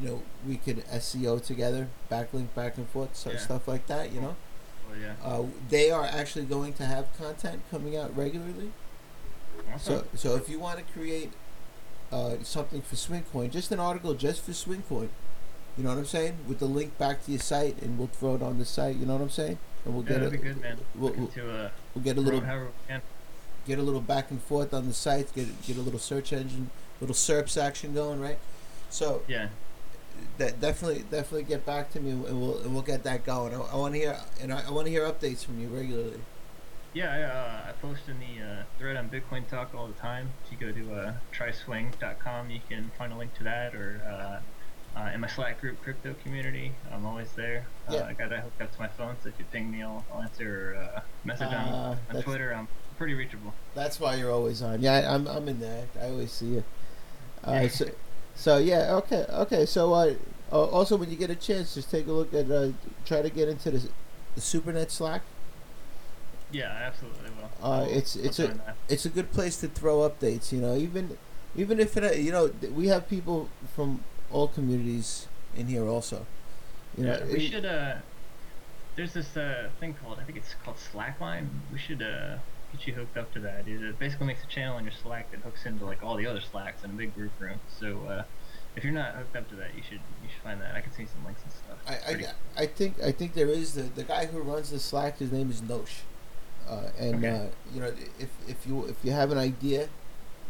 you 0.00 0.08
know 0.08 0.22
we 0.46 0.56
could 0.56 0.84
SEO 0.90 1.38
together, 1.44 1.88
backlink 2.10 2.54
back 2.54 2.76
and 2.78 2.88
forth, 2.88 3.14
so 3.16 3.30
Yeah. 3.30 3.38
stuff 3.38 3.68
like 3.68 3.86
that. 3.86 4.12
You 4.12 4.20
know, 4.20 4.36
Well, 4.88 4.98
yeah. 4.98 5.14
uh, 5.22 5.44
they 5.68 5.90
are 5.90 6.04
actually 6.04 6.46
going 6.46 6.72
to 6.74 6.84
have 6.86 7.06
content 7.16 7.62
coming 7.70 7.96
out 7.96 8.16
regularly. 8.16 8.72
So 9.78 10.04
so 10.14 10.36
if 10.36 10.48
you 10.48 10.58
want 10.58 10.78
to 10.78 10.84
create 10.92 11.32
uh, 12.14 12.36
something 12.42 12.80
for 12.82 12.96
SwingCoin, 12.96 13.50
just 13.50 13.72
an 13.72 13.80
article 13.80 14.14
just 14.14 14.42
for 14.44 14.52
SwingCoin, 14.52 15.08
you 15.76 15.82
know 15.84 15.90
what 15.90 15.98
I'm 15.98 16.06
saying, 16.06 16.36
with 16.48 16.58
the 16.60 16.66
link 16.66 16.96
back 16.98 17.24
to 17.24 17.32
your 17.32 17.40
site, 17.40 17.80
and 17.82 17.98
we'll 17.98 18.06
throw 18.08 18.36
it 18.36 18.42
on 18.42 18.58
the 18.58 18.64
site. 18.64 18.96
You 18.96 19.06
know 19.06 19.14
what 19.14 19.22
I'm 19.22 19.30
saying, 19.30 19.58
and 19.84 19.94
we'll 19.94 20.04
yeah, 20.04 20.10
get 20.10 20.18
that'd 20.20 20.34
it. 20.34 20.42
be 20.42 20.48
good, 20.48 20.60
man. 20.60 20.78
We'll, 20.94 21.12
we'll, 21.12 21.26
into 21.26 21.50
uh, 21.50 21.70
we'll 21.94 22.04
get 22.04 22.16
a 22.16 22.20
little 22.20 22.40
get 23.66 23.78
a 23.78 23.82
little 23.82 24.00
back 24.00 24.30
and 24.30 24.40
forth 24.42 24.72
on 24.74 24.86
the 24.86 24.94
site, 24.94 25.32
get 25.34 25.48
get 25.66 25.76
a 25.76 25.80
little 25.80 25.98
search 25.98 26.32
engine, 26.32 26.70
little 27.00 27.14
SERPs 27.14 27.60
action 27.60 27.94
going, 27.94 28.20
right? 28.20 28.38
So 28.90 29.22
Yeah. 29.26 29.48
that 30.38 30.60
definitely 30.60 31.04
definitely 31.10 31.44
get 31.44 31.66
back 31.66 31.90
to 31.92 32.00
me, 32.00 32.10
and 32.10 32.40
we'll 32.40 32.58
and 32.58 32.72
we'll 32.72 32.82
get 32.82 33.02
that 33.04 33.24
going. 33.24 33.54
I, 33.54 33.58
I 33.60 33.76
want 33.76 33.94
to 33.94 34.00
hear 34.00 34.16
and 34.40 34.52
I, 34.52 34.62
I 34.68 34.70
want 34.70 34.86
to 34.86 34.90
hear 34.90 35.02
updates 35.02 35.44
from 35.44 35.60
you 35.60 35.68
regularly. 35.68 36.20
Yeah, 36.94 37.12
I, 37.12 37.22
uh, 37.22 37.70
I 37.70 37.72
post 37.82 38.02
in 38.08 38.18
the 38.20 38.44
uh, 38.44 38.62
thread 38.78 38.96
on 38.96 39.08
Bitcoin 39.10 39.46
Talk 39.48 39.74
all 39.74 39.88
the 39.88 39.94
time. 39.94 40.30
If 40.46 40.52
you 40.52 40.66
go 40.66 40.72
to 40.72 40.94
uh, 40.94 41.12
tryswing.com, 41.32 42.50
you 42.50 42.60
can 42.68 42.90
find 42.96 43.12
a 43.12 43.16
link 43.16 43.34
to 43.34 43.42
that, 43.44 43.74
or 43.74 44.00
uh, 44.06 44.98
uh, 45.00 45.10
in 45.12 45.20
my 45.20 45.26
Slack 45.26 45.60
group, 45.60 45.82
Crypto 45.82 46.14
Community, 46.22 46.70
I'm 46.92 47.04
always 47.04 47.32
there. 47.32 47.66
Uh, 47.88 47.94
Yeah. 47.94 48.04
I 48.06 48.12
got 48.12 48.30
that 48.30 48.40
hooked 48.40 48.62
up 48.62 48.72
to 48.72 48.78
my 48.80 48.86
phone, 48.86 49.16
so 49.24 49.28
if 49.28 49.34
you 49.40 49.44
ping 49.50 49.72
me, 49.72 49.82
I'll, 49.82 50.04
I'll 50.14 50.22
answer. 50.22 50.76
Or, 50.76 50.82
uh, 50.98 51.00
message 51.24 51.48
Ah, 51.50 51.96
on, 52.10 52.16
on 52.16 52.22
Twitter, 52.22 52.54
I'm 52.54 52.68
pretty 52.96 53.14
reachable. 53.14 53.52
That's 53.74 53.98
why 53.98 54.14
you're 54.14 54.30
always 54.30 54.62
on. 54.62 54.80
Yeah, 54.80 54.92
I- 54.92 55.14
I'm 55.14 55.26
I'm 55.26 55.48
in 55.48 55.58
there. 55.58 55.86
I 56.00 56.06
always 56.06 56.32
see 56.32 56.46
you. 56.46 56.64
Uh, 57.44 57.68
so, 57.68 57.84
so 58.34 58.56
yeah, 58.56 58.94
okay, 58.94 59.26
okay. 59.28 59.66
So 59.66 59.92
also 60.50 60.96
when 60.96 61.10
you 61.10 61.16
get 61.16 61.28
a 61.28 61.34
chance, 61.34 61.74
just 61.74 61.90
take 61.90 62.06
a 62.06 62.10
look 62.10 62.32
at 62.32 62.50
uh, 62.50 62.68
try 63.04 63.20
to 63.20 63.28
get 63.28 63.50
into 63.50 63.70
the 63.70 63.80
the 64.34 64.40
SuperNet 64.40 64.90
Slack. 64.90 65.20
Yeah, 66.54 66.72
I 66.72 66.82
absolutely 66.84 67.30
will. 67.30 67.50
Uh, 67.62 67.84
it's- 67.88 68.14
it's 68.16 68.38
a- 68.38 68.46
that. 68.48 68.76
It's 68.88 69.04
a 69.04 69.08
good 69.08 69.32
place 69.32 69.56
to 69.62 69.68
throw 69.68 70.08
updates. 70.08 70.52
You 70.52 70.60
know, 70.60 70.76
even 70.76 71.18
even 71.56 71.80
if 71.80 71.96
it 71.96 72.18
you 72.20 72.30
know 72.32 72.44
we 72.74 72.86
have 72.88 73.08
people 73.08 73.48
from 73.74 74.04
all 74.30 74.48
communities 74.48 75.26
in 75.56 75.66
here 75.66 75.86
also. 75.88 76.26
You 76.96 77.04
know, 77.06 77.16
Yeah, 77.18 77.24
we 77.24 77.40
it- 77.46 77.50
should. 77.50 77.64
Uh, 77.66 77.96
there's 78.96 79.12
this 79.14 79.36
uh, 79.36 79.68
thing 79.80 79.94
called 79.94 80.18
I 80.20 80.24
think 80.24 80.38
it's 80.38 80.54
called 80.64 80.76
Slackline. 80.76 81.48
We 81.72 81.78
should 81.78 82.02
uh, 82.02 82.36
get 82.72 82.86
you 82.86 82.94
hooked 82.94 83.16
up 83.16 83.32
to 83.34 83.40
that. 83.40 83.66
It 83.66 83.80
uh, 83.82 83.92
basically 83.98 84.26
makes 84.28 84.44
a 84.44 84.46
channel 84.46 84.78
in 84.78 84.84
your 84.84 84.94
Slack 85.02 85.32
that 85.32 85.40
hooks 85.40 85.66
into 85.66 85.84
like 85.84 86.02
all 86.04 86.16
the 86.16 86.26
other 86.26 86.40
Slacks 86.40 86.84
in 86.84 86.90
a 86.90 86.94
big 86.94 87.14
group 87.16 87.32
room. 87.40 87.58
So 87.80 87.98
uh, 88.08 88.22
if 88.76 88.84
you're 88.84 88.92
not 88.92 89.14
hooked 89.16 89.34
up 89.34 89.48
to 89.50 89.56
that, 89.56 89.74
you 89.76 89.82
should 89.82 90.00
you 90.22 90.28
should 90.32 90.42
find 90.44 90.60
that. 90.60 90.76
I 90.76 90.80
can 90.80 90.92
see 90.92 91.06
some 91.06 91.24
links 91.24 91.42
and 91.42 91.52
stuff. 91.52 91.78
I, 91.88 91.94
I, 92.12 92.62
I 92.62 92.66
think 92.66 93.02
I 93.02 93.10
think 93.10 93.34
there 93.34 93.48
is 93.48 93.74
the 93.74 93.82
the 93.82 94.04
guy 94.04 94.26
who 94.26 94.38
runs 94.40 94.70
the 94.70 94.78
Slack. 94.78 95.18
His 95.18 95.32
name 95.32 95.50
is 95.50 95.60
Nosh, 95.60 96.02
uh, 96.68 96.88
and 96.98 97.16
Okay. 97.24 97.28
uh, 97.36 97.46
you 97.74 97.80
know 97.80 97.92
if 98.18 98.28
if 98.48 98.66
you 98.66 98.84
if 98.86 98.96
you 99.04 99.12
have 99.12 99.30
an 99.30 99.38
idea, 99.38 99.88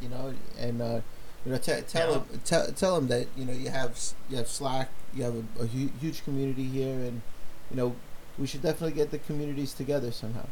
you 0.00 0.08
know, 0.08 0.32
and 0.58 0.80
uh, 0.82 1.00
you 1.44 1.52
know 1.52 1.58
t- 1.58 1.80
tell 1.88 2.10
Yeah. 2.12 2.18
him 2.18 2.40
tell 2.44 2.66
tell 2.72 2.96
him 2.98 3.08
that 3.08 3.26
you 3.36 3.44
know 3.44 3.52
you 3.52 3.70
have 3.70 3.98
you 4.28 4.36
have 4.36 4.48
Slack, 4.48 4.88
you 5.14 5.22
have 5.24 5.34
a, 5.34 5.62
a 5.62 5.66
hu- 5.66 5.90
huge 6.00 6.24
community 6.24 6.64
here, 6.64 6.94
and 6.94 7.22
you 7.70 7.76
know 7.76 7.94
we 8.38 8.46
should 8.46 8.62
definitely 8.62 8.92
get 8.96 9.10
the 9.10 9.18
communities 9.18 9.72
together 9.74 10.10
somehow. 10.12 10.46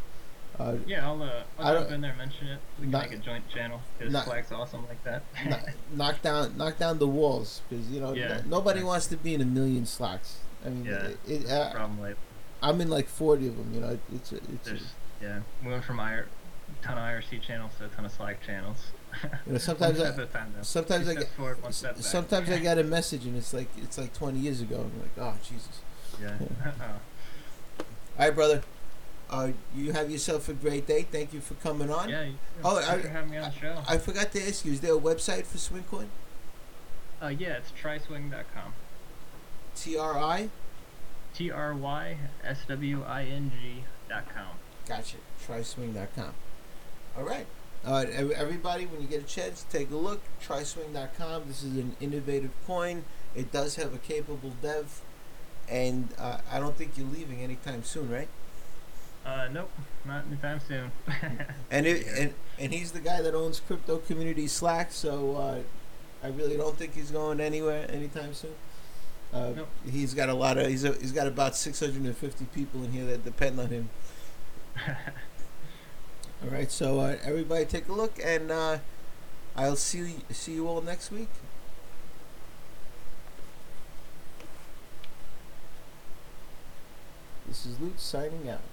Uh, 0.58 0.76
yeah, 0.86 1.06
I'll 1.06 1.22
uh, 1.22 1.42
I'll 1.58 1.78
jump 1.80 1.90
in 1.92 2.00
there 2.02 2.10
and 2.10 2.18
mention 2.18 2.46
it. 2.48 2.58
We 2.78 2.82
can 2.84 2.90
Not- 2.90 3.08
make 3.10 3.18
a 3.18 3.22
joint 3.22 3.48
channel 3.48 3.80
because 3.98 4.24
Slack's 4.24 4.52
awesome 4.52 4.84
like 4.86 5.02
that. 5.04 5.22
kno- 5.48 5.72
knock 5.96 6.20
down 6.22 6.56
knock 6.58 6.78
down 6.78 6.98
the 6.98 7.08
walls 7.08 7.62
because 7.68 7.88
you 7.88 8.00
know 8.00 8.12
Yeah. 8.12 8.28
no- 8.44 8.58
nobody 8.58 8.82
wants 8.82 9.06
to 9.08 9.16
be 9.16 9.32
in 9.34 9.40
a 9.40 9.46
million 9.46 9.86
Slacks. 9.86 10.38
I 10.64 10.68
mean, 10.68 10.84
Yeah. 10.84 11.06
it, 11.06 11.18
it, 11.26 11.50
uh, 11.50 11.70
Problem 11.72 12.14
I'm 12.62 12.80
in 12.80 12.88
like 12.90 13.08
forty 13.08 13.48
of 13.48 13.56
them. 13.56 13.72
You 13.74 13.80
know, 13.80 13.98
it's 14.14 14.30
a, 14.30 14.36
it's 14.36 14.68
a, 14.68 14.70
there's 14.70 14.92
yeah, 15.22 15.40
we 15.64 15.70
went 15.70 15.84
from 15.84 16.00
IR, 16.00 16.26
ton 16.82 16.98
of 16.98 17.04
IRC 17.04 17.40
channels 17.42 17.72
to 17.78 17.86
a 17.86 17.88
ton 17.88 18.04
of 18.04 18.12
Slack 18.12 18.42
channels. 18.44 18.78
Sometimes 19.58 20.00
I- 20.00 20.04
step 20.10 20.18
at 20.18 20.24
a 20.24 20.26
time, 20.26 20.52
though. 20.56 20.62
sometimes 20.62 21.08
I 21.08 21.14
get 21.14 21.28
forward, 21.28 21.62
one 21.62 21.72
step 21.72 21.94
back. 21.96 22.04
sometimes 22.04 22.50
I 22.50 22.58
get 22.68 22.78
a 22.78 22.84
message 22.84 23.24
and 23.26 23.36
it's 23.36 23.52
like 23.54 23.68
it's 23.78 23.98
like 23.98 24.12
20 24.14 24.38
years 24.38 24.60
ago. 24.60 24.76
I'm 24.76 25.00
like, 25.00 25.10
oh 25.18 25.34
Jesus. 25.46 25.80
yeah. 26.20 26.34
Oh. 26.40 26.74
All 28.18 28.26
right, 28.26 28.34
brother. 28.34 28.62
Uh, 29.30 29.52
you 29.74 29.92
have 29.92 30.10
yourself 30.10 30.48
a 30.50 30.52
great 30.52 30.86
day. 30.86 31.02
Thank 31.10 31.32
you 31.32 31.40
for 31.40 31.54
coming 31.54 31.90
on. 31.90 32.08
Yeah. 32.10 32.26
Oh, 32.62 32.76
thanks 32.76 32.88
I- 32.90 32.98
for 33.00 33.08
having 33.08 33.30
me 33.30 33.38
on 33.38 33.50
the 33.50 33.56
show. 33.58 33.82
I 33.88 33.96
forgot 33.98 34.30
to 34.32 34.46
ask 34.46 34.64
you. 34.66 34.72
Is 34.72 34.80
there 34.80 34.94
a 34.94 34.98
website 35.00 35.46
for 35.46 35.56
SwingCoin? 35.58 36.06
uh, 37.22 37.28
yeah, 37.28 37.54
it's 37.58 37.70
tryswing.com. 37.72 38.74
T 39.76 39.96
R 39.96 40.18
I. 40.18 40.48
T 41.34 41.50
R 41.50 41.74
Y 41.74 42.16
S 42.44 42.58
W 42.68 43.02
I 43.04 43.22
N 43.24 43.50
G 43.60 43.84
dot 44.08 44.24
com. 44.34 44.48
Gotcha. 44.88 45.16
TrySwing.com. 45.46 46.34
All 47.16 47.24
right. 47.24 47.46
All 47.84 47.94
right, 47.94 48.08
everybody, 48.10 48.86
when 48.86 49.02
you 49.02 49.08
get 49.08 49.22
a 49.22 49.26
chance, 49.26 49.66
take 49.70 49.90
a 49.90 49.96
look. 49.96 50.20
TrySwing.com. 50.46 51.42
This 51.48 51.64
is 51.64 51.76
an 51.76 51.96
innovative 52.00 52.52
coin. 52.66 53.04
It 53.34 53.50
does 53.50 53.74
have 53.76 53.92
a 53.92 53.98
capable 53.98 54.52
dev, 54.62 55.00
and 55.68 56.10
uh, 56.18 56.38
I 56.50 56.60
don't 56.60 56.76
think 56.76 56.92
you're 56.96 57.08
leaving 57.08 57.40
anytime 57.40 57.82
soon, 57.82 58.08
right? 58.10 58.28
Uh, 59.26 59.48
nope, 59.52 59.70
not 60.04 60.24
anytime 60.26 60.60
soon. 60.60 60.92
And 61.70 61.86
it, 61.86 62.06
and 62.18 62.34
and 62.58 62.72
he's 62.72 62.92
the 62.92 63.00
guy 63.00 63.22
that 63.22 63.34
owns 63.34 63.60
Crypto 63.60 63.98
Community 63.98 64.46
Slack, 64.46 64.92
so 64.92 65.36
uh, 65.36 65.58
I 66.22 66.28
really 66.28 66.56
don't 66.56 66.76
think 66.76 66.94
he's 66.94 67.10
going 67.10 67.40
anywhere 67.40 67.90
anytime 67.90 68.34
soon. 68.34 68.54
Uh, 69.32 69.52
Nope. 69.56 69.68
He's 69.90 70.12
got 70.12 70.28
a 70.28 70.34
lot 70.34 70.58
of 70.58 70.66
he's 70.66 70.84
a, 70.84 70.92
he's 70.92 71.12
got 71.12 71.26
about 71.26 71.56
650 71.56 72.44
people 72.54 72.84
in 72.84 72.92
here 72.92 73.06
that 73.06 73.24
depend 73.24 73.58
on 73.58 73.68
him. 73.68 73.88
All 76.42 76.50
right, 76.50 76.70
so 76.70 77.00
uh, 77.00 77.16
everybody 77.24 77.64
take 77.64 77.88
a 77.88 77.92
look, 77.92 78.18
and 78.24 78.50
uh, 78.50 78.78
I'll 79.56 79.76
see 79.76 80.16
see 80.30 80.54
you 80.54 80.66
all 80.66 80.80
next 80.80 81.10
week. 81.10 81.28
This 87.46 87.66
is 87.66 87.76
LooTz 87.76 88.00
signing 88.00 88.48
out. 88.48 88.71